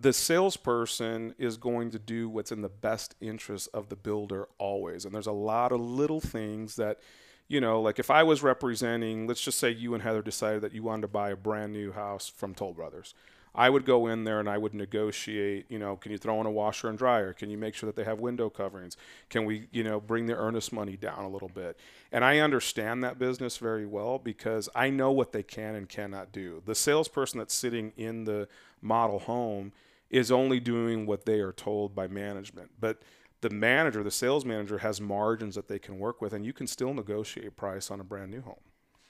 [0.00, 5.04] the salesperson is going to do what's in the best interest of the builder always.
[5.04, 7.00] And there's a lot of little things that,
[7.48, 10.72] you know, like if I was representing, let's just say you and Heather decided that
[10.72, 13.12] you wanted to buy a brand new house from Toll Brothers.
[13.54, 16.46] I would go in there and I would negotiate, you know, can you throw in
[16.46, 17.32] a washer and dryer?
[17.32, 18.96] Can you make sure that they have window coverings?
[19.30, 21.78] Can we, you know, bring the earnest money down a little bit?
[22.12, 26.32] And I understand that business very well because I know what they can and cannot
[26.32, 26.62] do.
[26.64, 28.48] The salesperson that's sitting in the
[28.80, 29.72] model home
[30.10, 32.70] is only doing what they are told by management.
[32.80, 33.02] But
[33.40, 36.66] the manager, the sales manager, has margins that they can work with, and you can
[36.66, 38.56] still negotiate price on a brand new home.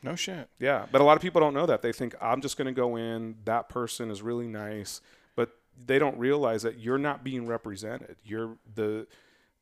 [0.03, 0.49] No shit.
[0.59, 1.83] Yeah, but a lot of people don't know that.
[1.83, 3.37] They think I'm just going to go in.
[3.45, 5.01] That person is really nice,
[5.35, 5.51] but
[5.87, 8.17] they don't realize that you're not being represented.
[8.25, 9.07] You're the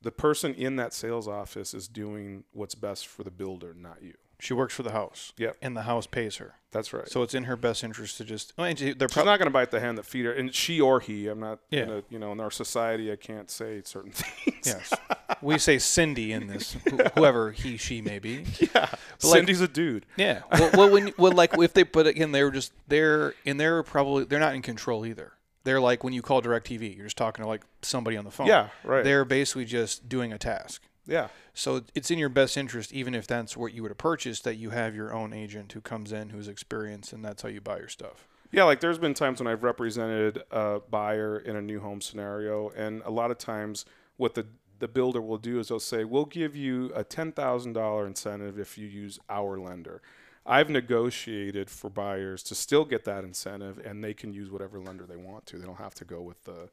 [0.02, 4.14] the person in that sales office is doing what's best for the builder, not you.
[4.38, 5.32] She works for the house.
[5.38, 5.56] Yep.
[5.62, 6.54] And the house pays her.
[6.70, 7.08] That's right.
[7.08, 8.52] So it's in her best interest to just.
[8.58, 10.54] And she- they're She's probably not going to bite the hand that feed her, and
[10.54, 11.26] she or he.
[11.28, 11.60] I'm not.
[11.70, 11.86] Yeah.
[11.86, 14.56] Gonna, you know, in our society, I can't say certain things.
[14.66, 14.92] yes.
[15.40, 18.44] we say Cindy in this, wh- whoever he she may be.
[18.60, 18.68] yeah.
[18.80, 20.04] like- Cindy's a dude.
[20.18, 20.42] Yeah.
[20.52, 23.82] Well, well, when well, like if they put again, they were just they're and they're
[23.82, 25.32] probably they're not in control either.
[25.64, 28.46] They're like when you call DirecTV, you're just talking to like somebody on the phone.
[28.48, 29.02] Yeah, right.
[29.02, 30.82] They're basically just doing a task.
[31.06, 31.28] Yeah.
[31.54, 34.56] So it's in your best interest, even if that's what you were to purchase, that
[34.56, 37.78] you have your own agent who comes in who's experienced, and that's how you buy
[37.78, 38.28] your stuff.
[38.52, 42.70] Yeah, like there's been times when I've represented a buyer in a new home scenario,
[42.70, 43.84] and a lot of times
[44.16, 44.46] what the
[44.78, 48.58] the builder will do is they'll say, "We'll give you a ten thousand dollar incentive
[48.58, 50.02] if you use our lender."
[50.48, 55.04] I've negotiated for buyers to still get that incentive, and they can use whatever lender
[55.04, 55.58] they want to.
[55.58, 56.68] They don't have to go with the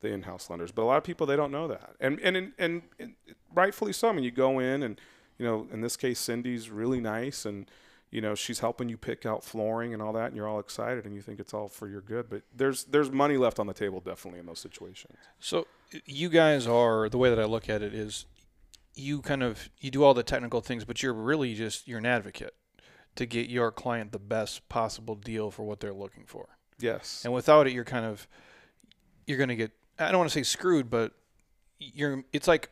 [0.00, 0.72] the in-house lenders.
[0.72, 3.14] But a lot of people they don't know that, and and and, and, and
[3.54, 4.08] rightfully so.
[4.08, 5.00] I mean, you go in, and
[5.38, 7.70] you know, in this case, Cindy's really nice, and
[8.10, 11.04] you know she's helping you pick out flooring and all that and you're all excited
[11.04, 13.74] and you think it's all for your good but there's there's money left on the
[13.74, 15.66] table definitely in those situations So
[16.04, 18.26] you guys are the way that I look at it is
[18.94, 22.06] you kind of you do all the technical things, but you're really just you're an
[22.06, 22.54] advocate
[23.16, 26.58] to get your client the best possible deal for what they're looking for.
[26.78, 28.26] yes And without it, you're kind of
[29.26, 31.12] you're going to get I don't want to say screwed, but
[31.78, 32.70] you're it's like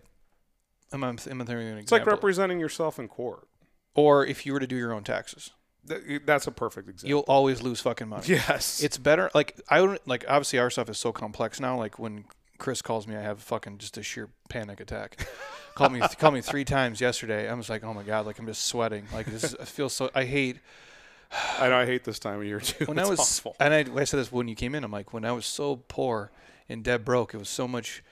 [0.92, 3.48] I'm, I'm, of an it's like representing yourself in court
[3.94, 5.50] or if you were to do your own taxes,
[5.88, 8.24] Th- that's a perfect example you'll always lose fucking money.
[8.26, 9.30] yes It's better.
[9.34, 10.24] Like I don't like.
[10.28, 11.76] Obviously, our stuff is so complex now.
[11.76, 12.24] Like when
[12.58, 15.26] Chris calls me, I have fucking just a sheer panic attack.
[15.74, 17.48] called me called me three times yesterday.
[17.48, 19.06] I was like, oh my god, like I'm just sweating.
[19.12, 20.10] Like this is, I feel so.
[20.14, 20.58] I hate
[21.58, 23.20] I know I hate this time of year too when it's I was.
[23.20, 23.56] awful.
[23.60, 24.84] And I, I said this when you came in.
[24.84, 26.30] I'm like, when I was so poor
[26.68, 28.02] and dead broke, it was so much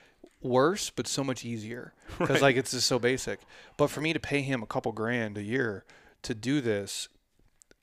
[0.41, 3.39] worse, but so much easier because like it's just so basic.
[3.77, 5.85] But for me to pay him a couple grand a year
[6.23, 7.09] to do this,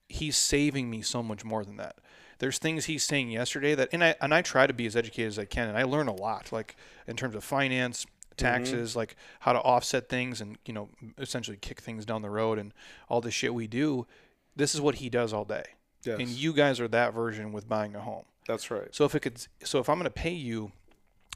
[0.09, 1.97] he's saving me so much more than that.
[2.39, 5.29] There's things he's saying yesterday that, and I and I try to be as educated
[5.29, 6.75] as I can, and I learn a lot, like
[7.07, 8.37] in terms of finance, mm-hmm.
[8.37, 10.89] taxes, like how to offset things, and you know,
[11.19, 12.73] essentially kick things down the road, and
[13.09, 14.07] all the shit we do.
[14.57, 15.65] This is what he does all day,
[16.03, 18.25] yes and you guys are that version with buying a home.
[18.51, 18.95] That's right.
[18.95, 20.73] So if it could, so if I'm going to pay you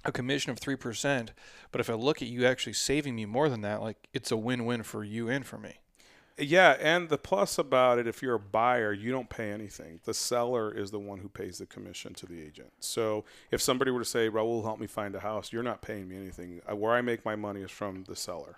[0.04, 1.32] a commission of three percent,
[1.72, 4.36] but if I look at you actually saving me more than that, like it's a
[4.36, 5.74] win-win for you and for me.
[6.36, 10.00] yeah and the plus about it if you're a buyer you don't pay anything.
[10.04, 12.72] The seller is the one who pays the commission to the agent.
[12.80, 16.08] So if somebody were to say raul help me find a house you're not paying
[16.08, 16.60] me anything.
[16.70, 18.56] Uh, where i make my money is from the seller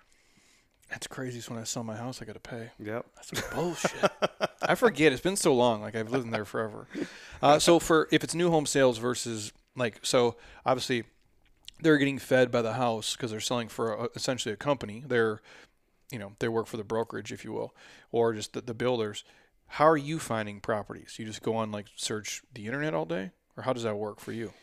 [0.89, 1.41] That's crazy.
[1.41, 2.69] So when I sell my house, I got to pay.
[2.79, 4.11] yep That's bullshit.
[4.61, 5.11] I forget.
[5.11, 5.81] It's been so long.
[5.81, 6.87] Like I've lived in there forever.
[7.41, 10.35] Uh, so for if it's new home sales versus like so,
[10.65, 11.03] obviously
[11.81, 15.03] they're getting fed by the house because they're selling for a, essentially a company.
[15.05, 15.41] They're
[16.11, 17.75] you know they work for the brokerage, if you will,
[18.11, 19.23] or just the, the builders.
[19.71, 21.15] How are you finding properties?
[21.19, 24.19] You just go on like search the internet all day, or how does that work
[24.19, 24.53] for you?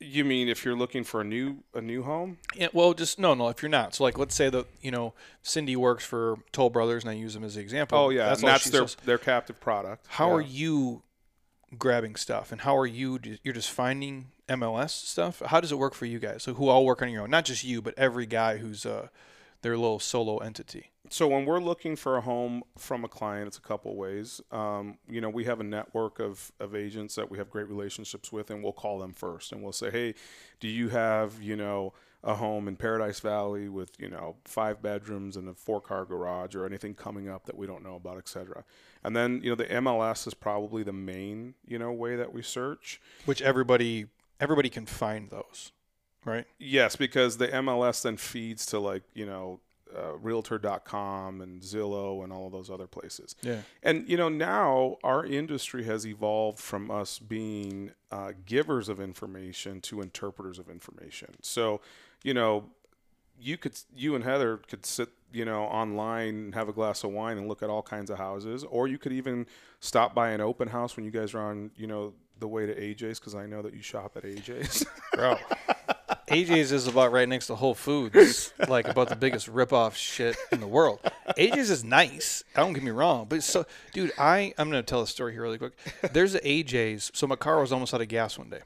[0.00, 2.38] You mean if you're looking for a new a new home?
[2.54, 3.48] Yeah, well, just no, no.
[3.48, 7.04] If you're not, so like, let's say that you know Cindy works for Toll Brothers,
[7.04, 7.96] and I use them as the example.
[7.98, 8.96] Oh yeah, that's and that's their says.
[9.04, 10.06] their captive product.
[10.08, 10.34] How Yeah.
[10.34, 11.02] are you
[11.78, 13.18] grabbing stuff, and how are you?
[13.42, 15.40] You're just finding MLS stuff.
[15.46, 16.42] How does it work for you guys?
[16.42, 17.30] So who all work on your own?
[17.30, 19.08] Not just you, but every guy who's uh,
[19.62, 20.90] their little solo entity.
[21.14, 24.40] So when we're looking for a home from a client, it's a couple ways.
[24.50, 28.32] Um, you know, we have a network of, of agents that we have great relationships
[28.32, 30.14] with, and we'll call them first, and we'll say, "Hey,
[30.58, 31.92] do you have you know
[32.24, 36.56] a home in Paradise Valley with you know five bedrooms and a four car garage,
[36.56, 38.64] or anything coming up that we don't know about, etc."
[39.04, 42.42] And then you know the MLS is probably the main you know way that we
[42.42, 43.00] search.
[43.24, 44.06] Which everybody
[44.40, 45.70] everybody can find those,
[46.24, 46.46] right?
[46.58, 49.60] Yes, because the MLS then feeds to like you know
[49.96, 53.36] uh, Realtor.com and Zillow and all of those other places.
[53.42, 53.60] Yeah.
[53.82, 59.80] And you know now our industry has evolved from us being uh, givers of information
[59.82, 61.34] to interpreters of information.
[61.42, 61.80] So,
[62.22, 62.70] you know,
[63.38, 67.10] you could you and Heather could sit you know online and have a glass of
[67.10, 69.46] wine and look at all kinds of houses, or you could even
[69.80, 72.74] stop by an open house when you guys are on you know the way to
[72.74, 74.84] AJ's because I know that you shop at AJ's.
[75.12, 75.36] Bro.
[76.28, 80.60] AJ's is about right next to Whole Foods, like about the biggest ripoff shit in
[80.60, 81.00] the world.
[81.36, 82.42] AJ's is nice.
[82.54, 85.58] Don't get me wrong, but so, dude, I I'm gonna tell a story here really
[85.58, 85.72] quick.
[86.12, 87.10] There's a AJ's.
[87.14, 88.60] So my car was almost out of gas one day,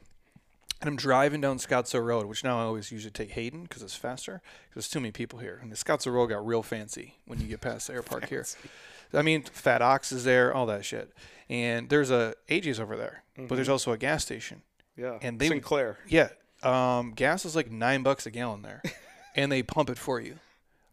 [0.81, 3.97] and I'm driving down Scottsdale Road, which now I always usually take Hayden because it's
[3.97, 4.41] faster.
[4.69, 7.47] Because there's too many people here, and the Scottsdale Road got real fancy when you
[7.49, 8.47] get past the air park here.
[9.13, 11.13] I mean, Fat Ox is there, all that shit,
[11.49, 13.73] and there's a AJ's over there, but there's mm-hmm.
[13.73, 14.63] also a gas station.
[14.97, 15.99] yeah, And they- Sinclair.
[16.07, 16.29] Yeah.
[16.63, 18.83] Um, gas is like nine bucks a gallon there,
[19.37, 20.37] and they pump it for you.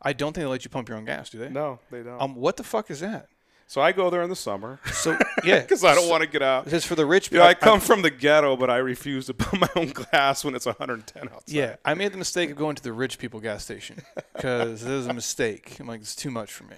[0.01, 1.49] I don't think they let you pump your own gas, do they?
[1.49, 2.21] No, they don't.
[2.21, 3.27] Um, what the fuck is that?
[3.67, 6.43] so I go there in the summer So yeah, because I don't want to get
[6.43, 6.69] out.
[6.69, 7.45] Says for the rich You people.
[7.45, 10.53] know, I come from the ghetto, but I refuse to put my own gas when
[10.53, 11.41] it's 110 outside.
[11.47, 14.03] yeah, I made the mistake of going to the rich people gas station
[14.35, 15.77] because it was a mistake.
[15.79, 16.75] I'm like, it's too much for me.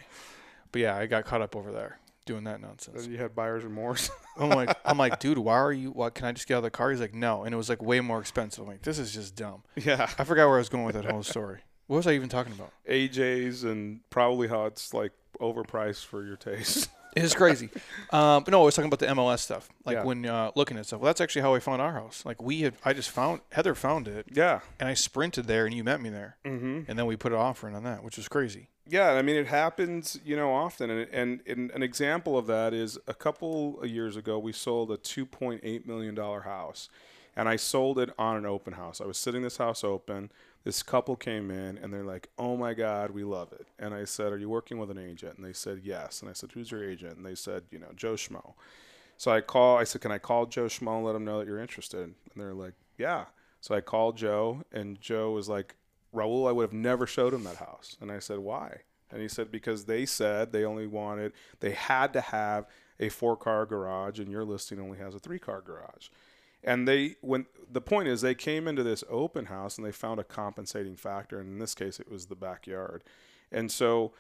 [0.72, 1.99] But yeah, I got caught up over there.
[2.28, 3.08] Doing that nonsense.
[3.08, 4.12] You had buyer's remorse.
[4.38, 5.90] I'm like, I'm like, dude, why are you?
[5.91, 6.91] What can I just get out of the car?
[6.91, 8.62] He's like, no, and it was like way more expensive.
[8.64, 9.64] I'm like, this is just dumb.
[9.76, 10.10] yeah.
[10.20, 11.60] I forgot where I was going with that whole story.
[11.88, 12.74] What was I even talking about?
[12.90, 16.90] AJ's and probably how it's like overpriced for your taste.
[17.23, 17.69] It's crazy.
[18.11, 19.69] um, but no, I was talking about the MLS stuff.
[19.85, 20.03] Like Yeah.
[20.03, 20.99] when uh, looking at stuff.
[21.02, 22.23] Well, that's actually how I found our house.
[22.26, 24.60] Like we had, I just found Heather found it, yeah.
[24.80, 26.81] and I sprinted there, and you met me there, Mm-hmm.
[26.89, 28.69] and then we put an offering on that, which was crazy.
[28.89, 32.73] Yeah, I mean it happens, you know, often, and, and, and an example of that
[32.73, 36.88] is a couple of years ago we sold a two point eight million dollar house,
[37.35, 39.02] and I sold it on an open house.
[39.02, 40.31] I was sitting this house open.
[40.63, 44.03] This couple came in and they're like, "Oh my God, we love it." And I
[44.03, 46.71] said, "Are you working with an agent?" And they said, "Yes." And I said, "Who's
[46.71, 48.53] your agent?" And they said, "You know, Joe Schmo."
[49.15, 49.77] So I call.
[49.77, 52.15] I said, "Can I call Joe Schmo and let him know that you're interested?" And
[52.35, 53.25] they're like, "Yeah."
[53.61, 55.75] So I called Joe, and Joe was like,
[56.13, 59.27] "Raul, I would have never showed him that house." And I said, "Why?" And he
[59.27, 62.67] said, "Because they said they only wanted, they had to have
[62.99, 66.09] a four-car garage, and your listing only has a three-car garage."
[66.63, 70.19] And they, when the point is, they came into this open house and they found
[70.19, 73.03] a compensating factor, and in this case, it was the backyard.
[73.51, 74.13] And so,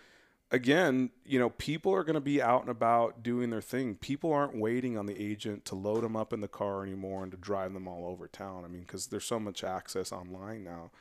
[0.51, 3.95] again, you know, people are going to be out and about doing their thing.
[3.95, 7.31] People aren't waiting on the agent to load them up in the car anymore and
[7.31, 8.63] to drive them all over town.
[8.63, 10.91] I mean, because there's so much access online now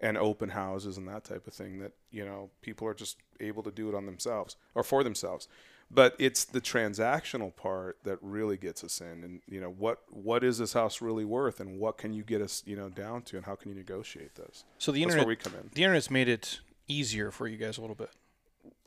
[0.00, 3.62] and open houses and that type of thing that, you know, people are just able
[3.62, 5.48] to do it on themselves or for themselves.
[5.88, 10.42] But it's the transactional part that really gets us in, and you know what what
[10.42, 13.36] is this house really worth, and what can you get us you know down to,
[13.36, 14.64] and how can you negotiate this?
[14.78, 15.70] So the That's internet, where we come in.
[15.74, 18.10] the internet's made it easier for you guys a little bit.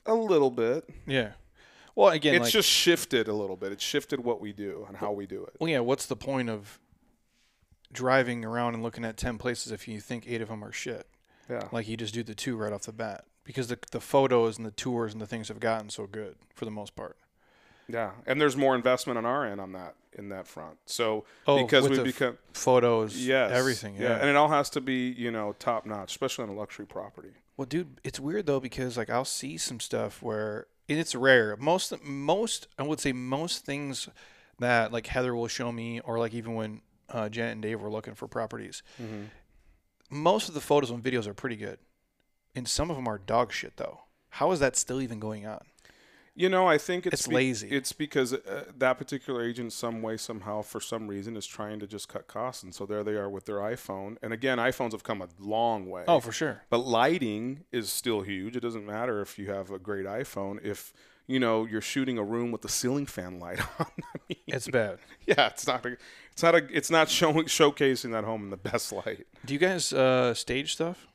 [0.06, 0.90] A little bit.
[1.06, 1.32] Yeah.
[1.96, 3.72] Well, again, it's like, just shifted a little bit.
[3.72, 5.56] It's shifted what we do and how we do it.
[5.60, 5.80] well, yeah.
[5.80, 6.80] What's the point of
[7.92, 11.08] driving around and looking at ten places if you think eight of them are shit?
[11.50, 11.68] Yeah.
[11.72, 14.66] Like you just do the two right off the bat because the the photos and
[14.68, 17.18] the tours and the things have gotten so good for the most part.
[17.88, 18.12] Yeah.
[18.28, 20.78] And there's more investment on our end on that in that front.
[20.86, 23.96] So Oh, because we become Photos, yes, everything.
[23.96, 24.20] Yeah.
[24.20, 27.32] And it all has to be, you know, top notch, especially on a luxury property.
[27.58, 31.56] Well, dude, it's weird though because like I'll see some stuff where and it's rare.
[31.58, 34.08] Most most I would say most things
[34.60, 37.90] that like Heather will show me, or like even when uh, Janet and Dave were
[37.90, 39.24] looking for properties, Mm-hmm.
[40.12, 41.80] most of the photos and videos are pretty good,
[42.60, 44.02] and some of them are dog shit though.
[44.31, 45.61] How is that still even going on?
[46.36, 47.68] You know, I think it's It's lazy.
[47.69, 51.88] It's because uh, that particular agent, some way, somehow, for some reason, is trying to
[51.88, 54.15] just cut costs, and so there they are with their iPhone.
[54.22, 56.03] And again, iPhones have come a long way.
[56.07, 56.61] Oh, for sure.
[56.69, 58.56] But lighting is still huge.
[58.56, 60.94] It doesn't matter if you have a great iPhone if
[61.27, 63.88] you know you're shooting a room with the ceiling fan light on.
[64.15, 64.99] I mean, It's bad.
[65.26, 65.98] yeah, it's not a,
[66.31, 69.27] it's not a, it's not showing showcasing that home in the best light.
[69.45, 71.06] Do you guys uh, stage stuff?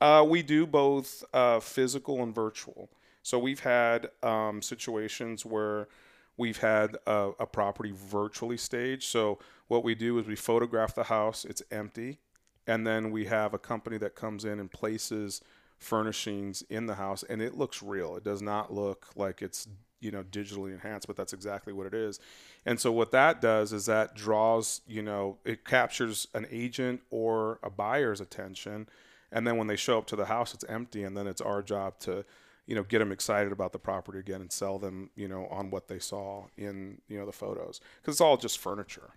[0.00, 2.88] Uh, we do both uh, physical and virtual.
[3.22, 5.88] So we've had um, situations where
[6.36, 9.04] we've had a, a property virtually staged.
[9.04, 12.18] So what we do is we photograph the house; it's empty,
[12.66, 15.42] and then we have a company that comes in and places
[15.76, 18.16] furnishings in the house, and it looks real.
[18.16, 19.68] It does not look like it's
[20.00, 22.20] you know digitally enhanced, but that's exactly what it is.
[22.64, 27.58] And so what that does is that draws you know it captures an agent or
[27.62, 28.88] a buyer's attention
[29.32, 31.62] and then when they show up to the house it's empty and then it's our
[31.62, 32.24] job to
[32.66, 35.70] you know get them excited about the property again and sell them you know on
[35.70, 39.10] what they saw in you know the photos because it's all just furniture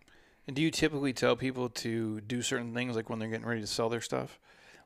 [0.47, 3.61] And do you typically tell people to do certain things like when they're getting ready
[3.61, 4.39] to sell their stuff?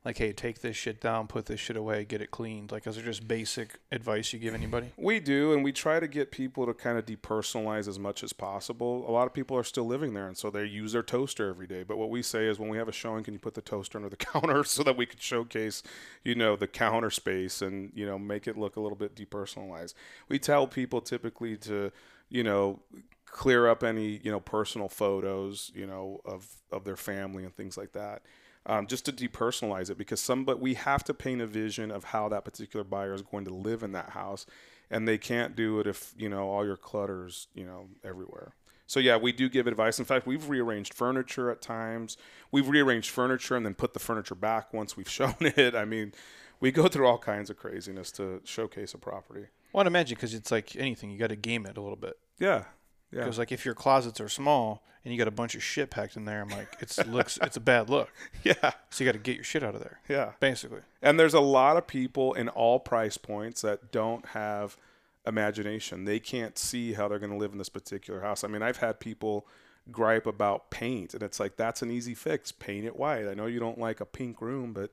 [0.08, 2.72] Like, hey, take this shit down, put this shit away, get it cleaned.
[2.72, 4.94] Like, is there just basic advice you give anybody?
[4.96, 8.32] we do and we try to get people to kind of depersonalize as much as
[8.32, 11.50] possible a lot of people are still living there and so they use their toaster
[11.50, 13.54] every day but what we say is when we have a showing can you put
[13.54, 15.84] the toaster under the counter so that we could showcase
[16.24, 19.94] you know the counter space and you know make it look a little bit depersonalized
[20.30, 21.92] we tell people typically to
[22.30, 22.80] you know
[23.26, 27.78] clear up any you know personal photos you know of of their family and things
[27.78, 28.22] like that
[28.68, 32.06] um, just to depersonalize it because some but we have to paint a vision of
[32.06, 34.46] how that particular buyer is going to live in that house
[34.92, 38.54] and they can't do it if you know all your clutters you know everywhere.
[38.86, 39.98] So yeah we do give advice.
[40.00, 42.18] In fact we've rearranged furniture at times.
[42.52, 45.74] We've rearranged furniture and then put the furniture back once we've shown it.
[45.74, 46.14] I mean
[46.60, 49.48] we go through all kinds of craziness to showcase a property.
[49.72, 52.18] Well, I'd imagine because it's like anything, you got to game it a little bit.
[52.40, 52.66] yeah
[53.12, 55.90] yeah Because like if your closets are small and you got a bunch of shit
[55.90, 58.10] packed in there, I'm like, it's looks, it's a bad look.
[58.44, 60.82] yeah So you got to get your shit out of there, yeah basically.
[61.02, 64.78] And there's a lot of people in all price points that don't have
[65.26, 66.06] imagination.
[66.06, 68.44] They can't see how they're going to live in this particular house.
[68.44, 69.46] I mean, I've had people
[69.92, 72.52] gripe about paint, and it's like that's an easy fix.
[72.52, 73.28] Paint it white.
[73.28, 74.92] I know you don't like a pink room, but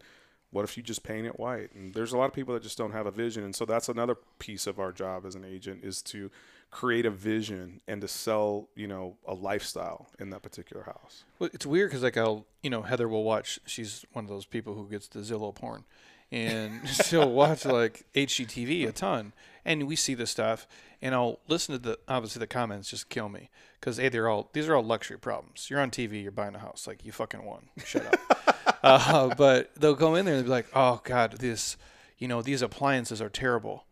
[0.51, 1.73] what if you just paint it white?
[1.75, 3.89] And there's a lot of people that just don't have a vision, and so that's
[3.89, 6.31] another piece of our job as an agent is to
[6.75, 11.23] create a vision and to sell, you know, a lifestyle in that particular house.
[11.39, 13.61] Well, it's weird because like I'll, you know, Heather will watch.
[13.65, 15.85] She's one of those people who gets the Zillow porn,
[16.33, 19.35] and she'll watch like HGTV a ton,
[19.65, 20.67] and we see this stuff,
[21.01, 24.51] and I'll listen to the obviously the comments just kill me because hey, they're all
[24.53, 25.71] these are all luxury problems.
[25.71, 27.69] You're on TV, you're buying a house, like you fucking won.
[27.85, 28.79] Shut up.
[28.83, 31.77] uh, but they'll go in there and they'll be like, oh god, this,
[32.19, 33.85] you know, these appliances are terrible.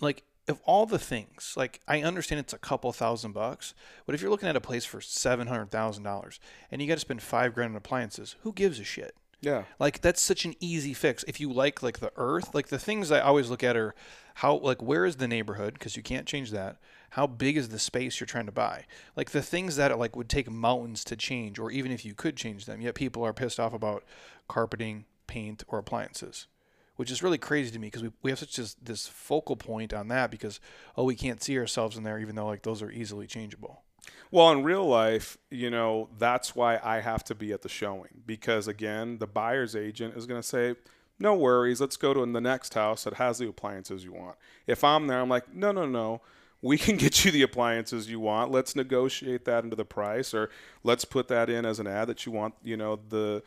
[0.00, 3.74] Like of all the things, like I understand it's a couple thousand bucks,
[4.06, 6.40] but if you're looking at a place for seven hundred thousand dollars
[6.70, 9.16] and you got to spend five grand on appliances, who gives a shit?
[9.40, 9.64] Yeah.
[9.78, 11.24] Like that's such an easy fix.
[11.24, 13.94] If you like like the earth, like the things I always look at are
[14.36, 16.76] how like where is the neighborhood because you can't change that.
[17.10, 18.86] How big is the space you're trying to buy?
[19.16, 22.36] Like the things that like would take mountains to change, or even if you could
[22.36, 24.04] change them, yet people are pissed off about
[24.48, 26.48] carpeting, paint, or appliances
[26.96, 29.92] which is really crazy to me because we, we have such this, this focal point
[29.92, 30.60] on that because
[30.96, 33.82] oh we can't see ourselves in there even though like those are easily changeable.
[34.30, 38.22] Well in real life you know that's why i have to be at the showing
[38.26, 40.74] because again the buyer's agent is going to say
[41.18, 44.36] no worries let's go to the next house that has the appliances you want.
[44.66, 46.20] If i'm there i'm like no no no.
[46.60, 48.50] We can get you the appliances you want.
[48.50, 50.48] Let's negotiate that into the price or
[50.82, 53.42] let's put that in as an ad that you want you know the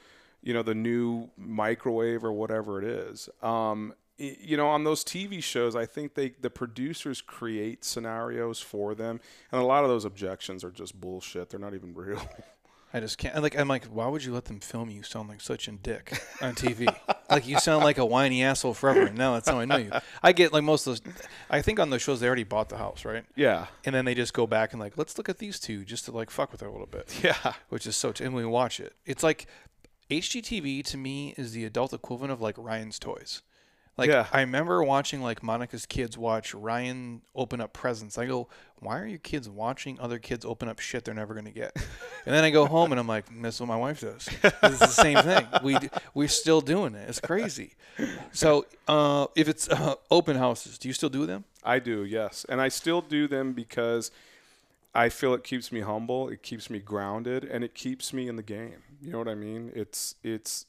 [0.47, 3.27] you know the new microwave or whatever it is.
[3.43, 8.95] Um, you know, on those TV shows, I think they the producers create scenarios for
[8.95, 9.19] them,
[9.51, 11.49] and a lot of those objections are just bullshit.
[11.49, 12.21] They're not even real.
[12.93, 13.41] I just can't.
[13.43, 16.17] Like, I'm like, why would you let them film you sound like such a dick
[16.41, 16.87] on TV?
[17.29, 19.01] like, you sound like a whiny asshole forever.
[19.01, 19.91] And now that's how I know you.
[20.23, 21.13] I get like most of those.
[21.49, 23.25] I think on those shows they already bought the house, right?
[23.35, 23.67] Yeah.
[23.83, 26.11] And then they just go back and like, let's look at these two just to
[26.11, 27.13] like fuck with her a little bit.
[27.23, 27.53] Yeah.
[27.67, 28.13] Which is so.
[28.13, 28.93] T- and we watch it.
[29.05, 29.47] It's like
[30.09, 33.41] HGTV to me is the adult equivalent of like Ryan's Toys.
[33.97, 34.27] Like Yeah.
[34.31, 38.17] I remember watching like Monica's kids watch Ryan open up presents.
[38.17, 38.47] I go,
[38.79, 41.75] why are your kids watching other kids open up shit they're never gonna get?
[42.25, 44.29] And then I go home and I'm like, that's what my wife does.
[44.43, 45.47] It's the same thing.
[45.63, 45.77] We
[46.13, 47.09] we're still doing it.
[47.09, 47.73] It's crazy.
[48.31, 51.45] So uh, if it's uh, open houses, do you still do them?
[51.63, 52.45] I do, yes.
[52.47, 54.11] And I still do them because
[54.97, 58.35] I feel it keeps me humble, it keeps me grounded, and it keeps me in
[58.35, 58.81] the game.
[58.99, 59.71] You know what I mean?
[59.75, 60.65] It's it's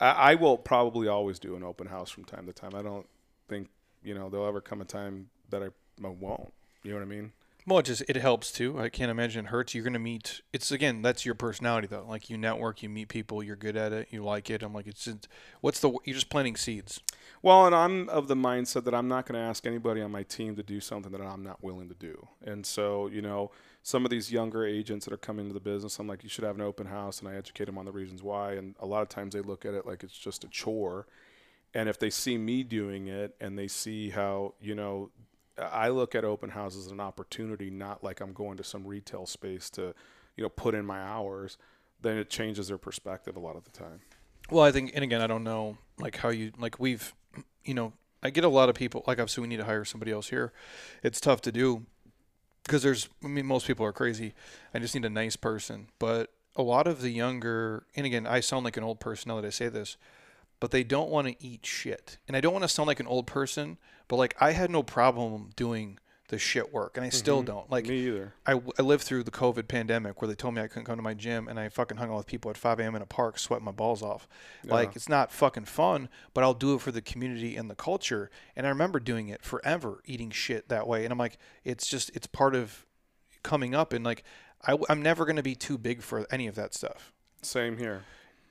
[0.00, 2.74] I, I will probably always do an open house from time to time.
[2.74, 3.06] I don't
[3.48, 3.68] think,
[4.02, 5.66] you know, there'll ever come a time that I,
[6.04, 6.52] I won't.
[6.82, 7.32] You know what I mean?
[7.68, 8.80] Well, it just it helps too.
[8.80, 9.74] I can't imagine it hurts.
[9.74, 10.40] You're gonna meet.
[10.54, 12.06] It's again, that's your personality though.
[12.08, 14.62] Like you network, you meet people, you're good at it, you like it.
[14.62, 15.28] I'm like, it's just,
[15.60, 17.02] what's the you're just planting seeds.
[17.42, 20.56] Well, and I'm of the mindset that I'm not to ask anybody on my team
[20.56, 22.28] to do something that I'm not willing to do.
[22.42, 23.50] And so, you know,
[23.82, 26.44] some of these younger agents that are coming into the business, I'm like, you should
[26.44, 28.52] have an open house, and I educate them on the reasons why.
[28.54, 31.06] And a lot of times they look at it like it's just a chore.
[31.74, 35.10] And if they see me doing it and they see how, you know,
[35.58, 39.26] I look at open houses as an opportunity, not like I'm going to some retail
[39.26, 39.94] space to,
[40.36, 41.58] you know, put in my hours,
[42.00, 44.00] then it changes their perspective a lot of the time.
[44.50, 47.14] Well, I think, and again, I don't know like how you like we've,
[47.64, 50.12] you know, I get a lot of people like obviously we need to hire somebody
[50.12, 50.52] else here.
[51.02, 51.86] It's tough to do
[52.64, 54.34] because there's I mean most people are crazy.
[54.74, 58.40] I just need a nice person, but a lot of the younger and again I
[58.40, 59.96] sound like an old person now that I say this,
[60.60, 62.18] but they don't want to eat shit.
[62.26, 63.78] And I don't want to sound like an old person,
[64.08, 65.98] but like I had no problem doing
[66.28, 67.46] the shit work and I still mm-hmm.
[67.46, 67.70] don't.
[67.70, 68.34] Like me either.
[68.46, 71.02] I, I lived through the COVID pandemic where they told me I couldn't come to
[71.02, 72.94] my gym and I fucking hung out with people at 5 a.m.
[72.94, 74.28] in a park sweating my balls off.
[74.64, 78.30] Like, it's not fucking fun, but I'll do it for the community and the culture.
[78.54, 81.04] And I remember doing it forever, eating shit that way.
[81.04, 82.84] And I'm like, it's just, it's part of
[83.42, 83.94] coming up.
[83.94, 84.22] And like,
[84.66, 87.12] I, I'm never going to be too big for any of that stuff.
[87.40, 88.04] Same here.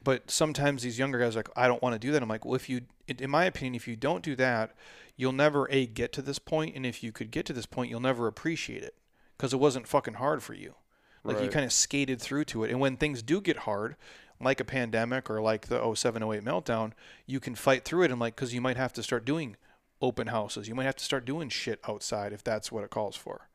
[0.03, 2.21] But sometimes these younger guys are like, I don't want to do that.
[2.21, 4.73] I'm like, well, if you, in my opinion, if you don't do that,
[5.17, 7.89] you'll never a get to this point, and if you could get to this point,
[7.89, 8.95] you'll never appreciate it
[9.35, 10.75] because it wasn't fucking hard for you.
[11.23, 13.97] Like you kind of skated through to it, and when things do get hard,
[14.39, 16.93] like a pandemic or like the 07, 08 meltdown,
[17.25, 19.57] you can fight through it, and like because you might have to start doing
[20.01, 23.17] open houses, you might have to start doing shit outside if that's what it calls
[23.17, 23.49] for.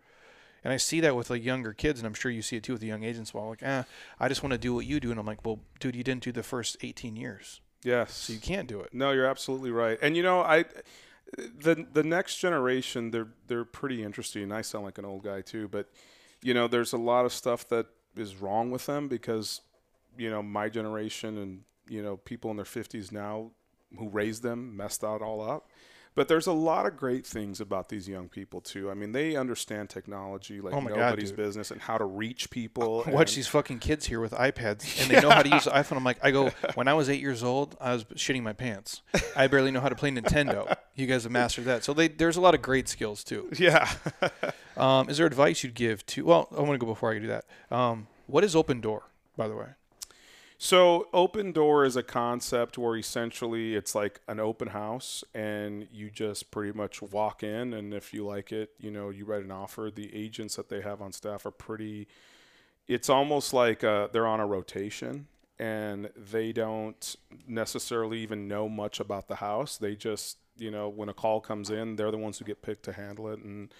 [0.64, 2.72] And I see that with like younger kids, and I'm sure you see it too
[2.72, 3.34] with the young agents.
[3.34, 3.82] Well, like, eh,
[4.20, 6.22] I just want to do what you do, and I'm like, well, dude, you didn't
[6.22, 8.14] do the first 18 years, Yes.
[8.14, 8.94] so you can't do it.
[8.94, 9.98] No, you're absolutely right.
[10.00, 10.64] And you know, I
[11.36, 14.52] the the next generation they're they're pretty interesting.
[14.52, 15.88] I sound like an old guy too, but
[16.42, 17.86] you know, there's a lot of stuff that
[18.16, 19.60] is wrong with them because
[20.18, 23.50] you know, my generation and you know, people in their 50s now
[23.98, 25.68] who raised them messed that all up.
[26.14, 28.90] But there's a lot of great things about these young people too.
[28.90, 32.50] I mean, they understand technology like Oh my God, nobody's business and how to reach
[32.50, 33.04] people.
[33.06, 35.70] Watch and- these fucking kids here with iPads, and they know how to use the
[35.70, 35.96] iPhone.
[35.96, 39.00] I'm like, I go, when I was eight years old, I was shitting my pants.
[39.34, 40.76] I barely know how to play Nintendo.
[40.94, 41.82] You guys have mastered that.
[41.84, 43.48] So they, there's a lot of great skills too.
[43.58, 43.90] Yeah.
[44.76, 46.24] Um, is there advice you'd give to?
[46.24, 47.44] Well, I want to go before I do that.
[47.70, 49.00] Um, what is Opendoor,
[49.36, 49.66] by the way?
[50.64, 56.52] So, Opendoor is a concept where essentially it's like an open house and you just
[56.52, 57.72] pretty much walk in.
[57.72, 59.90] And if you like it, you know, you write an offer.
[59.92, 62.06] The agents that they have on staff are pretty,
[62.86, 65.26] it's almost like uh, they're on a rotation
[65.58, 67.16] and they don't
[67.48, 69.76] necessarily even know much about the house.
[69.76, 72.84] They just, you know, when a call comes in, they're the ones who get picked
[72.84, 73.40] to handle it.
[73.40, 73.74] And,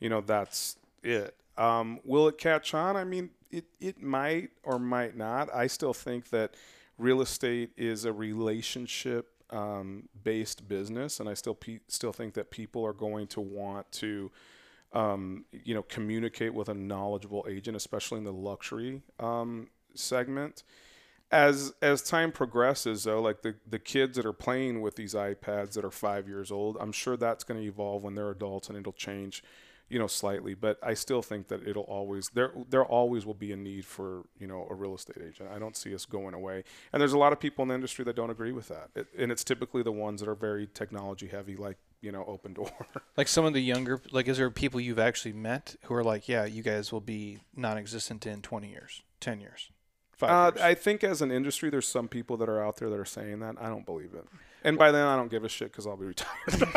[0.00, 1.36] you know, that's it.
[1.56, 2.96] Um, will it catch on?
[2.96, 5.54] I mean, it, it might or might not.
[5.54, 6.54] I still think that
[6.98, 12.50] real estate is a relationship um, based business, and I still pe- still think that
[12.50, 14.32] people are going to want to,
[14.92, 20.64] um, you know, communicate with a knowledgeable agent, especially in the luxury um, segment.
[21.30, 25.72] As as time progresses, though, like the the kids that are playing with these iPads
[25.74, 28.76] that are five years old, I'm sure that's going to evolve when they're adults, and
[28.76, 29.42] it'll change
[29.88, 33.52] you know slightly but i still think that it'll always there there always will be
[33.52, 35.48] a need for you know a real estate agent.
[35.54, 36.64] I don't see us going away.
[36.92, 38.90] And there's a lot of people in the industry that don't agree with that.
[38.94, 42.70] It, and it's typically the ones that are very technology heavy like you know Opendoor.
[43.16, 46.28] Like some of the younger, like, is there people you've actually met who are like,
[46.28, 49.70] yeah, you guys will be non-existent in 20 years, 10 years,
[50.10, 50.64] five uh, years?
[50.64, 53.38] i think as an industry there's some people that are out there that are saying
[53.38, 53.54] that.
[53.60, 54.26] I don't believe it.
[54.64, 56.68] And by then i don't give a shit because i'll be retired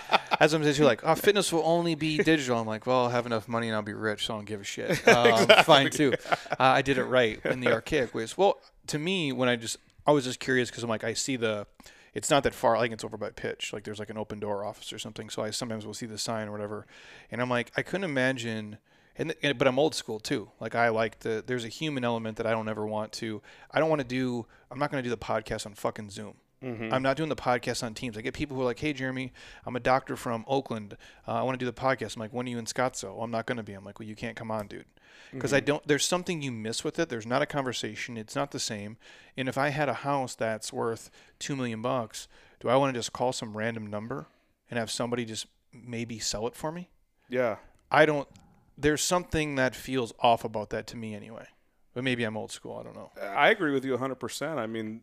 [0.40, 2.58] As I'm saying, you're like, oh, fitness will only be digital.
[2.58, 4.60] I'm like, well, I'll have enough money and I'll be rich, so I don't give
[4.60, 5.02] a shit.
[5.16, 6.12] Um, Fine too.
[6.30, 8.36] Uh, I did it right in the archaic ways.
[8.36, 8.58] Well,
[8.88, 11.66] to me, when I just, I was just curious because I'm like, I see the,
[12.12, 12.76] it's not that far.
[12.76, 13.72] I think it's over by Pitch.
[13.72, 15.30] Like there's like an Opendoor office or something.
[15.30, 16.86] So I sometimes will see the sign or whatever,
[17.30, 18.78] and I'm like, I couldn't imagine.
[19.18, 20.50] And, and but I'm old school too.
[20.60, 23.40] Like I like the there's a human element that I don't ever want to.
[23.70, 24.46] I don't want to do.
[24.70, 26.34] I'm not going to do the podcast on fucking Zoom.
[26.62, 28.16] I'm not doing the podcast on Teams.
[28.16, 29.32] I get people who are like, "Hey, Jeremy,
[29.64, 30.96] I'm a doctor from Oakland.
[31.26, 33.24] Uh, I want to do the podcast." I'm like, "When are you in Scottsdale?" Well,
[33.24, 33.74] I'm not going to be.
[33.74, 34.86] I'm like, "Well, you can't come on, dude."
[35.32, 35.86] Because I don't.
[35.86, 37.08] There's something you miss with it.
[37.08, 38.16] There's not a conversation.
[38.16, 38.96] It's not the same.
[39.36, 42.26] And if I had a house that's worth two million bucks,
[42.60, 44.26] do I want to just call some random number
[44.70, 46.90] and have somebody just maybe sell it for me?
[47.28, 47.56] yeah
[47.90, 48.28] I don't.
[48.78, 51.46] There's something that feels off about that to me anyway.
[51.94, 52.76] But maybe I'm old school.
[52.78, 53.10] I don't know.
[53.22, 54.58] I agree with you 100%.
[54.58, 55.00] I mean,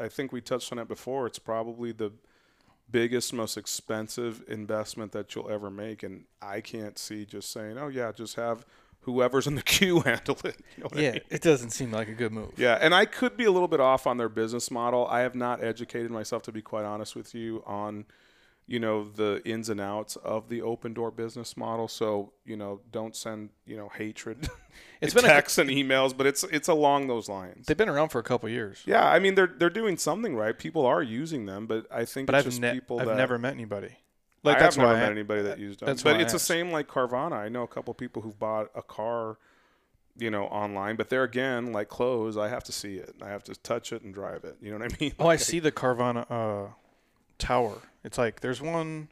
[0.00, 1.26] I think we touched on it before.
[1.26, 2.12] It's probably the
[2.90, 6.02] biggest, most expensive investment that you'll ever make.
[6.02, 8.64] And I can't see just saying, oh, yeah, just have
[9.00, 10.56] whoever's in the queue handle it.
[10.76, 11.22] You know what I Yeah, mean?
[11.28, 12.52] it doesn't seem like a good move.
[12.56, 15.06] Yeah, and I could be a little bit off on their business model.
[15.08, 18.04] I have not educated myself, to be quite honest with you, on
[18.66, 21.88] you know the ins and outs of the Opendoor business model.
[21.88, 24.48] So you know, don't send you know hatred,
[25.04, 27.66] It's been a- texts and emails, but it's it's along those lines.
[27.66, 28.82] They've been around for a couple years.
[28.86, 30.58] Yeah, I mean they're they're doing something right.
[30.58, 33.16] People are using them, but I think But it's I've, just ne- people I've that
[33.16, 33.96] never met anybody.
[34.42, 35.86] like Like I that's have never why met I- anybody that used them.
[35.86, 37.32] that's But I it's the same like Carvana.
[37.32, 39.38] I know a couple people who've bought a car,
[40.16, 40.96] you know, online.
[40.96, 43.14] But there again, like clothes, I have to see it.
[43.22, 44.56] I have to touch it and drive it.
[44.60, 45.12] You know what I mean?
[45.18, 46.68] Oh, I see the Carvana uh,
[47.38, 47.78] tower.
[48.04, 49.08] It's like there's one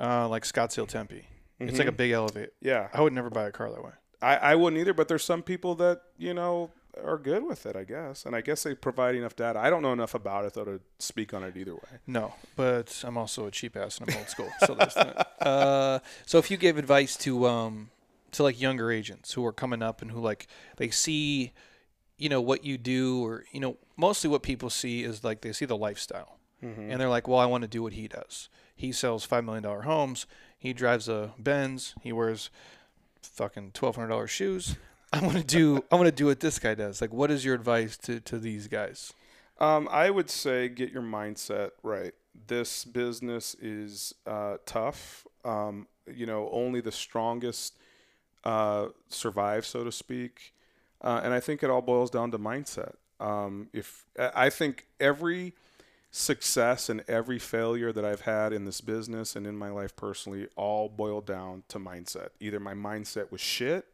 [0.00, 1.26] uh, like Scottsdale Tempe.
[1.60, 2.50] It's like a big elevate.
[2.60, 3.92] Yeah, I would never buy a car that way.
[4.24, 4.94] I, I wouldn't either.
[4.94, 6.70] But there's some people that you know
[7.02, 8.24] are good with it, I guess.
[8.24, 9.58] And I guess they provide enough data.
[9.58, 11.98] I don't know enough about it though to speak on it either way.
[12.06, 14.50] No, but I'm also a cheap ass and I'm old school.
[14.66, 15.30] So there's that.
[15.44, 17.90] Uh, so if you gave advice to um
[18.32, 20.46] to like younger agents who are coming up and who like
[20.78, 21.52] they see,
[22.16, 25.52] you know, what you do or you know, mostly what people see is like they
[25.52, 26.38] see the lifestyle.
[26.62, 28.48] And they're like, "Well, I want to do what he does.
[28.74, 30.26] He sells 5 million dollar homes.
[30.58, 31.94] He drives a Benz.
[32.00, 32.48] He wears
[33.26, 34.76] fucking $1200 shoes.
[35.12, 37.00] I want to do I want to do what this guy does.
[37.00, 39.12] Like what is your advice to to these guys?
[39.60, 42.12] Um, I would say get your mindset right.
[42.48, 45.24] This business is uh, tough.
[45.44, 47.78] Um, you know, only the strongest
[48.42, 50.52] uh, survive, so to speak.
[51.00, 52.94] Uh, and I think it all boils down to mindset.
[53.20, 55.54] Um, if I think every
[56.14, 60.46] success and every failure that I've had in this business and in my life personally
[60.54, 62.28] all boiled down to mindset.
[62.38, 63.86] Either my mindset was shit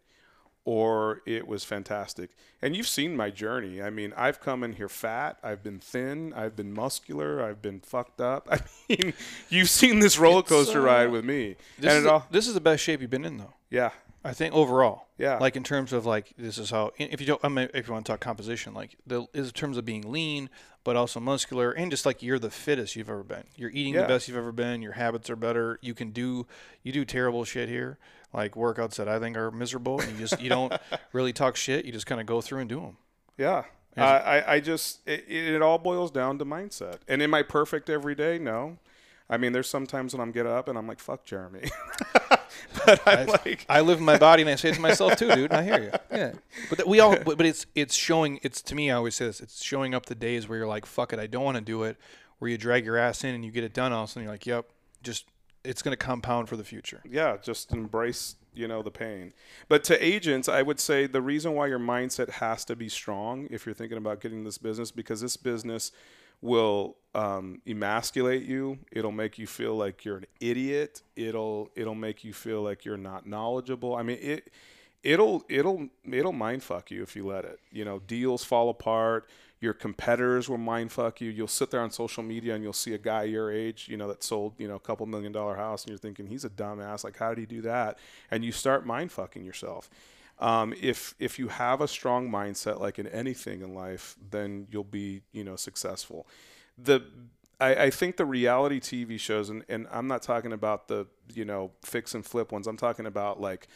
[0.67, 2.29] or it was fantastic.
[2.61, 3.81] And you've seen my journey.
[3.81, 7.81] I mean, I've come in here fat, I've been thin, I've been muscular, I've been
[7.81, 8.49] fucked up.
[8.51, 8.61] I
[8.91, 9.15] mean,
[9.49, 11.57] you've seen this roller coaster uh, ride with me.
[11.79, 13.55] This and is it all this is the best shape you've been in though.
[13.71, 13.93] yeah.
[14.23, 15.39] I think overall, Yeah.
[15.39, 17.95] like in terms of like this is how if you don't I mean, if you
[17.95, 20.51] want to talk composition, like the is in terms of being lean
[20.85, 23.45] but also muscular and just like you're the fittest you've ever been.
[23.57, 24.03] You're eating Yeah.
[24.03, 24.83] the best you've ever been.
[24.83, 25.79] Your habits are better.
[25.83, 26.47] You can do
[26.83, 27.99] you do terrible shit here,
[28.33, 30.73] like workouts that I think are miserable, and you just you don't
[31.13, 31.85] really talk shit.
[31.85, 32.97] You just kind of go through and do them.
[33.37, 33.65] Yeah.
[33.97, 36.99] I, I, I just, it, it all boils down to mindset.
[37.09, 38.39] And am I perfect every day?
[38.39, 38.79] No.
[39.29, 41.69] I mean, there's sometimes when I'm get up and I'm like, fuck Jeremy.
[42.87, 45.29] but I'm like, I live in my body and I say it to myself too,
[45.35, 45.51] dude.
[45.51, 45.91] And I hear you.
[46.11, 46.33] Yeah.
[46.69, 48.41] But th- we all, but, but it's it's showing.
[48.43, 48.91] It's to me.
[48.91, 49.41] I always say this.
[49.41, 51.85] It's showing up the days where you're like, fuck it, I don't want to do
[51.85, 51.97] it.
[52.39, 53.93] Where you drag your ass in and you get it done.
[53.93, 54.67] All of a sudden you're like, yep,
[55.03, 55.27] just
[55.63, 57.03] it's going to compound for the future.
[57.09, 59.35] yeah, just embrace, you know, the pain.
[59.69, 63.47] But to agents, I would say the reason why your mindset has to be strong
[63.51, 65.93] if you're thinking about getting this business, because this business
[66.43, 68.79] will um, emasculate you.
[68.93, 71.03] It'll make you feel like you're an idiot.
[71.17, 73.95] It'll it'll make you feel like you're not knowledgeable.
[73.95, 74.51] I mean it.
[75.03, 77.59] It'll it'll it'll mind fuck you if you let it.
[77.73, 79.29] You know, deals fall apart.
[79.61, 81.31] Your competitors will mind fuck you.
[81.31, 84.09] You'll sit there on social media and you'll see a guy your age, you know,
[84.09, 87.03] that sold you know a couple million dollar house, and you're thinking he's a dumbass.
[87.03, 87.99] Like, how did he do that?
[88.31, 89.91] And you start mind fucking yourself.
[90.41, 94.85] Um, if if you have a strong mindset, like in anything in life, then you'll
[94.85, 96.27] be you know successful.
[96.79, 97.05] The
[97.61, 101.45] I, I think the reality TV shows, and, and I'm not talking about the you
[101.45, 102.67] know fix and flip ones.
[102.67, 103.69] I'm talking about like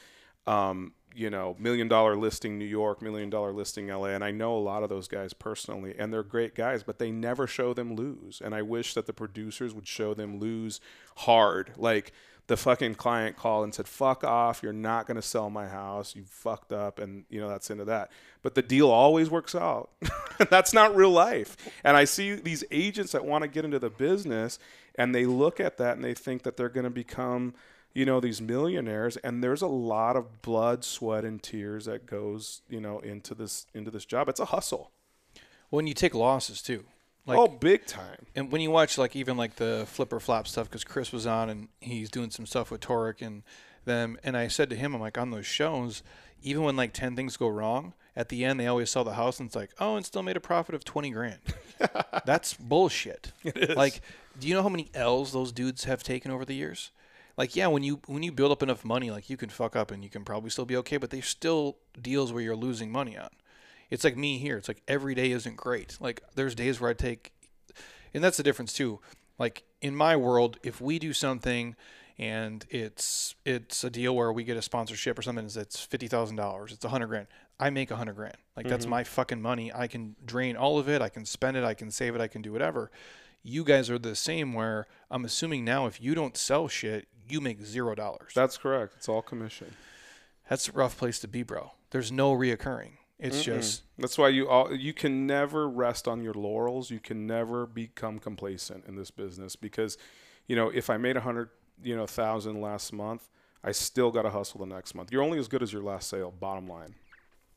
[0.47, 4.57] um, you know million dollar listing New York, million dollar listing LA, and I know
[4.57, 7.95] a lot of those guys personally, and they're great guys, but they never show them
[7.95, 8.41] lose.
[8.43, 10.81] And I wish that the producers would show them lose
[11.19, 12.13] hard, like
[12.47, 14.63] the fucking client called and said, "Fuck off!
[14.63, 16.15] You're not going to sell my house.
[16.15, 18.11] You fucked up," and you know that's into that.
[18.43, 19.91] But the deal always works out.
[20.51, 21.57] that's not real life.
[21.83, 24.59] And I see these agents that want to get into the business,
[24.97, 27.55] and they look at that and they think that they're going to become,
[27.95, 29.17] you know, these millionaires.
[29.19, 33.67] And there's a lot of blood, sweat, and tears that goes, you know, into this
[33.75, 34.29] into this job.
[34.29, 34.91] It's a hustle.
[35.71, 36.85] When you take losses too,
[37.27, 38.27] like oh, big time.
[38.35, 41.27] and when you watch like even like the Flip or Flop stuff because chris was
[41.27, 43.43] on and he's doing some stuff with Tarek and
[43.85, 46.03] them and i said to him i'm like on those shows
[46.43, 49.39] even when like 10 things go wrong at the end they always sell the house
[49.41, 51.39] and it's like oh and still made a profit of 20 grand
[52.25, 53.77] that's bullshit It is.
[53.77, 54.01] like
[54.39, 56.91] do you know how many l's those dudes have taken over the years
[57.37, 59.91] like yeah when you when you build up enough money like you can fuck up
[59.91, 63.19] and you can probably still be okay but there's still deals where you're losing money
[63.19, 63.29] on
[63.95, 66.95] it's like me here it's like every day isn't great like there's days where i
[66.95, 67.33] take
[68.15, 69.01] and that's the difference too.
[69.39, 71.75] Like in my world, if we do something
[72.17, 76.37] and it's it's a deal where we get a sponsorship or something that's fifty thousand
[76.37, 77.27] dollars, it's a hundred grand.
[77.59, 78.37] I make a hundred grand.
[78.57, 78.91] Like that's mm-hmm.
[78.91, 79.73] my fucking money.
[79.75, 81.03] I can drain all of it.
[81.03, 81.65] I can spend it.
[81.65, 82.21] I can save it.
[82.21, 82.91] I can do whatever.
[83.43, 84.55] You guys are the same.
[84.55, 88.33] Where I'm assuming now, if you don't sell shit, you make zero dollars.
[88.35, 88.95] That's correct.
[88.97, 89.75] It's all commission.
[90.49, 91.73] That's a rough place to be, bro.
[91.91, 92.93] There's no reoccurring.
[93.19, 96.91] It's just That's why you all you can never rest on your laurels.
[96.91, 99.97] You can never become complacent in this business because,
[100.47, 101.51] you know, if I made a hundred,
[101.83, 103.29] you know, thousand last month,
[103.63, 105.13] I still got to hustle the next month.
[105.13, 106.33] You're only as good as your last sale.
[106.33, 106.97] Bottom line.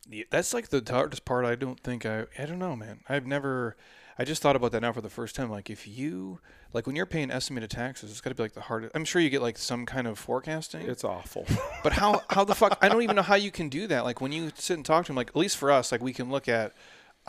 [0.10, 1.44] Yeah, that's like the hardest part.
[1.44, 2.26] I don't think I.
[2.38, 3.02] I don't know, man.
[3.10, 3.76] I've never.
[4.20, 5.50] I just thought about that now for the first time.
[5.52, 6.40] Like, if you
[6.74, 8.96] like when you're paying estimated taxes, it's got to be like the hardest.
[8.96, 11.46] I'm sure you get like some kind of forecasting, It's awful.
[11.84, 12.78] but how how the fuck?
[12.82, 14.04] I don't even know how you can do that.
[14.04, 15.18] Like when you sit and talk to them.
[15.18, 16.74] Like at least for us, like we can look at.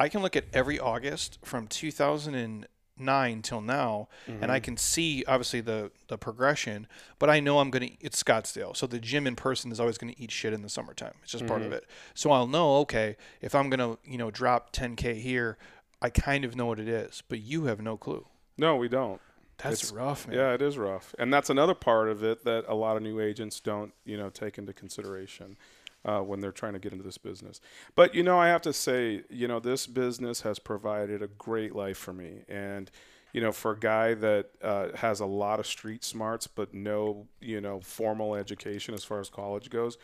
[0.01, 4.65] I can look at every August from 2009 till now, and I mm-hmm.
[4.65, 6.86] can see obviously the the progression.
[7.19, 7.89] But I know I'm gonna.
[8.01, 11.15] It's Scottsdale, so the gym in person is always gonna eat shit in the summertime.
[11.24, 11.78] It's just part of mm-hmm.
[11.78, 11.86] it.
[12.15, 12.77] So I'll know.
[12.77, 15.59] Okay, if I'm gonna you know drop 10k here,
[16.01, 17.23] I kind of know what it is.
[17.29, 18.27] But you have no clue.
[18.57, 19.20] no, we don't.
[19.59, 20.37] That's It's- rough, man.
[20.37, 23.19] Yeah, it is rough, and that's another part of it that a lot of new
[23.19, 25.57] agents don't, you know, take into consideration
[26.05, 27.61] uh, when they're trying to get into this business.
[27.97, 31.75] But you know, I have to say, you know, this business has provided a great
[31.75, 32.89] life for me, and
[33.33, 37.27] you know, for a guy that uh, has a lot of street smarts but no,
[37.41, 39.99] you know, formal education as far as college goes,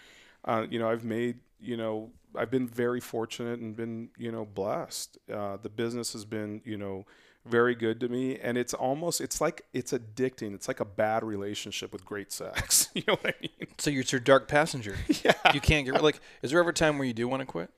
[0.44, 4.44] uh, you know, I've made, you know, I've been very fortunate and been, you know,
[4.44, 5.18] blessed.
[5.32, 7.06] Uh, the business has been, you know,
[7.46, 10.54] very good to me, and it's almost, it's like it's addicting.
[10.54, 12.88] It's like a bad relationship with great sex.
[12.94, 13.68] you know what I mean?
[13.78, 14.96] So you're your dark passenger.
[15.24, 15.34] yeah.
[15.52, 16.20] You can't get like.
[16.42, 17.70] Is there ever a time where you do want to quit?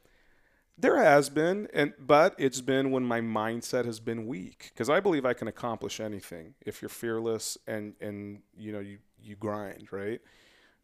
[0.79, 5.01] There has been, and but it's been when my mindset has been weak because I
[5.01, 9.89] believe I can accomplish anything if you're fearless and and you know you you grind
[9.91, 10.21] right.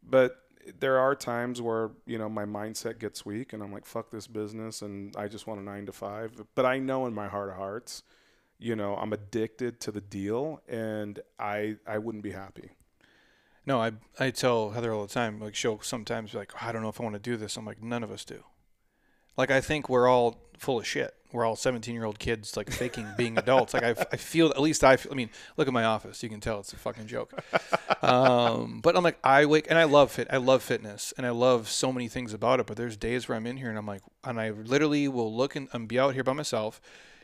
[0.01, 0.42] But
[0.79, 4.27] there are times where you know my mindset gets weak and I'm like fuck this
[4.27, 6.31] business and I just want a nine to five.
[6.55, 8.03] But I know in my heart of hearts,
[8.59, 12.71] you know I'm addicted to the deal and I I wouldn't be happy.
[13.65, 15.39] No, I I tell Heather all the time.
[15.39, 17.57] Like she'll sometimes be like, I don't know if I want to do this.
[17.57, 18.43] I'm like, none of us do.
[19.37, 21.13] Like I think we're all full of shit.
[21.31, 23.73] We're all 17 year old kids like faking being adults.
[23.73, 26.21] Like I, I feel at least I feel, I mean look at my office.
[26.21, 27.33] You can tell it's a fucking joke.
[28.01, 30.27] Um, but I'm like I wake and I love fit.
[30.29, 32.67] I love fitness and I love so many things about it.
[32.67, 35.55] But there's days where I'm in here and I'm like and I literally will look
[35.55, 36.79] and, and be out here by myself,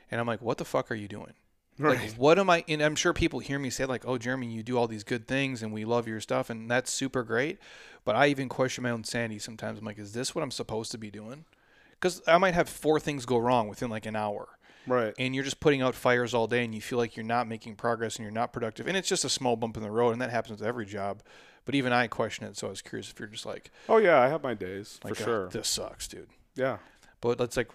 [0.10, 1.34] and I'm like, what the fuck are you doing?
[1.77, 2.14] Like, Right.
[2.18, 2.65] what am I?
[2.68, 5.30] And I'm sure people hear me say like, "Oh, Jeremy, you do all these good
[5.30, 7.57] things, and we love your stuff, and that's super great."
[8.03, 9.80] But I even question my own sanity sometimes.
[9.80, 11.45] I'm like, "Is this what I'm supposed to be doing?"
[11.99, 14.47] Because I might have four things go wrong within like an hour,
[14.88, 15.13] Right.
[15.19, 17.76] and you're just putting out fires all day, and you feel like you're not making
[17.76, 20.21] progress and you're not productive, and it's just a small bump in the road, and
[20.21, 21.21] that happens with every job.
[21.65, 24.19] But even I question it, so I was curious if you're just like, Oh yeah,
[24.19, 25.49] I have my days like for "Ah, sure.
[25.49, 26.30] this sucks, dude.
[26.55, 26.77] Yeah.
[27.21, 27.69] But that's like,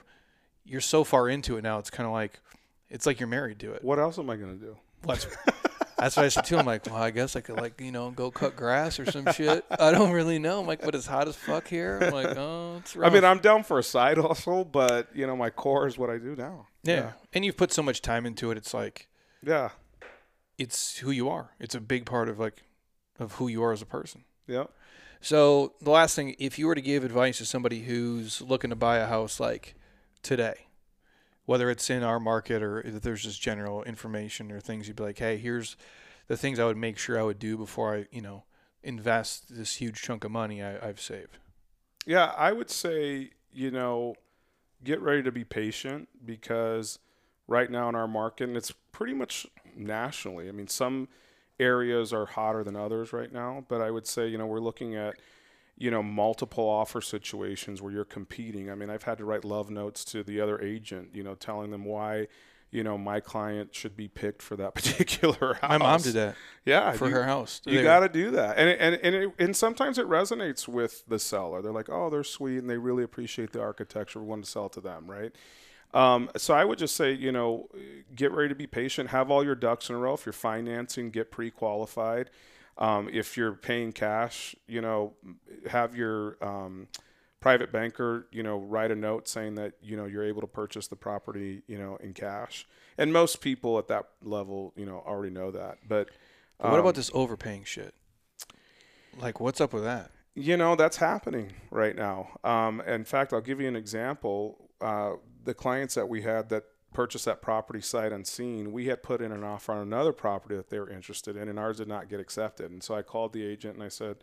[0.64, 1.78] you're so far into it now.
[1.78, 2.40] It's kind of like,
[2.88, 3.84] it's like you're married to it.
[3.84, 4.76] What else am I gonna do?
[5.06, 5.26] That's,
[6.04, 6.58] that's what I said too.
[6.58, 9.30] I'm like, well, I guess I could like, you know, go cut grass or some
[9.32, 9.64] shit.
[9.70, 10.60] I don't really know.
[10.60, 11.98] I'm like, but it's hot as fuck here.
[12.02, 13.10] I'm like, oh, it's right.
[13.10, 16.10] I mean, I'm down for a side hustle, but you know, my core is what
[16.10, 16.66] I do now.
[16.82, 17.12] yeah.
[17.32, 18.58] And you've put so much time into it.
[18.58, 19.08] It's like,
[19.42, 19.70] Yeah.
[20.58, 21.50] it's who you are.
[21.58, 22.62] It's a big part of like,
[23.18, 24.24] of who you are as a person.
[24.46, 24.64] Yeah.
[25.20, 28.76] So the last thing, if you were to give advice to somebody who's looking to
[28.76, 29.74] buy a house like
[30.22, 30.66] today,
[31.46, 35.02] whether it's in our market or if there's just general information or things you'd be
[35.02, 35.76] like, hey, here's
[36.26, 38.44] the things I would make sure I would do before I, you know,
[38.82, 41.38] invest this huge chunk of money I, I've saved.
[42.06, 44.14] Yeah, I would say, you know,
[44.82, 46.98] get ready to be patient because
[47.46, 49.46] right now in our market, and it's pretty much
[49.76, 50.48] nationally.
[50.48, 51.08] I mean, some
[51.60, 54.94] areas are hotter than others right now, but I would say, you know, we're looking
[54.94, 55.16] at,
[55.76, 58.70] you know, multiple offer situations where you're competing.
[58.70, 61.70] I mean, I've had to write love notes to the other agent, you know, telling
[61.72, 62.28] them why,
[62.70, 65.68] you know, my client should be picked for that particular house.
[65.70, 67.60] My mom did that Yeah, for you- her house.
[67.64, 71.18] you got to do that, and and and, it, and sometimes it resonates with the
[71.18, 71.60] seller.
[71.62, 74.20] They're like, "Oh, they're sweet, and they really appreciate the architecture.
[74.20, 75.32] We want to sell it to them, right?"
[75.92, 77.68] Um, so I would just say, you know,
[78.16, 79.10] get ready to be patient.
[79.10, 80.14] Have all your ducks in a row.
[80.14, 82.30] If you're financing, get pre-qualified.
[82.78, 85.14] Um, if you're paying cash, you know,
[85.68, 86.88] have your um,
[87.40, 90.88] private banker, you know, write a note saying that you know you're able to purchase
[90.88, 92.66] the property, you know, in cash.
[92.98, 95.78] And most people at that level, you know, already know that.
[95.86, 96.08] But
[96.58, 97.94] But what um, about this overpaying shit?
[99.18, 100.10] Like, what's up with that?
[100.34, 102.38] You know, that's happening right now.
[102.42, 104.70] Um, in fact, I'll give you an example.
[104.80, 105.12] Uh,
[105.44, 106.64] the clients that we had that
[106.94, 110.70] purchased that property sight unseen, we had put in an offer on another property that
[110.70, 112.70] they were interested in, and ours did not get accepted.
[112.70, 114.16] And so I called the agent and I said,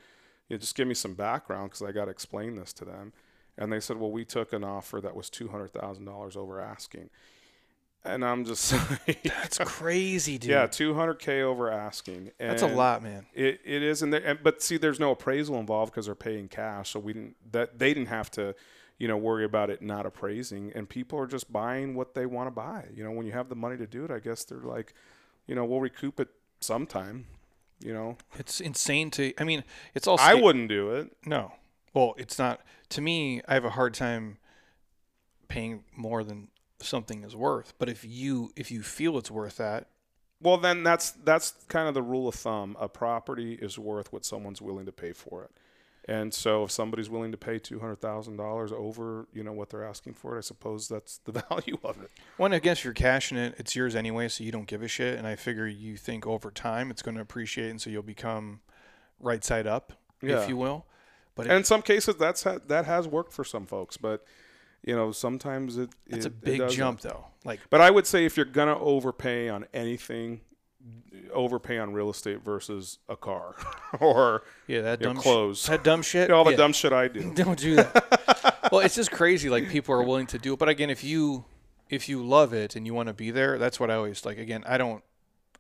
[0.50, 3.14] you know, just give me some background because I got to explain this to them.
[3.58, 7.10] And they said, well, we took an offer that was $200,000 over asking.
[8.04, 8.74] And I'm just
[9.08, 10.50] like, That's crazy, dude.
[10.50, 12.32] yeah, 200K over asking.
[12.40, 13.28] And That's a lot, man.
[13.34, 16.90] it, it is, and, and but see, there's no appraisal involved because they're paying cash,
[16.92, 18.56] so we didn't that they didn't have to,
[19.02, 22.46] you know, worry about it not appraising, and people are just buying what they want
[22.46, 22.86] to buy.
[22.94, 24.94] You know, when you have the money to do it, I guess they're like,
[25.48, 26.28] you know, we'll recoup it
[26.60, 27.26] sometime.
[27.84, 29.34] You know, It's insane to.
[29.40, 29.64] I mean,
[29.96, 30.18] it's all.
[30.20, 31.12] I wouldn't do it.
[31.26, 31.54] No.
[31.96, 32.62] Well, it's not.
[32.90, 34.38] To me, I have a hard time
[35.48, 36.50] paying more than
[36.80, 37.74] something is worth.
[37.80, 39.88] But if you if you feel it's worth that,
[40.40, 42.78] Well, then that's that's kind of the rule of thumb.
[42.80, 45.52] A property is worth what someone's willing to pay for it.
[46.06, 49.70] And so, if somebody's willing to pay two hundred thousand dollars over, you know, what
[49.70, 52.10] they're asking for it, I suppose that's the value of it.
[52.38, 53.54] one, I guess you're cashing it.
[53.60, 55.18] It's yours anyway, so you don't give a shit.
[55.20, 58.62] And I figure you think over time it's going to appreciate, and so you'll become
[59.20, 60.42] right side up, Yeah.
[60.42, 60.86] if you will.
[61.36, 64.26] But And in some cases, that's ha- that has worked for some folks, but
[64.84, 67.28] you know, sometimes it it's it- a big jump, though.
[67.46, 70.42] Like, But I would say if you're gonna overpay on anything,
[71.34, 73.56] overpay on real estate versus a car
[74.00, 75.64] or yeah, that you know, dumb clothes.
[75.64, 76.32] Sh- that dumb shit.
[76.32, 76.58] all the yeah.
[76.58, 77.34] dumb shit I do.
[77.34, 78.70] Don't do that.
[78.72, 79.50] well, it's just crazy.
[79.50, 81.46] Like people are willing to do it, but again, if you
[81.90, 84.38] if you love it and you want to be there, that's what I always like.
[84.38, 85.04] Again, I don't.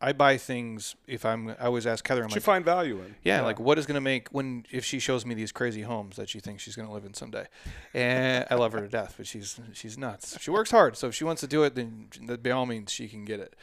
[0.01, 1.49] I buy things if I'm.
[1.49, 2.21] I always ask Heather.
[2.21, 3.15] I'm What you like, find value in.
[3.23, 6.15] yeah, like what is going to make when if she shows me these crazy homes
[6.15, 7.45] that she thinks she's going to live in someday,
[7.93, 10.37] and I love her to death, but she's she's nuts.
[10.41, 12.07] She works hard, so if she wants to do it, then
[12.41, 13.55] by all means she can get it.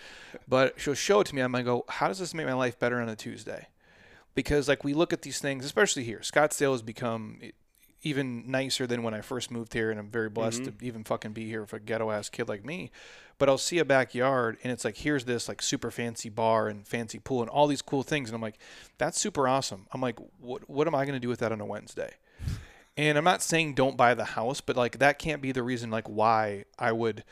[0.47, 1.43] But she'll show it to me.
[1.43, 1.85] I'm gonna oh, go.
[1.89, 3.67] How does this make my life better on a Tuesday?
[4.35, 7.41] Because like we look at these things, especially here, Scottsdale has become
[8.03, 10.79] even nicer than when I first moved here, and I'm very blessed mm-hmm.
[10.79, 12.91] to even fucking be here for a ghetto ass kid like me.
[13.39, 16.87] But I'll see a backyard, and it's like here's this like super fancy bar and
[16.87, 18.59] fancy pool and all these cool things, and I'm like,
[18.99, 19.87] that's super awesome.
[19.93, 22.15] I'm like, what what am I gonna do with that on a Wednesday?
[22.97, 25.89] And I'm not saying don't buy the house, but like that can't be the reason
[25.91, 27.23] like why I would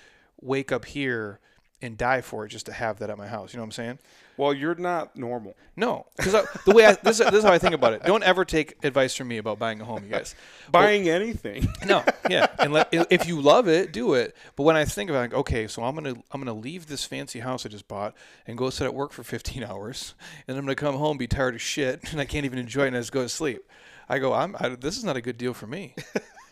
[0.40, 1.40] wake up here
[1.82, 3.52] and die for it just to have that at my house.
[3.52, 3.98] You know what I'm saying?
[4.36, 5.54] Well, you're not normal.
[5.76, 6.32] No, because
[6.64, 8.02] the way I, this, this is how I think about it.
[8.04, 10.34] Don't ever take advice from me about buying a home, you guys.
[10.70, 11.68] Buying anything.
[11.86, 14.34] No, yeah, and let, if you love it, do it.
[14.56, 17.04] But when I think about, it, like, okay, so I'm gonna I'm gonna leave this
[17.04, 20.14] fancy house I just bought and go sit at work for 15 hours,
[20.48, 22.86] and I'm gonna come home be tired of shit, and I can't even enjoy it,
[22.88, 23.62] and I just go to sleep.
[24.08, 25.94] I go, I'm I, this is not a good deal for me.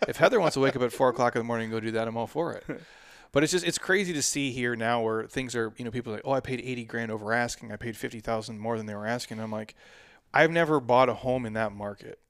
[0.06, 1.90] if Heather wants to wake up at four o'clock in the morning and go do
[1.93, 2.65] that, I'm all for it.
[3.35, 6.12] But it's just it's crazy to see here now where things are you know people
[6.12, 7.73] are like oh I paid eighty grand over asking.
[7.73, 9.40] I paid fifty thousand more than they were asking.
[9.40, 9.74] I'm like
[10.32, 12.20] I've never bought a home in that market.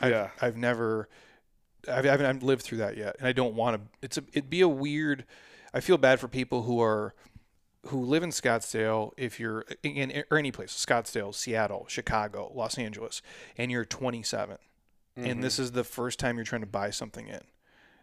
[0.00, 1.10] I've, I've never
[1.86, 4.22] I've, I haven't I've lived through that yet and I don't want to it's a
[4.32, 5.26] it'd be a weird
[5.74, 7.14] I feel bad for people who are
[7.88, 13.20] who live in Scottsdale if you're in or any place Scottsdale Seattle Chicago Los Angeles
[13.58, 14.56] and you're 27
[15.16, 15.62] and this mm-hmm.
[15.64, 17.40] is the first time you're trying to buy something in.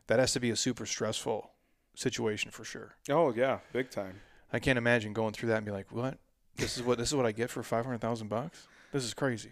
[0.08, 1.52] That has to be a super stressful
[1.96, 2.96] situation for sure.
[3.10, 4.22] Oh yeah, big time.
[4.52, 6.18] I can't imagine going through that and be like, "What?
[6.58, 8.68] This is what this is what I get for five hundred thousand bucks?
[8.92, 9.52] This is crazy."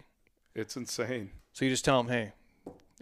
[0.54, 1.30] It's insane.
[1.52, 2.32] So you just tell them, "Hey,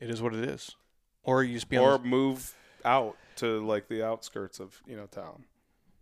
[0.01, 0.77] it is what it is,"
[1.23, 2.55] or you just be Or move
[2.85, 5.45] out to like the outskirts of you know town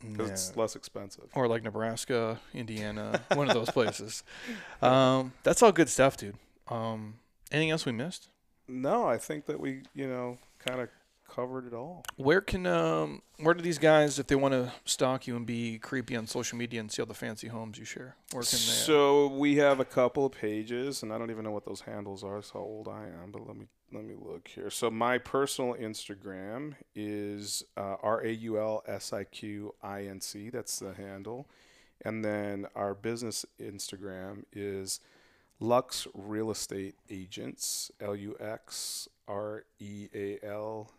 [0.01, 1.25] because it's less expensive.
[1.35, 4.23] or like Nebraska, Indiana, one of those places.
[4.83, 6.37] Um, that's all good stuff, dude.
[6.69, 7.15] Um,
[7.51, 8.29] anything else we missed?
[8.69, 10.89] No, I think that we you know kind of
[11.29, 12.05] covered it all.
[12.17, 15.79] Where can um, where do these guys, if they want to stalk you and be
[15.79, 18.57] creepy on social media and see all the fancy homes you share, where can they?
[18.59, 22.25] So we have a couple of pages, and I don't even know what those handles
[22.25, 22.43] are.
[22.43, 24.71] So how old I am, but let me let me look here.
[24.71, 30.21] So my personal Instagram is uh, R A U L S I Q I N
[30.21, 30.51] C.
[30.51, 31.49] That's the handle,
[32.05, 35.01] and then our business Instagram is
[35.61, 37.91] Lux Real Estate Agents.
[38.01, 40.91] L U X R E A L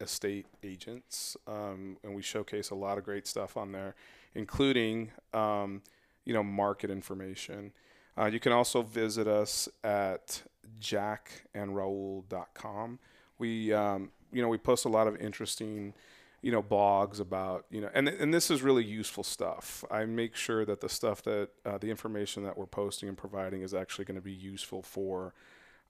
[0.00, 3.94] estate agents um, and we showcase a lot of great stuff on there
[4.34, 5.80] including um,
[6.24, 7.72] you know market information.
[8.18, 10.42] Uh, you can also visit us at
[10.80, 12.98] jackandraul.com
[13.38, 15.94] we um, you know we post a lot of interesting
[16.42, 19.84] you know blogs about you know and, and this is really useful stuff.
[19.90, 23.62] I make sure that the stuff that uh, the information that we're posting and providing
[23.62, 25.32] is actually going to be useful for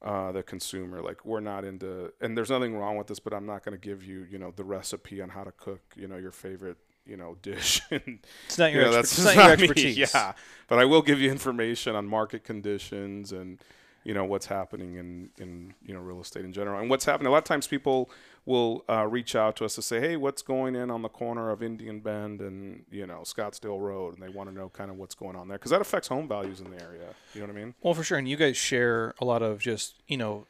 [0.02, 1.02] uh, the consumer.
[1.02, 3.88] Like we're not into, and there's nothing wrong with this, but I'm not going to
[3.88, 7.16] give you, you know, the recipe on how to cook, you know, your favorite, you
[7.16, 7.82] know, dish.
[7.90, 9.68] and, It's not you your, know, exper- that's it's not your not me.
[9.68, 9.96] expertise.
[9.96, 10.32] Yeah,
[10.68, 13.60] but I will give you information on market conditions and
[14.04, 17.26] you know what's happening in in you know real estate in general and what's happening.
[17.26, 18.10] A lot of times people
[18.46, 21.50] will uh, reach out to us to say, hey, what's going in on the corner
[21.50, 24.96] of Indian Bend and you know Scottsdale Road, and they want to know kind of
[24.96, 27.08] what's going on there because that affects home values in the area.
[27.34, 27.74] You know what I mean?
[27.82, 28.16] Well, for sure.
[28.16, 30.46] And you guys share a lot of just, you know,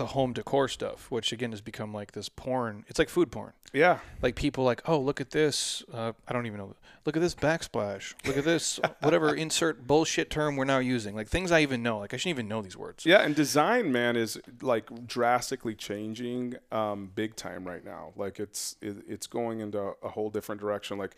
[0.00, 2.86] the home decor stuff, which again has become like this porn.
[2.88, 3.52] It's like food porn.
[3.74, 3.98] Yeah.
[4.22, 5.82] Like people like, oh, look at this.
[5.92, 6.74] Uh, I don't even know.
[7.04, 8.14] Look at this backsplash.
[8.26, 11.14] Look at this, whatever insert bullshit term we're now using.
[11.14, 11.98] Like things I even know.
[11.98, 13.04] Like I shouldn't even know these words.
[13.04, 18.14] Yeah, and design, man, is like drastically changing, um, big time right now.
[18.16, 20.96] Like it's it, it's going into a whole different direction.
[20.96, 21.14] Like,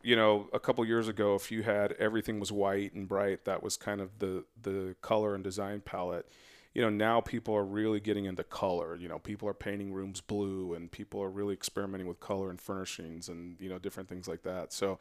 [0.00, 3.64] you know, a couple years ago, if you had everything was white and bright, that
[3.64, 6.28] was kind of the the color and design palette.
[6.74, 8.96] You know, now people are really getting into color.
[8.96, 12.60] You know, people are painting rooms blue, and people are really experimenting with color and
[12.60, 14.72] furnishings, and you know, different things like that.
[14.72, 14.98] So,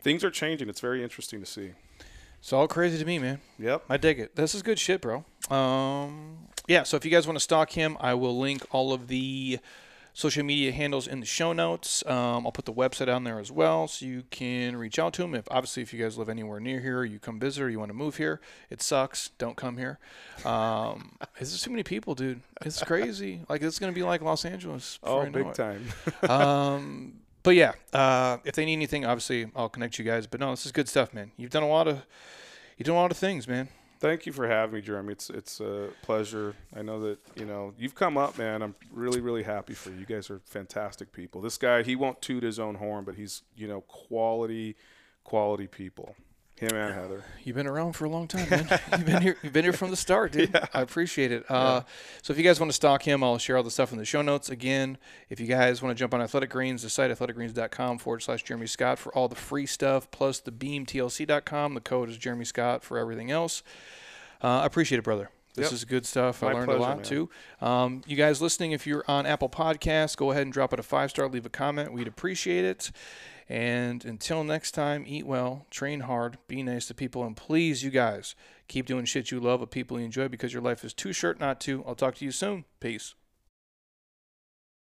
[0.00, 0.68] things are changing.
[0.68, 1.72] It's very interesting to see.
[2.44, 3.40] It's all crazy to me, man.
[3.58, 3.84] Yep.
[3.88, 4.36] I dig it.
[4.36, 5.24] This is good shit, bro.
[5.50, 6.82] Um, yeah.
[6.82, 9.60] So if you guys want to stalk him, I will link all of the
[10.14, 12.04] social media handles in the show notes.
[12.06, 15.24] Um, I'll put the website on there as well, so you can reach out to
[15.24, 15.34] him.
[15.34, 17.90] If obviously if you guys live anywhere near here, you come visit or you want
[17.90, 19.30] to move here, it sucks.
[19.36, 19.98] Don't come here.
[20.44, 22.40] Um, too many people, dude.
[22.62, 23.42] It's crazy.
[23.48, 24.98] Like it's gonna be like Los Angeles.
[25.02, 25.54] Oh, big it.
[25.54, 25.88] time.
[26.30, 30.26] um, but yeah, uh, if they need anything, obviously I'll connect you guys.
[30.26, 31.32] But no, this is good stuff, man.
[31.36, 32.06] You've done a lot of,
[32.76, 33.68] you've done a lot of things, man.
[34.04, 35.12] Thank you for having me, Jeremy.
[35.12, 36.54] It's it's a pleasure.
[36.76, 38.60] I know that you know you've come up, man.
[38.60, 40.00] I'm really really happy for you.
[40.00, 41.40] You guys are fantastic people.
[41.40, 44.76] This guy, he won't toot his own horn, but he's you know quality,
[45.24, 46.16] quality people.
[46.64, 47.24] Him and Heather.
[47.44, 48.68] You've been around for a long time, man.
[48.92, 49.36] You've been here.
[49.42, 50.54] You've been here from the start, dude.
[50.74, 51.44] I appreciate it.
[51.50, 51.82] Uh,
[52.22, 54.04] so if you guys want to stalk him, I'll share all the stuff in the
[54.04, 54.48] show notes.
[54.48, 54.98] Again,
[55.30, 58.66] if you guys want to jump on Athletic Greens, the site athleticgreens.com forward slash Jeremy
[58.66, 61.74] Scott for all the free stuff, plus the beamtlc.com.
[61.74, 63.62] The code is Jeremy Scott for everything else.
[64.40, 65.30] Uh, appreciate it, brother.
[65.54, 65.72] This Yep.
[65.72, 66.42] is good stuff.
[66.42, 67.04] I My learned pleasure, a lot man.
[67.04, 67.30] too.
[67.60, 70.82] Um, you guys listening, if you're on Apple Podcasts, go ahead and drop it a
[70.82, 71.92] five star, leave a comment.
[71.92, 72.90] We'd appreciate it.
[73.48, 77.90] And until next time, eat well, train hard, be nice to people, and please, you
[77.90, 78.34] guys,
[78.68, 81.38] keep doing shit you love with people you enjoy because your life is too short
[81.38, 81.84] not to.
[81.86, 82.64] I'll talk to you soon.
[82.80, 83.14] Peace.